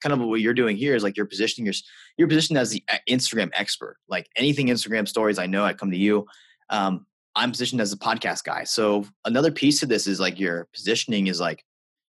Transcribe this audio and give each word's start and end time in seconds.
kind 0.00 0.12
of 0.12 0.20
what 0.20 0.40
you're 0.40 0.54
doing 0.54 0.76
here 0.76 0.94
is 0.94 1.02
like 1.02 1.16
you're 1.16 1.26
positioning 1.26 1.66
your 1.66 1.74
you're 2.16 2.28
positioned 2.28 2.58
as 2.58 2.70
the 2.70 2.82
Instagram 3.08 3.50
expert. 3.52 3.96
Like 4.08 4.28
anything 4.36 4.68
Instagram 4.68 5.08
stories, 5.08 5.38
I 5.38 5.46
know 5.46 5.64
I 5.64 5.74
come 5.74 5.90
to 5.90 5.96
you. 5.96 6.26
Um, 6.70 7.06
I'm 7.34 7.50
positioned 7.50 7.80
as 7.80 7.92
a 7.92 7.96
podcast 7.96 8.44
guy. 8.44 8.64
So 8.64 9.06
another 9.24 9.52
piece 9.52 9.80
to 9.80 9.86
this 9.86 10.06
is 10.06 10.18
like 10.18 10.40
your 10.40 10.68
positioning 10.72 11.28
is 11.28 11.40
like 11.40 11.64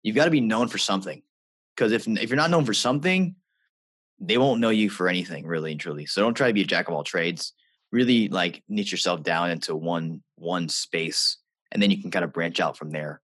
you've 0.03 0.15
got 0.15 0.25
to 0.25 0.31
be 0.31 0.41
known 0.41 0.67
for 0.67 0.77
something. 0.77 1.21
Because 1.75 1.91
if 1.91 2.07
if 2.07 2.29
you're 2.29 2.37
not 2.37 2.49
known 2.49 2.65
for 2.65 2.73
something, 2.73 3.35
they 4.19 4.37
won't 4.37 4.61
know 4.61 4.69
you 4.69 4.89
for 4.89 5.07
anything 5.07 5.45
really 5.45 5.71
and 5.71 5.79
truly. 5.79 6.05
So 6.05 6.21
don't 6.21 6.33
try 6.33 6.47
to 6.47 6.53
be 6.53 6.61
a 6.61 6.65
jack 6.65 6.87
of 6.87 6.93
all 6.93 7.03
trades. 7.03 7.53
Really 7.91 8.27
like 8.27 8.63
niche 8.67 8.91
yourself 8.91 9.23
down 9.23 9.51
into 9.51 9.75
one 9.75 10.23
one 10.35 10.69
space, 10.69 11.37
and 11.71 11.81
then 11.81 11.91
you 11.91 12.01
can 12.01 12.11
kind 12.11 12.25
of 12.25 12.33
branch 12.33 12.59
out 12.59 12.77
from 12.77 12.91
there 12.91 13.21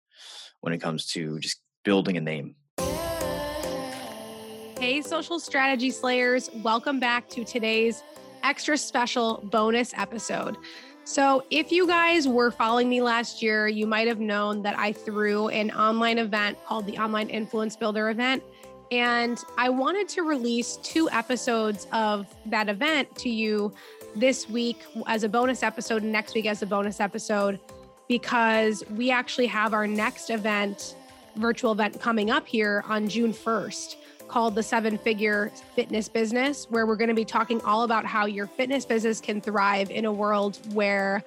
when 0.62 0.74
it 0.74 0.82
comes 0.82 1.08
to 1.08 1.39
just 1.39 1.60
building 1.84 2.18
a 2.18 2.21
name. 2.21 2.55
Hey, 4.88 5.02
social 5.02 5.38
strategy 5.38 5.92
slayers, 5.92 6.50
welcome 6.64 6.98
back 6.98 7.28
to 7.32 7.43
today's 7.43 8.04
extra 8.42 8.78
special 8.78 9.42
bonus 9.44 9.94
episode. 9.98 10.56
So, 11.04 11.44
if 11.52 11.74
you 11.74 11.86
guys 11.86 12.25
were 12.25 12.52
following 12.52 12.88
me 12.88 13.02
last 13.02 13.42
year, 13.44 13.68
you 13.68 13.86
might 13.86 14.08
have 14.08 14.21
known 14.21 14.61
that 14.61 14.80
I 14.80 14.94
threw 14.94 15.50
an 15.50 15.71
online 15.71 16.20
event 16.20 16.58
called 16.66 16.86
the 16.86 16.97
Online 17.00 17.30
Influence 17.30 17.75
Builder 17.75 18.10
event. 18.10 18.42
And 18.89 19.38
I 19.58 19.68
wanted 19.68 20.08
to 20.08 20.21
release 20.21 20.78
two 20.78 21.10
episodes 21.10 21.86
of 21.92 22.33
that 22.46 22.69
event 22.69 23.14
to 23.18 23.30
you 23.30 23.74
this 24.16 24.47
week 24.47 24.86
as 25.06 25.25
a 25.25 25.28
bonus 25.28 25.64
episode 25.64 26.04
and 26.04 26.14
next 26.14 26.33
week 26.33 26.46
as 26.46 26.61
a 26.61 26.66
bonus 26.66 27.02
episode 27.02 27.60
because 28.08 28.86
we 28.92 29.11
actually 29.11 29.47
have 29.47 29.74
our 29.74 29.86
next 29.86 30.30
event, 30.30 30.96
virtual 31.36 31.74
event 31.74 32.00
coming 32.00 32.30
up 32.30 32.47
here 32.47 32.86
on 32.88 33.09
June 33.09 33.33
1st 33.33 33.97
called 34.28 34.56
the 34.56 34.64
Seven 34.64 34.98
Figure 34.98 35.52
Fitness 35.76 36.09
Business, 36.09 36.67
where 36.70 36.86
we're 36.86 36.95
going 36.95 37.09
to 37.09 37.16
be 37.16 37.26
talking 37.26 37.62
all 37.62 37.84
about 37.84 38.06
how 38.06 38.26
your 38.26 38.48
fitness 38.48 38.86
business 38.86 39.19
can 39.22 39.42
thrive 39.42 39.89
in 39.89 40.06
a 40.06 40.11
world 40.11 40.59
where 40.73 41.23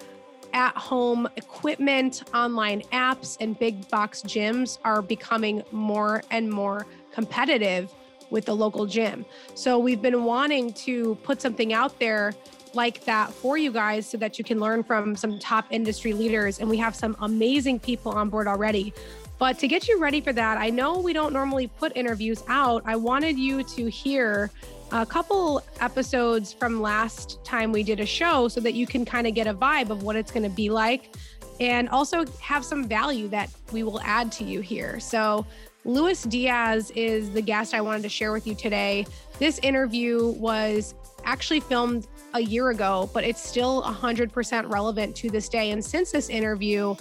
at 0.53 0.77
home 0.77 1.29
equipment, 1.37 2.25
online 2.35 2.83
apps, 2.93 3.37
and 3.41 3.59
big 3.59 3.89
box 3.89 4.23
gyms 4.23 4.79
are 4.85 5.03
becoming 5.03 5.63
more 5.71 6.23
and 6.31 6.51
more 6.51 6.87
competitive 7.13 7.93
with 8.31 8.45
the 8.45 8.55
local 8.55 8.87
gym. 8.87 9.25
So 9.55 9.79
we've 9.79 10.03
been 10.03 10.25
wanting 10.25 10.73
to 10.75 11.17
put 11.17 11.41
something 11.41 11.73
out 11.73 11.99
there 11.99 12.35
like 12.75 13.05
that 13.05 13.33
for 13.33 13.59
you 13.59 13.73
guys 13.73 14.07
so 14.07 14.17
that 14.19 14.39
you 14.39 14.45
can 14.45 14.61
learn 14.61 14.85
from 14.85 15.17
some 15.17 15.39
top 15.41 15.67
industry 15.71 16.13
leaders. 16.13 16.61
And 16.61 16.69
we 16.69 16.77
have 16.77 16.95
some 16.95 17.17
amazing 17.21 17.81
people 17.81 18.13
on 18.13 18.29
board 18.29 18.47
already. 18.47 18.95
But 19.41 19.59
to 19.61 19.69
get 19.69 19.89
you 19.89 19.99
ready 19.99 20.21
for 20.21 20.35
that, 20.35 20.59
I 20.59 20.69
know 20.69 20.99
we 20.99 21.15
don't 21.15 21.33
normally 21.33 21.67
put 21.67 21.97
interviews 21.97 22.45
out. 22.47 22.83
I 22.85 22.95
wanted 22.95 23.39
you 23.39 23.65
to 23.65 23.91
hear 23.91 24.51
a 24.93 25.07
couple 25.07 25.63
episodes 25.81 26.53
from 26.53 26.83
last 26.83 27.43
time 27.43 27.73
we 27.73 27.83
did 27.83 28.01
a 28.01 28.07
show 28.07 28.49
so 28.49 28.61
that 28.61 28.75
you 28.75 28.87
can 28.87 29.07
kind 29.07 29.27
of 29.27 29.33
get 29.33 29.47
a 29.47 29.55
vibe 29.55 29.89
of 29.89 30.03
what 30.03 30.15
it's 30.15 30.31
going 30.31 30.43
to 30.43 30.55
be 30.55 30.69
like 30.69 31.17
and 31.59 31.89
also 31.89 32.27
have 32.43 32.67
some 32.67 32.85
value 32.85 33.29
that 33.29 33.49
we 33.73 33.83
will 33.83 34.01
add 34.03 34.31
to 34.33 34.45
you 34.45 34.61
here. 34.61 35.01
So, 35.01 35.47
Luis 35.87 36.25
Diaz 36.25 36.91
is 36.95 37.31
the 37.31 37.41
guest 37.41 37.73
I 37.73 37.81
wanted 37.81 38.03
to 38.03 38.11
share 38.11 38.33
with 38.33 38.47
you 38.47 38.55
today. 38.55 39.07
This 39.39 39.59
interview 39.61 40.33
was 40.33 40.95
actually 41.25 41.61
filmed 41.61 42.07
a 42.35 42.41
year 42.41 42.69
ago, 42.69 43.09
but 43.15 43.25
it's 43.25 43.43
still 43.43 43.83
100% 43.83 44.71
relevant 44.71 45.17
to 45.17 45.31
this 45.31 45.49
day. 45.49 45.71
And 45.71 45.83
since 45.83 46.11
this 46.13 46.29
interview, 46.29 46.95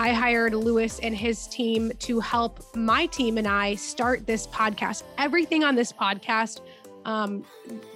I 0.00 0.14
hired 0.14 0.54
Lewis 0.54 0.98
and 1.00 1.14
his 1.14 1.46
team 1.46 1.92
to 1.98 2.20
help 2.20 2.74
my 2.74 3.04
team 3.04 3.36
and 3.36 3.46
I 3.46 3.74
start 3.74 4.26
this 4.26 4.46
podcast. 4.46 5.02
Everything 5.18 5.62
on 5.62 5.74
this 5.74 5.92
podcast, 5.92 6.62
um, 7.04 7.44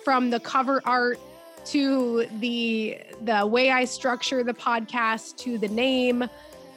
from 0.05 0.29
the 0.29 0.39
cover 0.39 0.83
art 0.85 1.19
to 1.65 2.27
the 2.41 2.99
the 3.23 3.47
way 3.47 3.71
I 3.71 3.87
structure 3.87 4.45
the 4.45 4.53
podcast 4.53 5.39
to 5.39 5.57
the 5.57 5.69
name 5.69 6.29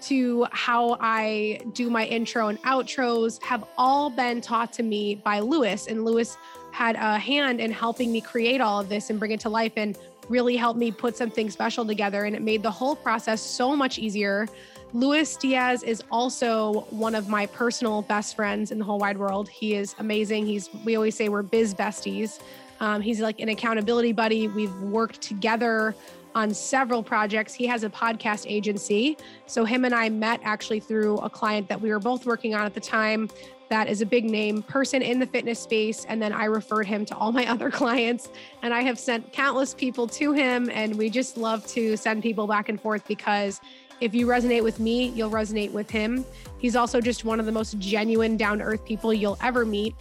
to 0.04 0.48
how 0.54 0.96
I 1.02 1.60
do 1.74 1.90
my 1.90 2.06
intro 2.06 2.48
and 2.48 2.62
outros 2.62 3.44
have 3.44 3.66
all 3.78 4.10
been 4.10 4.40
taught 4.40 4.72
to 4.74 4.84
me 4.84 5.16
by 5.16 5.42
Lewis 5.42 5.88
And 5.88 6.06
Lewis 6.06 6.38
had 6.72 6.96
a 6.96 7.20
hand 7.20 7.60
in 7.60 7.72
helping 7.72 8.14
me 8.14 8.22
create 8.22 8.62
all 8.62 8.80
of 8.80 8.88
this 8.88 9.10
and 9.10 9.20
bring 9.20 9.32
it 9.32 9.42
to 9.42 9.50
life 9.50 9.74
and 9.76 9.98
really 10.30 10.56
helped 10.56 10.80
me 10.80 10.92
put 10.92 11.18
something 11.18 11.50
special 11.50 11.86
together. 11.86 12.26
And 12.26 12.36
it 12.36 12.42
made 12.42 12.64
the 12.64 12.72
whole 12.72 12.96
process 12.96 13.42
so 13.42 13.76
much 13.76 13.98
easier. 13.98 14.48
Luis 14.94 15.36
Diaz 15.36 15.84
is 15.84 16.02
also 16.12 16.88
one 16.90 17.14
of 17.14 17.28
my 17.28 17.46
personal 17.48 18.02
best 18.04 18.36
friends 18.36 18.72
in 18.72 18.80
the 18.80 18.86
whole 18.86 19.00
wide 19.00 19.18
world. 19.18 19.50
He 19.50 19.76
is 19.76 19.96
amazing. 20.00 20.46
He's 20.46 20.70
we 20.86 20.96
always 20.96 21.16
say 21.16 21.30
we're 21.30 21.42
biz 21.42 21.74
besties. 21.74 22.40
Um, 22.80 23.02
he's 23.02 23.20
like 23.20 23.40
an 23.40 23.50
accountability 23.50 24.14
buddy. 24.14 24.48
We've 24.48 24.74
worked 24.82 25.22
together 25.22 25.94
on 26.36 26.54
several 26.54 27.04
projects. 27.04 27.54
He 27.54 27.66
has 27.66 27.84
a 27.84 27.90
podcast 27.90 28.46
agency. 28.48 29.18
So 29.46 29.66
him 29.66 29.86
and 29.86 29.94
I 29.94 30.10
met 30.10 30.40
actually 30.44 30.80
through 30.80 31.18
a 31.18 31.30
client 31.30 31.68
that 31.70 31.82
we 31.82 31.90
were 31.90 32.00
both 32.00 32.26
working 32.26 32.54
on 32.54 32.66
at 32.66 32.74
the 32.74 32.80
time 32.80 33.30
that 33.70 33.90
is 33.90 34.02
a 34.02 34.06
big 34.06 34.24
name 34.24 34.62
person 34.62 35.02
in 35.02 35.20
the 35.20 35.26
fitness 35.26 35.60
space. 35.60 36.06
And 36.06 36.22
then 36.22 36.32
I 36.32 36.46
referred 36.46 36.88
him 36.88 37.06
to 37.06 37.16
all 37.16 37.32
my 37.32 37.46
other 37.52 37.70
clients. 37.70 38.30
And 38.62 38.74
I 38.74 38.82
have 38.82 38.98
sent 39.00 39.34
countless 39.34 39.74
people 39.74 40.08
to 40.10 40.32
him. 40.32 40.70
And 40.70 40.96
we 40.98 41.10
just 41.10 41.38
love 41.38 41.66
to 41.68 41.98
send 41.98 42.24
people 42.24 42.48
back 42.48 42.70
and 42.70 42.80
forth 42.80 43.06
because 43.08 43.60
if 44.00 44.14
you 44.14 44.28
resonate 44.28 44.64
with 44.64 44.80
me, 44.80 45.08
you'll 45.10 45.32
resonate 45.32 45.72
with 45.72 45.90
him. 45.90 46.26
He's 46.60 46.76
also 46.76 47.02
just 47.02 47.26
one 47.26 47.40
of 47.40 47.46
the 47.46 47.52
most 47.52 47.78
genuine, 47.80 48.38
down 48.38 48.60
to 48.60 48.64
earth 48.64 48.86
people 48.86 49.14
you'll 49.14 49.38
ever 49.42 49.66
meet. 49.66 49.96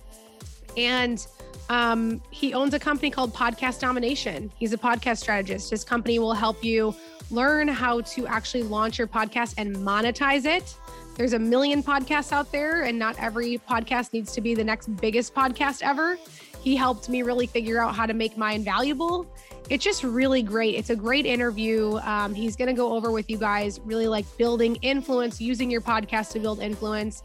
And 0.77 1.27
um, 1.69 2.21
he 2.31 2.55
owns 2.55 2.75
a 2.75 2.79
company 2.79 3.11
called 3.11 3.35
Podcast 3.35 3.81
Domination. 3.81 4.53
He's 4.59 4.73
a 4.73 4.79
podcast 4.79 5.19
strategist. 5.19 5.71
His 5.71 5.85
company 5.85 6.19
will 6.19 6.35
help 6.35 6.63
you 6.63 6.95
learn 7.31 7.69
how 7.69 8.03
to 8.03 8.27
actually 8.27 8.63
launch 8.63 8.99
your 8.99 9.09
podcast 9.09 9.55
and 9.59 9.75
monetize 9.77 10.45
it. 10.45 10.77
There's 11.17 11.33
a 11.33 11.39
million 11.39 11.83
podcasts 11.83 12.31
out 12.31 12.53
there, 12.53 12.83
and 12.83 12.99
not 12.99 13.19
every 13.19 13.59
podcast 13.59 14.13
needs 14.13 14.33
to 14.33 14.41
be 14.41 14.55
the 14.55 14.65
next 14.65 14.95
biggest 14.97 15.35
podcast 15.35 15.83
ever. 15.83 16.19
He 16.61 16.77
helped 16.77 17.09
me 17.09 17.23
really 17.23 17.47
figure 17.47 17.83
out 17.83 17.95
how 17.95 18.07
to 18.07 18.15
make 18.15 18.37
mine 18.37 18.63
valuable 18.63 19.27
it's 19.69 19.85
just 19.85 20.05
really 20.05 20.43
great. 20.43 20.75
It's 20.77 20.91
a 20.91 20.97
great 20.97 21.27
interview. 21.27 21.97
Um, 21.99 22.35
he's 22.35 22.57
going 22.57 22.69
to 22.69 22.75
go 22.75 22.93
over 22.95 23.11
with 23.11 23.29
you 23.29 23.39
guys 23.39 23.81
really 23.85 24.07
like 24.07 24.25
building 24.37 24.77
influence, 24.77 25.41
using 25.41 25.71
your 25.71 25.81
podcast 25.81 26.33
to 26.33 26.39
build 26.39 26.61
influence. 26.61 27.23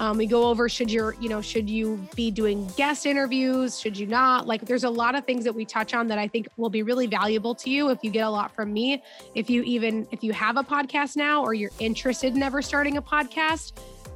Um, 0.00 0.18
we 0.18 0.26
go 0.26 0.48
over 0.48 0.68
should 0.68 0.90
you 0.90 1.12
you 1.20 1.28
know 1.28 1.40
should 1.40 1.70
you 1.70 2.04
be 2.16 2.32
doing 2.32 2.66
guest 2.76 3.06
interviews 3.06 3.78
should 3.78 3.96
you 3.96 4.08
not 4.08 4.44
like 4.44 4.62
there's 4.62 4.82
a 4.82 4.90
lot 4.90 5.14
of 5.14 5.24
things 5.24 5.44
that 5.44 5.54
we 5.54 5.64
touch 5.64 5.94
on 5.94 6.08
that 6.08 6.18
i 6.18 6.26
think 6.26 6.48
will 6.56 6.68
be 6.68 6.82
really 6.82 7.06
valuable 7.06 7.54
to 7.54 7.70
you 7.70 7.90
if 7.90 8.00
you 8.02 8.10
get 8.10 8.26
a 8.26 8.28
lot 8.28 8.52
from 8.52 8.72
me 8.72 9.00
if 9.36 9.48
you 9.48 9.62
even 9.62 10.04
if 10.10 10.24
you 10.24 10.32
have 10.32 10.56
a 10.56 10.64
podcast 10.64 11.14
now 11.14 11.44
or 11.44 11.54
you're 11.54 11.70
interested 11.78 12.34
in 12.34 12.42
ever 12.42 12.60
starting 12.60 12.96
a 12.96 13.02
podcast 13.02 13.74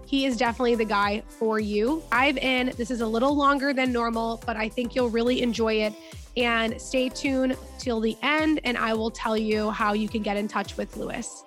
he 0.09 0.25
is 0.25 0.39
definitely 0.39 0.75
the 0.75 0.87
guy 0.87 1.23
for 1.29 1.61
you. 1.61 2.03
Dive 2.11 2.39
in. 2.39 2.73
This 2.79 2.91
is 2.91 3.03
a 3.03 3.07
little 3.07 3.37
longer 3.37 3.75
than 3.75 3.93
normal, 3.93 4.43
but 4.47 4.57
I 4.57 4.67
think 4.71 4.95
you'll 4.95 5.11
really 5.11 5.43
enjoy 5.43 5.83
it. 5.83 5.93
And 6.39 6.81
stay 6.81 7.09
tuned 7.09 7.57
till 7.81 7.99
the 7.99 8.17
end, 8.23 8.61
and 8.63 8.79
I 8.79 8.95
will 8.95 9.11
tell 9.11 9.37
you 9.37 9.73
how 9.73 9.93
you 9.93 10.09
can 10.09 10.23
get 10.23 10.37
in 10.37 10.47
touch 10.47 10.77
with 10.77 10.97
Lewis. 10.97 11.43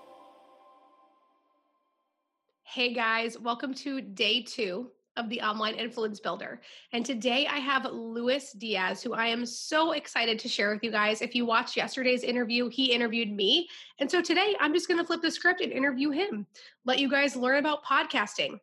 Hey 2.63 2.93
guys, 2.93 3.39
welcome 3.39 3.73
to 3.75 4.01
day 4.01 4.43
two 4.43 4.91
of 5.15 5.29
the 5.29 5.39
Online 5.41 5.75
Influence 5.75 6.19
Builder. 6.19 6.59
And 6.91 7.05
today 7.05 7.47
I 7.47 7.59
have 7.59 7.85
Luis 7.85 8.51
Diaz, 8.51 9.01
who 9.01 9.13
I 9.13 9.27
am 9.27 9.45
so 9.45 9.93
excited 9.93 10.37
to 10.39 10.49
share 10.49 10.73
with 10.73 10.83
you 10.83 10.91
guys. 10.91 11.21
If 11.21 11.35
you 11.35 11.45
watched 11.45 11.77
yesterday's 11.77 12.23
interview, 12.23 12.67
he 12.67 12.91
interviewed 12.91 13.31
me. 13.31 13.69
And 13.99 14.11
so 14.11 14.21
today 14.21 14.57
I'm 14.59 14.73
just 14.73 14.89
going 14.89 14.99
to 14.99 15.05
flip 15.05 15.21
the 15.21 15.31
script 15.31 15.61
and 15.61 15.71
interview 15.71 16.09
him, 16.09 16.45
let 16.83 16.99
you 16.99 17.09
guys 17.09 17.37
learn 17.37 17.59
about 17.59 17.85
podcasting. 17.85 18.59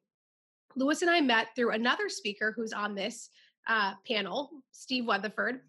Lewis 0.77 1.01
and 1.01 1.11
I 1.11 1.23
met 1.23 1.49
through 1.57 1.71
another 1.71 2.11
speaker 2.11 2.53
who's 2.55 2.75
on 2.75 2.95
this 2.95 3.31
uh, 3.67 3.95
panel, 4.07 4.51
Steve 4.73 5.07
Weatherford. 5.07 5.61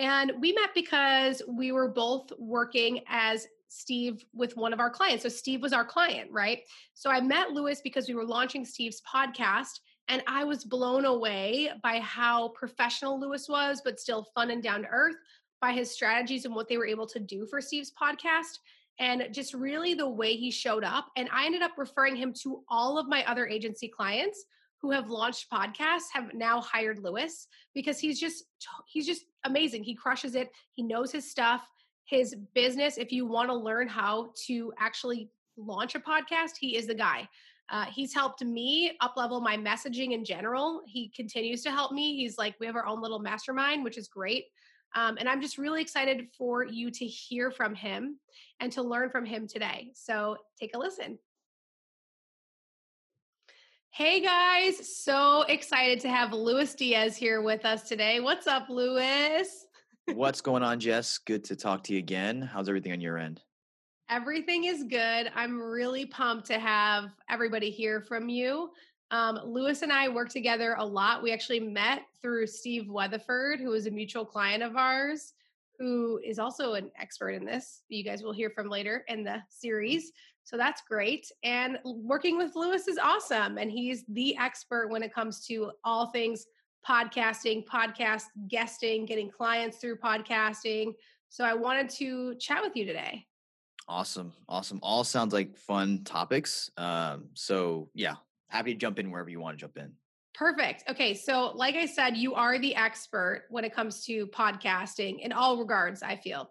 And 0.00 0.32
we 0.40 0.52
met 0.54 0.70
because 0.74 1.42
we 1.46 1.72
were 1.72 1.88
both 1.88 2.32
working 2.38 3.02
as 3.06 3.46
Steve 3.68 4.24
with 4.32 4.56
one 4.56 4.72
of 4.72 4.80
our 4.80 4.88
clients. 4.88 5.22
So 5.22 5.28
Steve 5.28 5.60
was 5.60 5.74
our 5.74 5.84
client, 5.84 6.30
right? 6.32 6.60
So 6.94 7.10
I 7.10 7.20
met 7.20 7.50
Lewis 7.50 7.82
because 7.82 8.08
we 8.08 8.14
were 8.14 8.24
launching 8.24 8.64
Steve's 8.64 9.02
podcast 9.02 9.80
and 10.08 10.22
I 10.26 10.42
was 10.42 10.64
blown 10.64 11.04
away 11.04 11.70
by 11.82 12.00
how 12.00 12.48
professional 12.48 13.20
Lewis 13.20 13.46
was, 13.46 13.82
but 13.84 14.00
still 14.00 14.26
fun 14.34 14.50
and 14.50 14.62
down 14.62 14.82
to 14.82 14.88
earth 14.88 15.16
by 15.60 15.72
his 15.72 15.90
strategies 15.90 16.46
and 16.46 16.54
what 16.54 16.66
they 16.66 16.78
were 16.78 16.86
able 16.86 17.06
to 17.06 17.20
do 17.20 17.46
for 17.46 17.60
Steve's 17.60 17.92
podcast 17.92 18.58
and 18.98 19.28
just 19.32 19.52
really 19.52 19.92
the 19.92 20.08
way 20.08 20.34
he 20.34 20.50
showed 20.50 20.82
up. 20.82 21.08
And 21.16 21.28
I 21.30 21.44
ended 21.44 21.60
up 21.60 21.72
referring 21.76 22.16
him 22.16 22.32
to 22.42 22.62
all 22.70 22.98
of 22.98 23.06
my 23.06 23.22
other 23.26 23.46
agency 23.46 23.86
clients 23.86 24.46
who 24.80 24.90
have 24.90 25.10
launched 25.10 25.50
podcasts 25.50 26.08
have 26.12 26.32
now 26.34 26.60
hired 26.60 27.02
Lewis 27.02 27.46
because 27.74 27.98
he's 27.98 28.18
just 28.18 28.44
he's 28.86 29.06
just 29.06 29.24
amazing. 29.44 29.84
He 29.84 29.94
crushes 29.94 30.34
it. 30.34 30.50
He 30.72 30.82
knows 30.82 31.12
his 31.12 31.30
stuff. 31.30 31.62
His 32.04 32.34
business, 32.54 32.98
if 32.98 33.12
you 33.12 33.26
want 33.26 33.50
to 33.50 33.54
learn 33.54 33.86
how 33.86 34.32
to 34.46 34.72
actually 34.78 35.30
launch 35.56 35.94
a 35.94 36.00
podcast, 36.00 36.52
he 36.58 36.76
is 36.76 36.86
the 36.86 36.94
guy. 36.94 37.28
Uh, 37.70 37.84
he's 37.84 38.12
helped 38.12 38.42
me 38.42 38.96
up 39.00 39.16
level 39.16 39.40
my 39.40 39.56
messaging 39.56 40.12
in 40.12 40.24
general. 40.24 40.82
He 40.86 41.12
continues 41.14 41.62
to 41.62 41.70
help 41.70 41.92
me. 41.92 42.16
He's 42.16 42.36
like, 42.36 42.56
we 42.58 42.66
have 42.66 42.74
our 42.74 42.86
own 42.86 43.00
little 43.00 43.20
mastermind, 43.20 43.84
which 43.84 43.96
is 43.96 44.08
great. 44.08 44.46
Um, 44.96 45.18
and 45.18 45.28
I'm 45.28 45.40
just 45.40 45.56
really 45.56 45.80
excited 45.80 46.26
for 46.36 46.64
you 46.64 46.90
to 46.90 47.04
hear 47.04 47.52
from 47.52 47.76
him 47.76 48.18
and 48.58 48.72
to 48.72 48.82
learn 48.82 49.08
from 49.08 49.24
him 49.24 49.46
today. 49.46 49.92
So 49.94 50.36
take 50.58 50.74
a 50.74 50.78
listen. 50.78 51.16
Hey 53.92 54.20
guys, 54.20 54.96
so 54.96 55.42
excited 55.42 55.98
to 56.00 56.08
have 56.08 56.32
Luis 56.32 56.76
Diaz 56.76 57.16
here 57.16 57.42
with 57.42 57.64
us 57.64 57.82
today. 57.82 58.20
What's 58.20 58.46
up, 58.46 58.68
Luis? 58.70 59.66
What's 60.14 60.40
going 60.40 60.62
on, 60.62 60.78
Jess? 60.78 61.18
Good 61.18 61.42
to 61.46 61.56
talk 61.56 61.82
to 61.84 61.94
you 61.94 61.98
again. 61.98 62.40
How's 62.40 62.68
everything 62.68 62.92
on 62.92 63.00
your 63.00 63.18
end? 63.18 63.42
Everything 64.08 64.64
is 64.64 64.84
good. 64.84 65.32
I'm 65.34 65.60
really 65.60 66.06
pumped 66.06 66.46
to 66.46 66.60
have 66.60 67.10
everybody 67.28 67.68
hear 67.68 68.00
from 68.00 68.28
you. 68.28 68.70
Um, 69.10 69.40
Luis 69.44 69.82
and 69.82 69.92
I 69.92 70.08
work 70.08 70.28
together 70.28 70.76
a 70.78 70.86
lot. 70.86 71.20
We 71.20 71.32
actually 71.32 71.60
met 71.60 72.02
through 72.22 72.46
Steve 72.46 72.88
Weatherford, 72.88 73.58
who 73.58 73.72
is 73.72 73.88
a 73.88 73.90
mutual 73.90 74.24
client 74.24 74.62
of 74.62 74.76
ours, 74.76 75.32
who 75.80 76.20
is 76.22 76.38
also 76.38 76.74
an 76.74 76.90
expert 77.00 77.30
in 77.30 77.44
this. 77.44 77.82
You 77.88 78.04
guys 78.04 78.22
will 78.22 78.34
hear 78.34 78.50
from 78.50 78.68
later 78.68 79.02
in 79.08 79.24
the 79.24 79.38
series. 79.48 80.12
So 80.44 80.58
that's 80.58 80.82
great. 80.86 81.26
And 81.42 81.78
working 81.84 82.36
with 82.36 82.54
Lewis 82.54 82.86
is 82.86 82.98
awesome. 82.98 83.56
And 83.56 83.70
he's 83.70 84.04
the 84.08 84.36
expert 84.36 84.88
when 84.88 85.02
it 85.02 85.12
comes 85.12 85.44
to 85.46 85.72
all 85.82 86.08
things 86.08 86.46
podcasting, 86.86 87.64
podcast 87.66 88.24
guesting, 88.48 89.06
getting 89.06 89.30
clients 89.30 89.78
through 89.78 89.96
podcasting. 89.96 90.92
So 91.30 91.44
I 91.44 91.54
wanted 91.54 91.88
to 91.90 92.34
chat 92.36 92.62
with 92.62 92.76
you 92.76 92.84
today. 92.84 93.26
Awesome. 93.88 94.34
Awesome. 94.48 94.80
All 94.82 95.02
sounds 95.02 95.32
like 95.32 95.56
fun 95.56 96.04
topics. 96.04 96.70
Um, 96.76 97.30
so 97.34 97.88
yeah, 97.94 98.16
happy 98.48 98.74
to 98.74 98.78
jump 98.78 98.98
in 98.98 99.10
wherever 99.10 99.30
you 99.30 99.40
want 99.40 99.58
to 99.58 99.60
jump 99.60 99.78
in. 99.78 99.92
Perfect. 100.40 100.84
Okay. 100.88 101.12
So, 101.12 101.52
like 101.54 101.74
I 101.74 101.84
said, 101.84 102.16
you 102.16 102.32
are 102.32 102.58
the 102.58 102.74
expert 102.74 103.44
when 103.50 103.62
it 103.62 103.74
comes 103.74 104.06
to 104.06 104.26
podcasting 104.28 105.20
in 105.20 105.32
all 105.32 105.58
regards, 105.58 106.02
I 106.02 106.16
feel. 106.16 106.50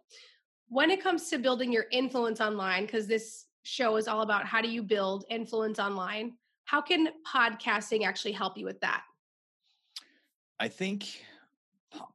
When 0.67 0.91
it 0.91 1.01
comes 1.01 1.27
to 1.31 1.39
building 1.39 1.73
your 1.73 1.85
influence 1.91 2.39
online, 2.39 2.85
because 2.85 3.07
this 3.07 3.47
show 3.63 3.95
is 3.95 4.07
all 4.07 4.21
about 4.21 4.45
how 4.45 4.61
do 4.61 4.69
you 4.69 4.83
build 4.83 5.25
influence 5.31 5.79
online, 5.79 6.33
how 6.65 6.81
can 6.81 7.07
podcasting 7.25 8.05
actually 8.05 8.33
help 8.33 8.59
you 8.59 8.65
with 8.65 8.79
that? 8.81 9.01
I 10.59 10.67
think 10.67 11.07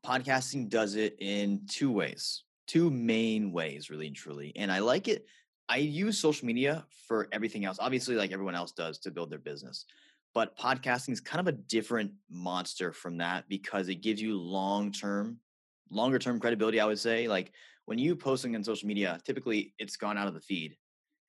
podcasting 0.07 0.69
does 0.69 0.95
it 0.95 1.17
in 1.19 1.63
two 1.69 1.91
ways, 1.91 2.45
two 2.69 2.89
main 2.89 3.51
ways, 3.51 3.91
really 3.91 4.07
and 4.07 4.15
truly. 4.15 4.53
And 4.55 4.71
I 4.71 4.79
like 4.79 5.09
it. 5.09 5.27
I 5.69 5.79
use 5.79 6.19
social 6.19 6.47
media 6.47 6.87
for 7.09 7.27
everything 7.33 7.65
else, 7.65 7.79
obviously, 7.81 8.15
like 8.15 8.31
everyone 8.31 8.55
else 8.55 8.71
does 8.71 9.01
to 9.01 9.11
build 9.11 9.29
their 9.29 9.41
business. 9.41 9.87
But 10.35 10.59
podcasting 10.59 11.13
is 11.13 11.21
kind 11.21 11.41
of 11.41 11.47
a 11.47 11.57
different 11.57 12.13
monster 12.29 12.93
from 12.93 13.19
that 13.19 13.49
because 13.49 13.89
it 13.89 13.97
gives 14.03 14.21
you 14.21 14.37
long 14.37 14.91
term, 14.91 15.39
longer 15.91 16.19
term 16.19 16.41
credibility, 16.41 16.81
I 16.81 16.87
would 16.87 16.99
say. 16.99 17.29
Like 17.29 17.53
when 17.85 17.99
you 17.99 18.17
posting 18.17 18.57
on 18.57 18.65
social 18.65 18.89
media, 18.89 19.21
typically 19.25 19.75
it's 19.79 19.97
gone 19.97 20.19
out 20.19 20.27
of 20.27 20.35
the 20.35 20.41
feed. 20.41 20.77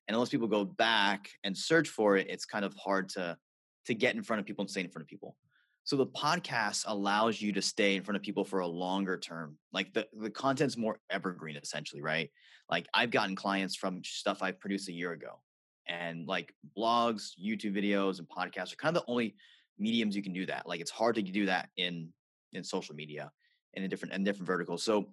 And 0.07 0.15
unless 0.15 0.29
people 0.29 0.47
go 0.47 0.65
back 0.65 1.29
and 1.43 1.55
search 1.55 1.89
for 1.89 2.17
it, 2.17 2.27
it's 2.29 2.45
kind 2.45 2.65
of 2.65 2.73
hard 2.75 3.09
to 3.09 3.37
to 3.85 3.93
get 3.93 4.15
in 4.15 4.23
front 4.23 4.39
of 4.39 4.47
people 4.47 4.63
and 4.63 4.69
stay 4.69 4.81
in 4.81 4.89
front 4.89 5.03
of 5.03 5.07
people. 5.07 5.37
So 5.83 5.95
the 5.95 6.07
podcast 6.07 6.85
allows 6.87 7.39
you 7.39 7.51
to 7.53 7.61
stay 7.61 7.95
in 7.95 8.03
front 8.03 8.15
of 8.15 8.23
people 8.23 8.43
for 8.43 8.61
a 8.61 8.67
longer 8.67 9.19
term. 9.19 9.59
Like 9.71 9.93
the, 9.93 10.07
the 10.19 10.31
content's 10.31 10.77
more 10.77 10.99
evergreen 11.11 11.57
essentially, 11.57 12.01
right? 12.01 12.31
Like 12.71 12.87
I've 12.91 13.11
gotten 13.11 13.35
clients 13.35 13.75
from 13.75 14.03
stuff 14.03 14.41
I 14.41 14.51
produced 14.51 14.89
a 14.89 14.93
year 14.93 15.11
ago. 15.11 15.39
And 15.87 16.27
like 16.27 16.53
blogs, 16.77 17.31
YouTube 17.41 17.75
videos, 17.75 18.19
and 18.19 18.27
podcasts 18.27 18.73
are 18.73 18.77
kind 18.77 18.95
of 18.95 19.03
the 19.03 19.11
only 19.11 19.35
mediums 19.77 20.15
you 20.15 20.23
can 20.23 20.33
do 20.33 20.45
that. 20.45 20.67
Like 20.67 20.79
it's 20.79 20.91
hard 20.91 21.15
to 21.15 21.21
do 21.21 21.45
that 21.45 21.69
in 21.77 22.09
in 22.53 22.63
social 22.63 22.95
media 22.95 23.31
and 23.75 23.83
in 23.83 23.89
different 23.89 24.13
and 24.13 24.25
different 24.25 24.47
verticals. 24.47 24.83
So 24.83 25.07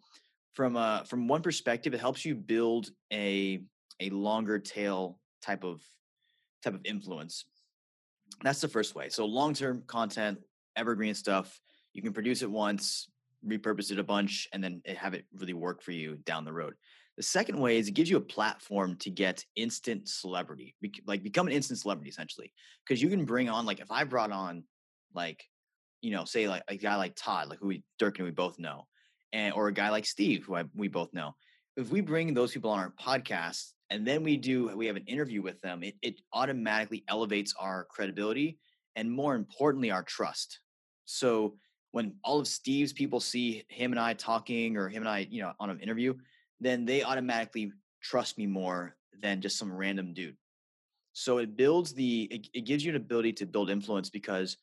from 0.55 0.77
uh 0.77 1.05
from 1.05 1.29
one 1.29 1.43
perspective, 1.43 1.95
it 1.95 2.01
helps 2.01 2.25
you 2.25 2.35
build 2.35 2.91
a 3.13 3.63
a 4.01 4.11
longer 4.11 4.59
tail 4.59 5.19
type 5.43 5.65
of 5.65 5.83
type 6.63 6.75
of 6.75 6.81
influence. 6.85 7.45
That's 8.43 8.61
the 8.61 8.69
first 8.69 8.95
way. 8.95 9.09
So 9.09 9.27
long 9.27 9.55
term 9.55 9.83
content, 9.87 10.39
evergreen 10.77 11.15
stuff. 11.15 11.61
You 11.93 12.03
can 12.03 12.13
produce 12.13 12.43
it 12.43 12.51
once, 12.51 13.09
repurpose 13.47 13.91
it 13.91 13.99
a 13.99 14.05
bunch, 14.05 14.49
and 14.53 14.63
then 14.63 14.81
have 14.87 15.15
it 15.15 15.27
really 15.35 15.53
work 15.53 15.83
for 15.83 15.93
you 15.93 16.17
down 16.25 16.45
the 16.45 16.53
road. 16.53 16.75
The 17.17 17.23
second 17.23 17.59
way 17.59 17.79
is 17.79 17.89
it 17.89 17.93
gives 17.93 18.09
you 18.09 18.17
a 18.17 18.23
platform 18.23 18.97
to 19.01 19.11
get 19.11 19.45
instant 19.55 20.09
celebrity, 20.09 20.75
like 21.07 21.23
become 21.23 21.47
an 21.47 21.53
instant 21.53 21.79
celebrity 21.79 22.11
essentially. 22.11 22.53
Because 22.87 23.03
you 23.03 23.11
can 23.11 23.25
bring 23.25 23.49
on, 23.49 23.67
like, 23.67 23.81
if 23.81 23.91
I 23.91 24.05
brought 24.05 24.33
on, 24.33 24.65
like, 25.15 25.45
you 26.01 26.11
know, 26.11 26.25
say 26.25 26.49
like 26.49 26.63
a 26.69 26.77
guy 26.77 26.97
like 26.97 27.15
Todd, 27.15 27.49
like 27.49 27.61
who 27.61 27.69
we 27.69 27.83
Dirk 27.99 28.19
and 28.19 28.27
we 28.27 28.33
both 28.33 28.59
know, 28.59 28.87
and 29.33 29.55
or 29.55 29.69
a 29.69 29.73
guy 29.73 29.91
like 29.91 30.05
Steve, 30.05 30.45
who 30.45 30.57
I, 30.57 30.65
we 30.75 30.89
both 30.89 31.13
know. 31.13 31.35
If 31.77 31.91
we 31.91 32.01
bring 32.01 32.35
those 32.35 32.53
people 32.53 32.71
on 32.71 32.81
our 32.81 32.93
podcast 33.01 33.73
and 33.89 34.07
then 34.07 34.23
we 34.23 34.37
do 34.37 34.77
we 34.77 34.87
have 34.87 34.97
an 34.97 35.05
interview 35.07 35.43
with 35.43 35.61
them, 35.61 35.83
it, 35.83 35.95
it 36.03 36.21
automatically 36.33 37.05
elevates 37.09 37.55
our 37.59 37.85
credibility 37.85 38.59
and 38.97 39.11
more 39.11 39.35
importantly, 39.35 39.91
our 39.91 40.03
trust. 40.03 40.61
So 41.05 41.57
when 41.93 42.15
all 42.25 42.41
of 42.41 42.49
Steve's 42.49 42.93
people 42.93 43.21
see 43.21 43.65
him 43.69 43.93
and 43.93 44.01
I 44.01 44.15
talking 44.15 44.77
or 44.77 44.89
him 44.89 45.03
and 45.03 45.09
I, 45.09 45.27
you 45.31 45.43
know, 45.43 45.53
on 45.61 45.71
an 45.71 45.81
interview, 45.81 46.15
then 46.65 46.85
they 46.85 47.03
automatically 47.03 47.73
trust 48.03 48.39
me 48.39 48.47
more 48.47 48.97
than 49.21 49.41
just 49.41 49.59
some 49.59 49.73
random 49.73 50.15
dude. 50.15 50.37
So 51.13 51.39
it 51.39 51.57
builds 51.57 51.93
the, 51.93 52.23
it, 52.25 52.49
it 52.55 52.65
gives 52.65 52.85
you 52.85 52.91
an 52.91 52.97
ability 52.97 53.35
to 53.35 53.47
build 53.47 53.71
influence 53.71 54.11
because 54.11 54.57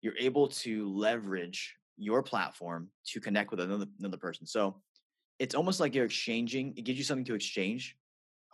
you're 0.00 0.18
able 0.18 0.48
to 0.48 0.88
leverage 0.90 1.76
your 1.96 2.22
platform 2.22 2.88
to 3.06 3.20
connect 3.20 3.50
with 3.50 3.60
another, 3.60 3.86
another 4.00 4.16
person. 4.16 4.46
So 4.46 4.80
it's 5.38 5.54
almost 5.54 5.78
like 5.80 5.94
you're 5.94 6.04
exchanging, 6.04 6.74
it 6.76 6.82
gives 6.82 6.98
you 6.98 7.04
something 7.04 7.24
to 7.26 7.34
exchange. 7.34 7.96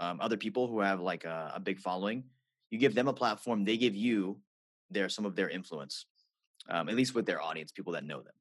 Um, 0.01 0.21
other 0.21 0.37
people 0.37 0.69
who 0.69 0.81
have 0.81 1.01
like 1.01 1.25
a, 1.25 1.53
a 1.57 1.61
big 1.61 1.81
following, 1.81 2.25
you 2.71 2.79
give 2.79 2.95
them 2.95 3.09
a 3.09 3.13
platform, 3.13 3.65
they 3.65 3.77
give 3.77 3.97
you 3.97 4.39
their 4.91 5.09
some 5.09 5.25
of 5.25 5.35
their 5.35 5.49
influence, 5.49 6.07
um, 6.69 6.89
at 6.89 6.95
least 6.95 7.15
with 7.15 7.27
their 7.27 7.43
audience, 7.43 7.73
people 7.73 7.93
that 7.95 8.05
know 8.05 8.21
them. 8.21 8.35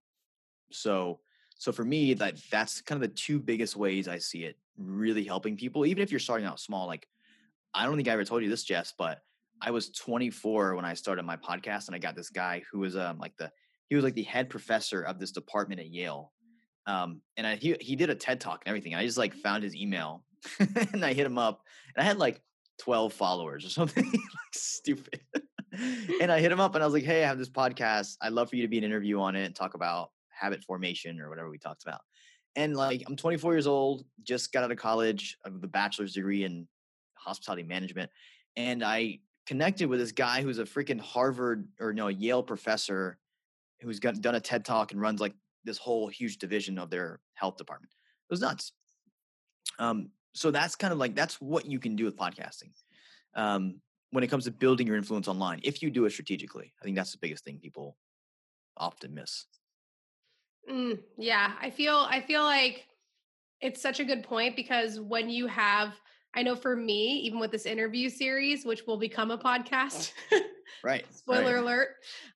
So, 0.72 1.20
so 1.58 1.72
for 1.72 1.84
me, 1.84 2.14
that 2.16 2.40
that's 2.52 2.82
kind 2.82 3.02
of 3.02 3.10
the 3.10 3.16
two 3.16 3.40
biggest 3.40 3.76
ways 3.76 4.08
I 4.08 4.18
see 4.20 4.44
it 4.44 4.58
really 4.78 5.24
helping 5.24 5.58
people. 5.58 5.86
Even 5.86 6.04
if 6.04 6.12
you're 6.12 6.20
starting 6.20 6.46
out 6.46 6.60
small, 6.60 6.88
like 6.88 7.08
I 7.74 7.86
don't 7.86 7.96
think 7.96 8.08
I 8.08 8.12
ever 8.12 8.26
told 8.26 8.44
you 8.44 8.50
this, 8.50 8.64
Jess, 8.64 8.94
but 8.98 9.20
I 9.62 9.72
was 9.72 9.90
24 9.90 10.76
when 10.76 10.86
I 10.86 10.94
started 10.94 11.24
my 11.24 11.38
podcast, 11.38 11.88
and 11.88 11.96
I 11.96 12.00
got 12.00 12.16
this 12.16 12.30
guy 12.30 12.64
who 12.72 12.80
was 12.80 12.96
um 12.96 13.18
like 13.18 13.36
the 13.38 13.52
he 13.90 13.96
was 13.96 14.04
like 14.04 14.16
the 14.16 14.24
head 14.24 14.50
professor 14.50 15.02
of 15.02 15.20
this 15.20 15.32
department 15.32 15.80
at 15.80 15.88
Yale. 15.88 16.32
Um, 16.86 17.22
and 17.36 17.46
I, 17.46 17.56
he 17.56 17.76
he 17.82 17.96
did 17.96 18.10
a 18.10 18.16
TED 18.16 18.40
talk 18.40 18.64
and 18.66 18.70
everything. 18.70 18.96
I 18.96 19.06
just 19.06 19.18
like 19.18 19.34
found 19.34 19.64
his 19.64 19.76
email 19.76 20.24
and 20.60 21.04
I 21.04 21.14
hit 21.14 21.26
him 21.26 21.38
up, 21.38 21.62
and 21.96 22.04
I 22.04 22.08
had 22.08 22.18
like 22.18 22.42
12 22.80 23.14
followers 23.14 23.66
or 23.66 23.70
something 23.72 24.06
like 24.06 24.54
stupid 24.54 25.22
and 26.22 26.32
I 26.32 26.40
hit 26.40 26.52
him 26.52 26.60
up 26.60 26.76
and 26.76 26.84
I 26.84 26.88
was 26.88 26.94
like, 26.94 27.04
hey, 27.04 27.24
I 27.24 27.28
have 27.28 27.38
this 27.38 27.50
podcast. 27.50 28.18
I'd 28.22 28.34
love 28.34 28.50
for 28.50 28.56
you 28.56 28.62
to 28.64 28.68
be 28.68 28.78
an 28.78 28.84
interview 28.84 29.20
on 29.20 29.36
it 29.36 29.46
and 29.46 29.56
talk 29.56 29.74
about 29.74 30.12
habit 30.40 30.64
formation 30.64 31.20
or 31.20 31.30
whatever 31.30 31.50
we 31.50 31.58
talked 31.58 31.84
about. 31.84 32.02
And 32.56 32.76
like, 32.76 33.04
I'm 33.08 33.16
24 33.16 33.54
years 33.54 33.68
old, 33.68 34.06
just 34.24 34.52
got 34.52 34.64
out 34.64 34.72
of 34.72 34.78
college 34.78 35.38
a 35.46 35.50
bachelor's 35.50 36.14
degree 36.14 36.44
in 36.44 36.68
hospitality 37.16 37.64
management. 37.64 38.10
And 38.56 38.84
I 38.84 39.20
connected 39.46 39.88
with 39.88 40.00
this 40.00 40.12
guy 40.12 40.42
who's 40.42 40.60
a 40.60 40.64
freaking 40.64 41.00
Harvard 41.00 41.68
or 41.80 41.94
no, 41.94 42.08
Yale 42.08 42.44
professor 42.44 43.18
who's 43.82 44.00
got, 44.00 44.20
done 44.22 44.36
a 44.36 44.40
TED 44.40 44.66
talk 44.66 44.92
and 44.92 45.00
runs 45.00 45.22
like 45.22 45.34
this 45.64 45.78
whole 45.78 46.08
huge 46.08 46.38
division 46.38 46.80
of 46.80 46.90
their 46.90 47.20
health 47.36 47.58
department. 47.58 47.92
It 47.92 48.34
was 48.34 48.42
nuts. 48.42 48.74
Um, 49.78 50.10
so 50.34 50.50
that's 50.50 50.76
kind 50.76 50.92
of 50.92 50.98
like, 50.98 51.14
that's 51.14 51.40
what 51.40 51.66
you 51.66 51.80
can 51.80 51.96
do 51.96 52.06
with 52.06 52.18
podcasting. 52.18 52.72
Um, 53.36 53.82
when 54.12 54.24
it 54.24 54.28
comes 54.28 54.46
to 54.46 54.52
building 54.52 54.88
your 54.88 54.96
influence 54.96 55.28
online 55.28 55.60
if 55.64 55.82
you 55.82 55.90
do 55.90 56.06
it 56.06 56.12
strategically 56.12 56.74
i 56.82 56.84
think 56.84 56.96
that's 56.96 57.12
the 57.12 57.18
biggest 57.18 57.44
thing 57.44 57.60
people 57.60 57.98
often 58.78 59.14
miss 59.14 59.46
mm, 60.70 60.98
yeah 61.18 61.54
i 61.62 61.70
feel 61.70 62.08
i 62.10 62.22
feel 62.22 62.44
like 62.44 62.86
it's 63.62 63.82
such 63.82 64.00
a 64.00 64.06
good 64.06 64.24
point 64.24 64.56
because 64.56 65.00
when 65.00 65.30
you 65.30 65.48
have 65.48 65.94
i 66.36 66.42
know 66.42 66.56
for 66.56 66.76
me 66.76 67.20
even 67.20 67.40
with 67.40 67.52
this 67.52 67.66
interview 67.66 68.10
series 68.10 68.66
which 68.66 68.86
will 68.86 68.98
become 68.98 69.32
a 69.32 69.38
podcast 69.38 70.12
right 70.84 71.06
spoiler 71.14 71.56
right. 71.56 71.64
alert 71.64 71.90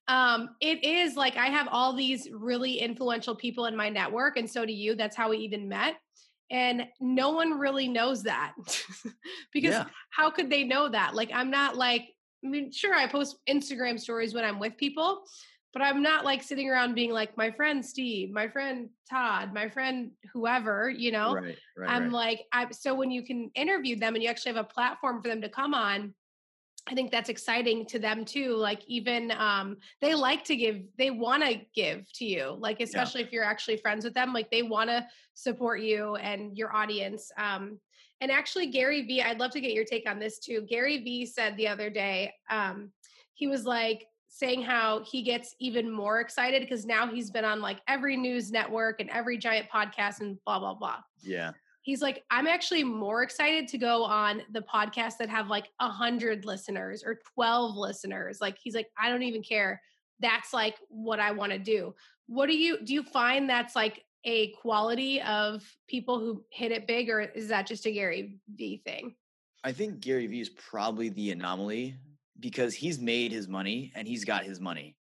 um 0.08 0.50
it 0.60 0.84
is 0.84 1.16
like 1.16 1.36
i 1.36 1.46
have 1.46 1.68
all 1.70 1.94
these 1.94 2.28
really 2.32 2.78
influential 2.78 3.34
people 3.34 3.66
in 3.66 3.76
my 3.76 3.88
network 3.88 4.36
and 4.36 4.50
so 4.50 4.64
do 4.64 4.72
you 4.72 4.94
that's 4.94 5.16
how 5.16 5.30
we 5.30 5.38
even 5.38 5.68
met 5.68 5.96
and 6.52 6.86
no 7.00 7.30
one 7.30 7.58
really 7.58 7.88
knows 7.88 8.22
that 8.22 8.52
because 9.52 9.72
yeah. 9.72 9.86
how 10.10 10.30
could 10.30 10.50
they 10.50 10.62
know 10.62 10.88
that 10.88 11.14
like 11.14 11.30
i'm 11.34 11.50
not 11.50 11.76
like 11.76 12.02
i 12.44 12.48
mean 12.48 12.70
sure 12.70 12.94
i 12.94 13.06
post 13.06 13.36
instagram 13.48 13.98
stories 13.98 14.34
when 14.34 14.44
i'm 14.44 14.58
with 14.58 14.76
people 14.76 15.22
but 15.72 15.82
i'm 15.82 16.02
not 16.02 16.24
like 16.24 16.42
sitting 16.42 16.68
around 16.68 16.94
being 16.94 17.12
like 17.12 17.36
my 17.36 17.50
friend 17.50 17.84
steve 17.84 18.30
my 18.30 18.48
friend 18.48 18.88
todd 19.08 19.52
my 19.52 19.68
friend 19.68 20.10
whoever 20.32 20.90
you 20.90 21.12
know 21.12 21.34
right, 21.34 21.56
right, 21.76 21.90
i'm 21.90 22.04
right. 22.04 22.12
like 22.12 22.40
I'm 22.52 22.72
so 22.72 22.94
when 22.94 23.10
you 23.10 23.22
can 23.22 23.50
interview 23.54 23.96
them 23.96 24.14
and 24.14 24.22
you 24.22 24.28
actually 24.28 24.54
have 24.54 24.64
a 24.64 24.68
platform 24.68 25.22
for 25.22 25.28
them 25.28 25.42
to 25.42 25.48
come 25.48 25.74
on 25.74 26.14
I 26.88 26.94
think 26.94 27.12
that's 27.12 27.28
exciting 27.28 27.86
to 27.86 27.98
them 27.98 28.24
too. 28.24 28.56
Like 28.56 28.82
even 28.86 29.32
um 29.32 29.76
they 30.00 30.14
like 30.14 30.44
to 30.44 30.56
give, 30.56 30.82
they 30.98 31.10
want 31.10 31.44
to 31.44 31.60
give 31.74 32.10
to 32.14 32.24
you. 32.24 32.56
Like 32.58 32.80
especially 32.80 33.20
yeah. 33.20 33.26
if 33.28 33.32
you're 33.32 33.44
actually 33.44 33.76
friends 33.76 34.04
with 34.04 34.14
them, 34.14 34.32
like 34.32 34.50
they 34.50 34.62
want 34.62 34.90
to 34.90 35.06
support 35.34 35.80
you 35.80 36.16
and 36.16 36.56
your 36.58 36.74
audience. 36.74 37.30
Um 37.38 37.78
and 38.20 38.30
actually 38.30 38.66
Gary 38.66 39.02
Vee, 39.02 39.22
I'd 39.22 39.38
love 39.38 39.52
to 39.52 39.60
get 39.60 39.72
your 39.72 39.84
take 39.84 40.08
on 40.08 40.18
this 40.18 40.38
too. 40.38 40.66
Gary 40.68 40.98
Vee 40.98 41.26
said 41.26 41.56
the 41.56 41.68
other 41.68 41.88
day, 41.88 42.32
um 42.50 42.90
he 43.34 43.46
was 43.46 43.64
like 43.64 44.06
saying 44.34 44.62
how 44.62 45.02
he 45.04 45.20
gets 45.20 45.54
even 45.60 45.90
more 45.90 46.20
excited 46.20 46.62
because 46.62 46.86
now 46.86 47.06
he's 47.06 47.30
been 47.30 47.44
on 47.44 47.60
like 47.60 47.82
every 47.86 48.16
news 48.16 48.50
network 48.50 48.98
and 48.98 49.10
every 49.10 49.36
giant 49.36 49.68
podcast 49.68 50.22
and 50.22 50.38
blah 50.46 50.58
blah 50.58 50.72
blah. 50.72 50.96
Yeah. 51.20 51.52
He's 51.82 52.00
like 52.00 52.24
i'm 52.30 52.46
actually 52.46 52.82
more 52.82 53.22
excited 53.22 53.68
to 53.68 53.76
go 53.76 54.04
on 54.04 54.40
the 54.52 54.62
podcast 54.62 55.18
that 55.18 55.28
have 55.28 55.48
like 55.48 55.66
a 55.80 55.86
100 55.86 56.46
listeners 56.46 57.04
or 57.04 57.20
12 57.34 57.76
listeners. 57.76 58.40
Like 58.40 58.56
he's 58.60 58.74
like 58.74 58.88
i 58.98 59.10
don't 59.10 59.22
even 59.22 59.42
care. 59.42 59.82
That's 60.18 60.54
like 60.54 60.76
what 60.88 61.20
i 61.20 61.30
want 61.30 61.52
to 61.52 61.58
do. 61.58 61.94
What 62.26 62.46
do 62.46 62.56
you 62.56 62.82
do 62.82 62.94
you 62.94 63.02
find 63.02 63.50
that's 63.50 63.76
like 63.76 64.02
a 64.24 64.52
quality 64.52 65.20
of 65.20 65.62
people 65.88 66.18
who 66.18 66.42
hit 66.48 66.72
it 66.72 66.86
big 66.86 67.10
or 67.10 67.20
is 67.20 67.48
that 67.48 67.66
just 67.66 67.84
a 67.84 67.92
gary 67.92 68.38
Vee 68.54 68.80
thing? 68.82 69.14
I 69.62 69.72
think 69.72 70.00
gary 70.00 70.26
vee 70.26 70.40
is 70.40 70.48
probably 70.48 71.10
the 71.10 71.32
anomaly 71.32 71.96
because 72.42 72.74
he's 72.74 72.98
made 72.98 73.32
his 73.32 73.48
money 73.48 73.92
and 73.94 74.06
he's 74.06 74.24
got 74.24 74.44
his 74.44 74.60
money 74.60 74.96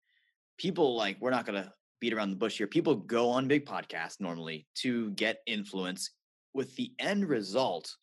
people 0.57 0.95
like 0.95 1.17
we're 1.19 1.31
not 1.31 1.45
going 1.45 1.61
to 1.61 1.71
beat 1.99 2.13
around 2.13 2.29
the 2.29 2.35
bush 2.35 2.57
here 2.57 2.67
people 2.67 2.95
go 2.95 3.29
on 3.29 3.47
big 3.47 3.65
podcasts 3.65 4.19
normally 4.19 4.67
to 4.75 5.09
get 5.11 5.39
influence 5.47 6.11
with 6.53 6.75
the 6.75 6.91
end 6.99 7.27
result 7.27 7.95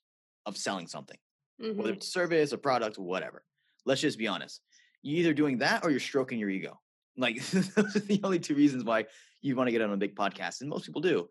of 0.47 0.57
selling 0.57 0.87
something, 0.87 1.19
mm-hmm. 1.61 1.77
whether 1.77 1.93
it's 1.93 2.07
a 2.07 2.11
service, 2.11 2.53
a 2.53 2.59
product, 2.59 2.99
whatever. 2.99 3.45
Let's 3.85 4.01
just 4.01 4.19
be 4.19 4.29
honest. 4.29 4.61
You're 5.03 5.21
either 5.21 5.35
doing 5.35 5.59
that 5.59 5.85
or 5.85 5.91
you're 5.91 6.01
stroking 6.01 6.39
your 6.39 6.51
ego. 6.51 6.81
Like 7.17 7.43
those 7.51 7.97
are 7.97 8.01
the 8.01 8.21
only 8.25 8.39
two 8.39 8.55
reasons 8.55 8.85
why 8.85 9.07
you 9.43 9.57
want 9.57 9.69
to 9.69 9.73
get 9.73 9.83
on 9.83 9.93
a 9.93 9.97
big 9.97 10.15
podcast, 10.15 10.61
and 10.61 10.71
most 10.71 10.87
people 10.87 11.01
do. 11.01 11.29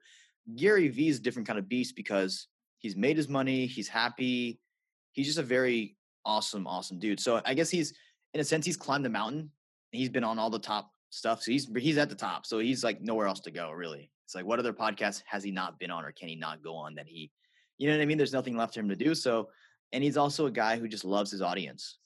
Gary 0.55 0.88
Vee 0.89 1.09
is 1.09 1.17
a 1.17 1.21
different 1.21 1.47
kind 1.47 1.57
of 1.57 1.67
beast 1.67 1.95
because 1.95 2.47
he's 2.77 2.95
made 2.95 3.17
his 3.17 3.27
money, 3.27 3.65
he's 3.65 3.88
happy, 3.88 4.59
he's 5.13 5.25
just 5.25 5.39
a 5.39 5.43
very 5.43 5.97
awesome, 6.25 6.67
awesome 6.67 7.00
dude. 7.00 7.20
So 7.20 7.41
I 7.46 7.53
guess 7.53 7.70
he's 7.70 7.94
in 8.34 8.41
a 8.41 8.44
sense 8.44 8.65
he's 8.65 8.77
climbed 8.77 9.05
the 9.05 9.10
mountain. 9.10 9.51
He's 9.91 10.10
been 10.10 10.24
on 10.24 10.39
all 10.39 10.50
the 10.50 10.60
top 10.60 10.91
stuff, 11.10 11.41
so 11.41 11.51
he's 11.51 11.70
he's 11.77 11.98
at 11.98 12.10
the 12.10 12.15
top. 12.15 12.46
So 12.46 12.60
he's 12.60 12.84
like 12.84 13.01
nowhere 13.01 13.27
else 13.27 13.39
to 13.41 13.51
go, 13.51 13.72
really. 13.72 14.12
It's 14.25 14.34
like, 14.34 14.46
what 14.46 14.60
other 14.60 14.74
podcasts 14.74 15.22
has 15.27 15.44
he 15.44 15.51
not 15.51 15.79
been 15.79 15.91
on 15.91 16.03
or 16.03 16.12
can 16.12 16.27
he 16.27 16.36
not 16.36 16.63
go 16.63 16.75
on 16.75 16.96
that 16.96 17.08
he, 17.08 17.32
you 17.77 17.88
know 17.88 17.96
what 17.96 18.01
I 18.01 18.05
mean? 18.05 18.17
There's 18.17 18.34
nothing 18.34 18.58
left 18.58 18.74
for 18.74 18.79
him 18.79 18.89
to 18.89 18.96
do. 18.96 19.13
So, 19.13 19.50
and 19.94 20.03
he's 20.03 20.17
also 20.17 20.48
a 20.48 20.51
guy 20.51 20.77
who 20.77 20.88
just 20.88 21.05
loves 21.05 21.29
his 21.29 21.41
audience 21.41 22.00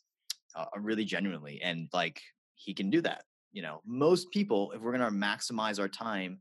uh, 0.56 0.66
uh 0.76 0.80
really 0.80 1.06
genuinely. 1.06 1.62
And 1.64 1.88
like, 1.94 2.22
he 2.56 2.74
can 2.74 2.90
do 2.90 3.02
that. 3.02 3.24
You 3.54 3.62
know, 3.62 3.82
most 3.86 4.30
people, 4.32 4.74
if 4.74 4.82
we're 4.82 4.96
going 4.96 5.10
to 5.10 5.18
maximize 5.18 5.80
our 5.80 5.88
time 5.88 6.40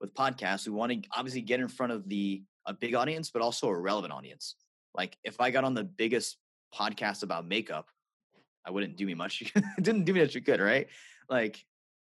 with 0.00 0.12
podcasts, 0.14 0.66
we 0.66 0.72
want 0.72 0.90
to 0.90 1.08
obviously 1.16 1.40
get 1.40 1.60
in 1.60 1.68
front 1.68 1.92
of 1.92 2.08
the, 2.08 2.42
a 2.66 2.74
big 2.74 2.96
audience, 2.96 3.30
but 3.30 3.42
also 3.42 3.68
a 3.68 3.78
relevant 3.78 4.12
audience. 4.12 4.56
Like 4.92 5.16
if 5.22 5.40
I 5.40 5.52
got 5.52 5.62
on 5.62 5.74
the 5.74 5.84
biggest 5.84 6.36
podcast 6.74 7.22
about 7.22 7.46
makeup, 7.46 7.88
I 8.64 8.70
wouldn't 8.70 8.96
do 8.96 9.06
me 9.06 9.14
much. 9.14 9.42
it 9.42 9.62
didn't 9.82 10.04
do 10.04 10.14
me 10.14 10.20
much 10.20 10.36
good, 10.44 10.60
right? 10.60 10.88
Like, 11.28 11.64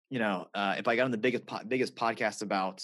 you 0.09 0.19
know, 0.19 0.47
uh, 0.53 0.75
if 0.77 0.87
I 0.87 0.95
got 0.95 1.05
on 1.05 1.11
the 1.11 1.17
biggest 1.17 1.45
po- 1.45 1.63
biggest 1.67 1.95
podcast 1.95 2.41
about 2.41 2.83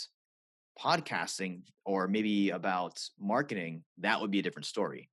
podcasting 0.80 1.62
or 1.86 2.08
maybe 2.08 2.52
about 2.52 3.02
marketing, 3.20 3.84
that 4.00 4.20
would 4.20 4.32
be 4.32 4.40
a 4.40 4.42
different 4.42 4.66
story. 4.66 5.10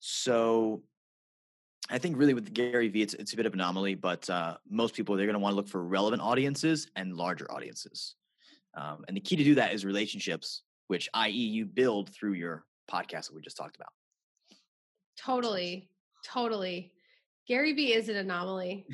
So 0.00 0.82
I 1.88 1.98
think 1.98 2.18
really 2.18 2.34
with 2.34 2.52
Gary 2.52 2.88
Vee, 2.88 3.02
it's, 3.02 3.14
it's 3.14 3.32
a 3.32 3.36
bit 3.36 3.46
of 3.46 3.54
an 3.54 3.60
anomaly, 3.60 3.94
but 3.94 4.28
uh, 4.28 4.56
most 4.68 4.94
people, 4.94 5.16
they're 5.16 5.26
going 5.26 5.34
to 5.34 5.40
want 5.40 5.52
to 5.52 5.56
look 5.56 5.68
for 5.68 5.82
relevant 5.84 6.20
audiences 6.20 6.88
and 6.96 7.14
larger 7.14 7.50
audiences. 7.50 8.16
Um, 8.74 9.04
and 9.08 9.16
the 9.16 9.20
key 9.20 9.36
to 9.36 9.44
do 9.44 9.54
that 9.54 9.72
is 9.72 9.84
relationships, 9.84 10.62
which 10.88 11.08
i.e. 11.14 11.30
you 11.30 11.64
build 11.64 12.10
through 12.10 12.34
your 12.34 12.64
podcast 12.90 13.26
that 13.26 13.34
we 13.34 13.40
just 13.40 13.56
talked 13.56 13.76
about. 13.76 13.88
Totally. 15.16 15.88
Totally. 16.26 16.92
Gary 17.46 17.72
Vee 17.72 17.94
is 17.94 18.08
an 18.08 18.16
anomaly. 18.16 18.86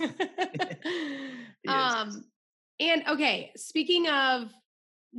um, 1.68 2.24
and 2.80 3.02
okay, 3.08 3.52
speaking 3.56 4.08
of 4.08 4.52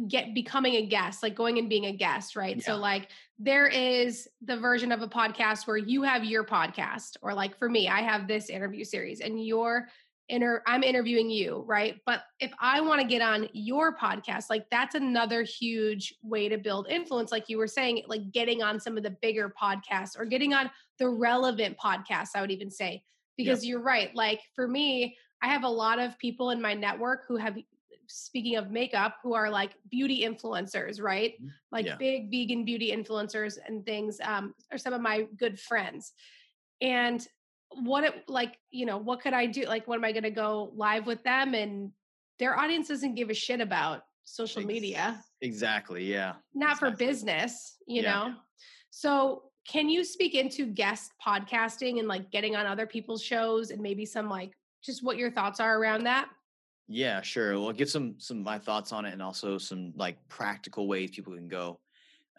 get 0.07 0.35
becoming 0.35 0.75
a 0.75 0.85
guest 0.85 1.23
like 1.23 1.33
going 1.33 1.57
and 1.57 1.69
being 1.69 1.85
a 1.85 1.91
guest 1.91 2.35
right 2.35 2.57
yeah. 2.57 2.63
so 2.63 2.75
like 2.75 3.09
there 3.39 3.65
is 3.67 4.27
the 4.43 4.55
version 4.55 4.91
of 4.91 5.01
a 5.01 5.07
podcast 5.07 5.65
where 5.65 5.77
you 5.77 6.03
have 6.03 6.23
your 6.23 6.43
podcast 6.43 7.17
or 7.23 7.33
like 7.33 7.57
for 7.57 7.67
me 7.67 7.87
i 7.87 8.01
have 8.01 8.27
this 8.27 8.49
interview 8.49 8.83
series 8.83 9.21
and 9.21 9.43
you're 9.43 9.87
inter 10.29 10.61
i'm 10.67 10.83
interviewing 10.83 11.29
you 11.29 11.63
right 11.67 12.01
but 12.05 12.23
if 12.39 12.51
i 12.59 12.81
want 12.81 12.99
to 12.99 13.07
get 13.07 13.21
on 13.21 13.47
your 13.53 13.95
podcast 13.95 14.45
like 14.49 14.69
that's 14.69 14.95
another 14.95 15.43
huge 15.43 16.13
way 16.21 16.49
to 16.49 16.57
build 16.57 16.87
influence 16.89 17.31
like 17.31 17.47
you 17.47 17.57
were 17.57 17.67
saying 17.67 18.01
like 18.07 18.31
getting 18.31 18.61
on 18.61 18.79
some 18.79 18.97
of 18.97 19.03
the 19.03 19.15
bigger 19.21 19.53
podcasts 19.61 20.17
or 20.17 20.25
getting 20.25 20.53
on 20.53 20.69
the 20.99 21.07
relevant 21.07 21.77
podcasts 21.77 22.29
i 22.35 22.41
would 22.41 22.51
even 22.51 22.69
say 22.69 23.01
because 23.37 23.63
yep. 23.63 23.69
you're 23.69 23.81
right 23.81 24.13
like 24.15 24.41
for 24.53 24.67
me 24.67 25.15
I 25.41 25.47
have 25.47 25.63
a 25.63 25.69
lot 25.69 25.99
of 25.99 26.17
people 26.17 26.51
in 26.51 26.61
my 26.61 26.73
network 26.73 27.25
who 27.27 27.37
have 27.37 27.57
speaking 28.07 28.55
of 28.55 28.71
makeup 28.71 29.17
who 29.21 29.33
are 29.33 29.49
like 29.49 29.73
beauty 29.89 30.25
influencers 30.25 31.01
right 31.01 31.33
mm-hmm. 31.33 31.49
like 31.71 31.85
yeah. 31.85 31.95
big 31.97 32.31
vegan 32.31 32.63
beauty 32.63 32.91
influencers 32.95 33.57
and 33.65 33.85
things 33.85 34.19
um, 34.23 34.53
are 34.71 34.77
some 34.77 34.93
of 34.93 35.01
my 35.01 35.27
good 35.37 35.59
friends 35.59 36.13
and 36.81 37.27
what 37.71 38.03
it 38.03 38.23
like 38.27 38.57
you 38.71 38.85
know 38.85 38.97
what 38.97 39.21
could 39.21 39.33
i 39.33 39.45
do 39.45 39.63
like 39.65 39.87
when 39.87 39.99
am 39.99 40.05
i 40.05 40.11
going 40.11 40.23
to 40.23 40.31
go 40.31 40.71
live 40.75 41.05
with 41.05 41.23
them 41.23 41.53
and 41.53 41.91
their 42.39 42.57
audience 42.57 42.87
doesn't 42.87 43.15
give 43.15 43.29
a 43.29 43.33
shit 43.33 43.61
about 43.61 44.03
social 44.23 44.61
media 44.63 45.21
exactly 45.41 46.03
yeah 46.03 46.33
not 46.53 46.73
exactly. 46.73 46.91
for 46.91 46.97
business 46.97 47.77
you 47.87 48.01
yeah. 48.01 48.11
know 48.11 48.33
so 48.89 49.43
can 49.67 49.89
you 49.89 50.03
speak 50.03 50.33
into 50.33 50.65
guest 50.65 51.11
podcasting 51.25 51.99
and 51.99 52.07
like 52.07 52.31
getting 52.31 52.55
on 52.55 52.65
other 52.65 52.87
people's 52.87 53.21
shows 53.21 53.71
and 53.71 53.81
maybe 53.81 54.05
some 54.05 54.29
like 54.29 54.53
just 54.83 55.03
what 55.03 55.17
your 55.17 55.31
thoughts 55.31 55.59
are 55.59 55.77
around 55.79 56.03
that 56.03 56.29
yeah, 56.87 57.21
sure. 57.21 57.59
Well, 57.59 57.73
give 57.73 57.89
some 57.89 58.15
some 58.17 58.43
my 58.43 58.57
thoughts 58.57 58.93
on 58.93 59.05
it, 59.05 59.11
and 59.11 59.21
also 59.21 59.57
some 59.57 59.93
like 59.95 60.17
practical 60.29 60.87
ways 60.87 61.11
people 61.11 61.33
can 61.33 61.49
go 61.49 61.79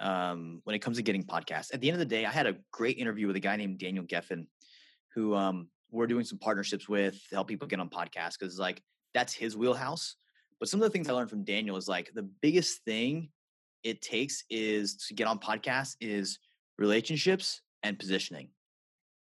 um, 0.00 0.61
when 0.64 0.75
it 0.75 0.78
comes 0.80 0.97
to 0.97 1.02
getting 1.02 1.23
podcasts. 1.23 1.73
At 1.73 1.80
the 1.80 1.88
end 1.88 1.97
of 1.97 1.99
the 2.00 2.14
day, 2.14 2.25
I 2.25 2.30
had 2.30 2.47
a 2.47 2.56
great 2.73 2.99
interview 2.99 3.26
with 3.26 3.37
a 3.37 3.40
guy 3.40 3.56
named 3.56 3.78
Daniel 3.78 4.04
Gefen, 4.04 4.47
who 5.18 5.34
um, 5.34 5.68
we're 5.90 6.06
doing 6.06 6.25
some 6.25 6.38
partnerships 6.38 6.88
with 6.88 7.14
to 7.28 7.34
help 7.34 7.48
people 7.48 7.68
get 7.68 7.80
on 7.80 7.88
podcasts 7.88 8.38
because 8.38 8.58
like 8.58 8.82
that's 9.14 9.32
his 9.32 9.56
wheelhouse. 9.56 10.16
But 10.60 10.68
some 10.68 10.80
of 10.80 10.84
the 10.84 10.90
things 10.90 11.08
I 11.08 11.12
learned 11.12 11.30
from 11.30 11.44
Daniel 11.44 11.76
is 11.76 11.88
like 11.88 12.10
the 12.14 12.22
biggest 12.22 12.84
thing 12.84 13.30
it 13.84 14.02
takes 14.02 14.44
is 14.50 14.96
to 15.06 15.14
get 15.14 15.26
on 15.26 15.38
podcasts 15.38 15.96
is 16.00 16.38
relationships 16.78 17.62
and 17.82 17.98
positioning. 17.98 18.48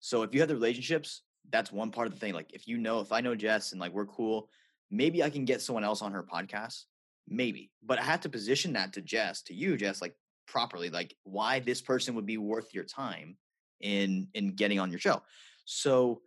So 0.01 0.23
if 0.23 0.35
you 0.35 0.41
have 0.41 0.49
the 0.49 0.55
relationships, 0.55 1.23
that's 1.51 1.71
one 1.71 1.91
part 1.91 2.07
of 2.09 2.13
the 2.13 2.19
thing. 2.19 2.35
Like 2.35 2.53
if 2.53 2.67
you 2.67 2.79
know, 2.79 3.01
if 3.01 3.13
I 3.13 3.21
know 3.21 3.35
Jess 3.35 3.73
and 3.73 3.81
like 3.81 3.93
we're 3.93 4.07
cool 4.07 4.49
maybe 4.93 5.23
I 5.23 5.31
can 5.31 5.45
get 5.45 5.63
someone 5.63 5.83
else 5.83 6.03
on 6.03 6.13
her 6.13 6.23
podcast. 6.23 6.85
Maybe. 7.27 7.71
But 7.83 7.99
I 7.99 8.03
have 8.03 8.21
to 8.21 8.29
position 8.29 8.75
that 8.75 8.93
to 8.93 9.01
Jess, 9.01 9.43
to 9.45 9.55
you, 9.55 9.77
Jess, 9.77 10.03
like 10.03 10.15
properly, 10.47 10.91
like 10.91 11.17
why 11.25 11.61
this 11.61 11.81
person 11.81 12.15
would 12.15 12.27
be 12.27 12.37
worth 12.37 12.75
your 12.75 12.85
time 12.85 13.37
in 13.81 14.29
in 14.35 14.55
getting 14.55 14.79
on 14.79 14.91
your 14.91 15.01
show. 15.01 15.23
So 15.65 16.23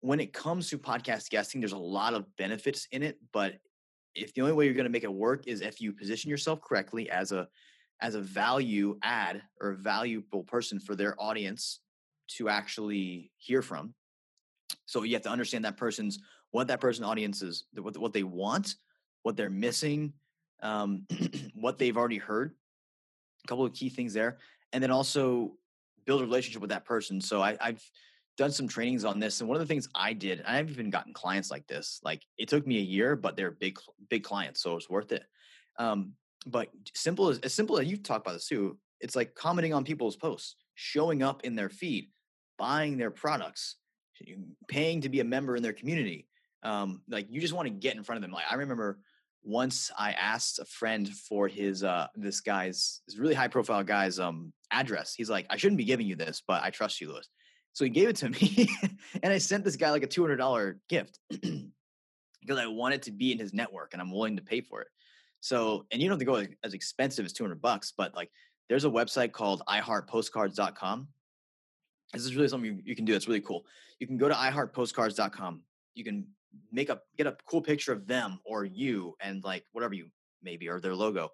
when 0.00 0.20
it 0.20 0.32
comes 0.32 0.68
to 0.70 0.78
podcast 0.78 1.30
guesting, 1.30 1.60
there's 1.60 1.72
a 1.72 1.78
lot 1.78 2.14
of 2.14 2.24
benefits 2.36 2.86
in 2.92 3.02
it, 3.02 3.18
but 3.32 3.54
if 4.14 4.34
the 4.34 4.40
only 4.40 4.52
way 4.52 4.64
you're 4.64 4.74
going 4.74 4.84
to 4.84 4.90
make 4.90 5.04
it 5.04 5.12
work 5.12 5.46
is 5.46 5.60
if 5.60 5.80
you 5.80 5.92
position 5.92 6.30
yourself 6.30 6.60
correctly 6.60 7.10
as 7.10 7.32
a 7.32 7.48
as 8.00 8.14
a 8.14 8.20
value 8.20 8.96
add 9.02 9.42
or 9.60 9.70
a 9.70 9.76
valuable 9.76 10.44
person 10.44 10.78
for 10.78 10.94
their 10.94 11.20
audience 11.20 11.80
to 12.28 12.48
actually 12.48 13.32
hear 13.38 13.60
from. 13.60 13.92
So 14.86 15.02
you 15.02 15.14
have 15.14 15.22
to 15.22 15.30
understand 15.30 15.64
that 15.64 15.76
person's 15.76 16.20
what 16.50 16.68
that 16.68 16.80
person 16.80 17.04
audience 17.04 17.42
is, 17.42 17.64
what, 17.74 17.96
what 17.98 18.12
they 18.12 18.22
want, 18.22 18.76
what 19.22 19.36
they're 19.36 19.50
missing, 19.50 20.12
um, 20.62 21.06
what 21.54 21.78
they've 21.78 21.96
already 21.96 22.18
heard. 22.18 22.54
A 23.44 23.48
couple 23.48 23.64
of 23.64 23.72
key 23.72 23.88
things 23.88 24.12
there, 24.12 24.38
and 24.72 24.82
then 24.82 24.90
also 24.90 25.52
build 26.06 26.20
a 26.20 26.24
relationship 26.24 26.60
with 26.60 26.70
that 26.70 26.84
person. 26.84 27.20
So 27.20 27.42
I, 27.42 27.56
I've 27.60 27.82
done 28.38 28.52
some 28.52 28.68
trainings 28.68 29.04
on 29.04 29.18
this, 29.18 29.40
and 29.40 29.48
one 29.48 29.56
of 29.56 29.60
the 29.60 29.66
things 29.66 29.88
I 29.94 30.12
did, 30.14 30.42
i 30.46 30.56
haven't 30.56 30.72
even 30.72 30.90
gotten 30.90 31.12
clients 31.12 31.50
like 31.50 31.66
this. 31.66 32.00
Like 32.02 32.22
it 32.38 32.48
took 32.48 32.66
me 32.66 32.78
a 32.78 32.82
year, 32.82 33.16
but 33.16 33.36
they're 33.36 33.50
big, 33.50 33.78
big 34.08 34.22
clients, 34.22 34.62
so 34.62 34.76
it's 34.76 34.88
worth 34.88 35.12
it. 35.12 35.24
Um, 35.78 36.12
but 36.46 36.68
simple 36.94 37.28
as 37.28 37.38
as 37.40 37.52
simple 37.52 37.78
as 37.78 37.86
you 37.86 37.96
talk 37.96 38.22
about 38.22 38.32
this 38.32 38.48
too. 38.48 38.78
It's 39.00 39.14
like 39.14 39.34
commenting 39.34 39.74
on 39.74 39.84
people's 39.84 40.16
posts, 40.16 40.56
showing 40.74 41.22
up 41.22 41.44
in 41.44 41.54
their 41.54 41.68
feed, 41.68 42.10
buying 42.58 42.96
their 42.96 43.10
products, 43.10 43.76
paying 44.68 45.00
to 45.02 45.08
be 45.08 45.20
a 45.20 45.24
member 45.24 45.54
in 45.56 45.62
their 45.62 45.72
community, 45.72 46.28
um, 46.62 47.02
like 47.08 47.26
you 47.30 47.40
just 47.40 47.54
want 47.54 47.66
to 47.66 47.74
get 47.74 47.96
in 47.96 48.02
front 48.02 48.16
of 48.18 48.22
them. 48.22 48.32
Like 48.32 48.50
I 48.50 48.54
remember 48.54 49.00
once 49.42 49.90
I 49.96 50.12
asked 50.12 50.58
a 50.58 50.64
friend 50.64 51.08
for 51.08 51.48
his 51.48 51.84
uh 51.84 52.08
this 52.14 52.40
guy's 52.40 53.00
this 53.06 53.18
really 53.18 53.34
high 53.34 53.48
profile 53.48 53.84
guy's 53.84 54.18
um 54.18 54.52
address. 54.70 55.14
He's 55.14 55.30
like, 55.30 55.46
I 55.50 55.56
shouldn't 55.56 55.78
be 55.78 55.84
giving 55.84 56.06
you 56.06 56.16
this, 56.16 56.42
but 56.46 56.62
I 56.62 56.70
trust 56.70 57.00
you, 57.00 57.08
Lewis. 57.08 57.28
So 57.78 57.84
he 57.84 57.90
gave 57.90 58.08
it 58.08 58.16
to 58.16 58.28
me, 58.28 58.68
and 59.22 59.32
I 59.32 59.38
sent 59.38 59.62
this 59.62 59.76
guy 59.76 59.92
like 59.92 60.02
a 60.02 60.08
two 60.08 60.20
hundred 60.20 60.38
dollar 60.38 60.80
gift 60.88 61.20
because 61.30 62.58
I 62.58 62.66
want 62.66 62.94
it 62.94 63.02
to 63.02 63.12
be 63.12 63.30
in 63.30 63.38
his 63.38 63.54
network, 63.54 63.92
and 63.92 64.02
I'm 64.02 64.10
willing 64.10 64.34
to 64.34 64.42
pay 64.42 64.60
for 64.60 64.80
it. 64.80 64.88
So, 65.38 65.86
and 65.92 66.02
you 66.02 66.08
don't 66.08 66.14
have 66.14 66.18
to 66.18 66.46
go 66.48 66.54
as 66.64 66.74
expensive 66.74 67.24
as 67.24 67.32
two 67.32 67.44
hundred 67.44 67.62
bucks, 67.62 67.92
but 67.96 68.16
like 68.16 68.32
there's 68.68 68.84
a 68.84 68.90
website 68.90 69.30
called 69.30 69.62
iHeartPostcards.com. 69.68 71.06
This 72.14 72.24
is 72.24 72.34
really 72.34 72.48
something 72.48 72.68
you, 72.68 72.82
you 72.84 72.96
can 72.96 73.04
do. 73.04 73.12
That's 73.12 73.28
really 73.28 73.42
cool. 73.42 73.64
You 74.00 74.08
can 74.08 74.16
go 74.16 74.28
to 74.28 74.34
iHeartPostcards.com. 74.34 75.62
You 75.94 76.02
can 76.02 76.26
make 76.72 76.88
a 76.88 77.00
get 77.16 77.28
a 77.28 77.36
cool 77.46 77.62
picture 77.62 77.92
of 77.92 78.08
them 78.08 78.40
or 78.44 78.64
you 78.64 79.14
and 79.20 79.44
like 79.44 79.64
whatever 79.70 79.94
you 79.94 80.08
maybe 80.42 80.68
or 80.68 80.80
their 80.80 80.96
logo, 80.96 81.30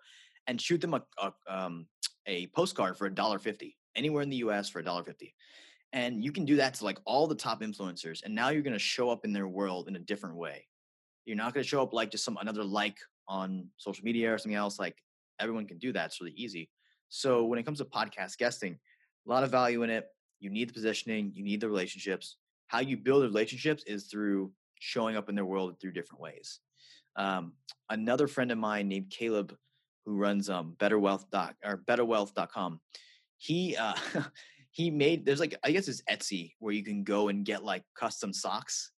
and 0.47 0.61
shoot 0.61 0.83
them 0.83 0.93
a 0.93 1.03
a, 1.17 1.33
um, 1.49 1.87
a 2.27 2.49
postcard 2.49 2.99
for 2.99 3.07
a 3.07 3.15
dollar 3.15 3.39
fifty 3.39 3.79
anywhere 3.97 4.23
in 4.23 4.29
the 4.29 4.37
U.S. 4.37 4.69
for 4.69 4.81
a 4.81 4.85
dollar 4.85 5.05
fifty. 5.05 5.35
And 5.95 6.25
you 6.25 6.33
can 6.33 6.45
do 6.45 6.57
that 6.57 6.75
to 6.75 6.85
like 6.85 6.99
all 7.07 7.29
the 7.29 7.37
top 7.37 7.63
influencers, 7.63 8.23
and 8.25 8.35
now 8.35 8.49
you're 8.49 8.63
going 8.63 8.73
to 8.73 8.79
show 8.81 9.09
up 9.11 9.25
in 9.25 9.33
their 9.33 9.47
world 9.47 9.87
in 9.89 9.95
a 9.95 10.01
different 10.01 10.35
way. 10.35 10.67
You're 11.25 11.37
not 11.37 11.55
going 11.55 11.63
to 11.63 11.69
show 11.69 11.83
up 11.83 11.95
like 11.95 12.11
just 12.11 12.25
some 12.25 12.37
another 12.41 12.65
like 12.65 12.99
on 13.29 13.69
social 13.77 14.05
media 14.05 14.35
or 14.35 14.37
something 14.37 14.57
else. 14.57 14.79
Like 14.79 14.97
everyone 15.41 15.67
can 15.67 15.79
do 15.79 15.93
that. 15.93 16.07
It's 16.07 16.21
really 16.21 16.35
easy. 16.35 16.69
So 17.11 17.45
when 17.45 17.61
it 17.61 17.63
comes 17.63 17.79
to 17.79 17.85
podcast 17.85 18.39
guesting, 18.39 18.77
a 19.27 19.31
lot 19.31 19.45
of 19.45 19.53
value 19.53 19.85
in 19.85 19.91
it. 19.91 20.09
You 20.41 20.51
need 20.51 20.69
the 20.69 20.75
positioning, 20.75 21.33
you 21.33 21.45
need 21.45 21.61
the 21.61 21.69
relationships. 21.69 22.37
How 22.67 22.81
you 22.81 22.97
build 22.97 23.23
relationships 23.23 23.85
is 23.87 24.07
through 24.07 24.53
showing 24.81 25.17
up 25.17 25.29
in 25.29 25.35
their 25.35 25.45
world 25.45 25.81
through 25.81 25.93
different 25.93 26.21
ways. 26.21 26.59
Um, 27.17 27.53
another 27.89 28.27
friend 28.27 28.51
of 28.51 28.59
mine 28.59 28.89
named 28.89 29.11
Caleb, 29.11 29.57
who 30.05 30.17
runs 30.17 30.51
um, 30.51 30.75
BetterWealth 30.79 31.31
doc 31.31 31.55
or 31.65 31.79
BetterWealth.com, 31.89 32.81
he 33.39 33.77
uh, 33.77 33.95
he 34.75 34.91
made 34.91 35.25
there's 35.25 35.39
like 35.39 35.55
I 35.63 35.71
guess 35.71 35.87
it's 35.87 36.03
Etsy 36.11 36.55
where 36.59 36.75
you 36.75 36.83
can 36.83 37.05
go 37.05 37.29
and 37.29 37.45
get 37.45 37.63
like 37.63 37.85
custom 37.97 38.33
socks, 38.33 38.91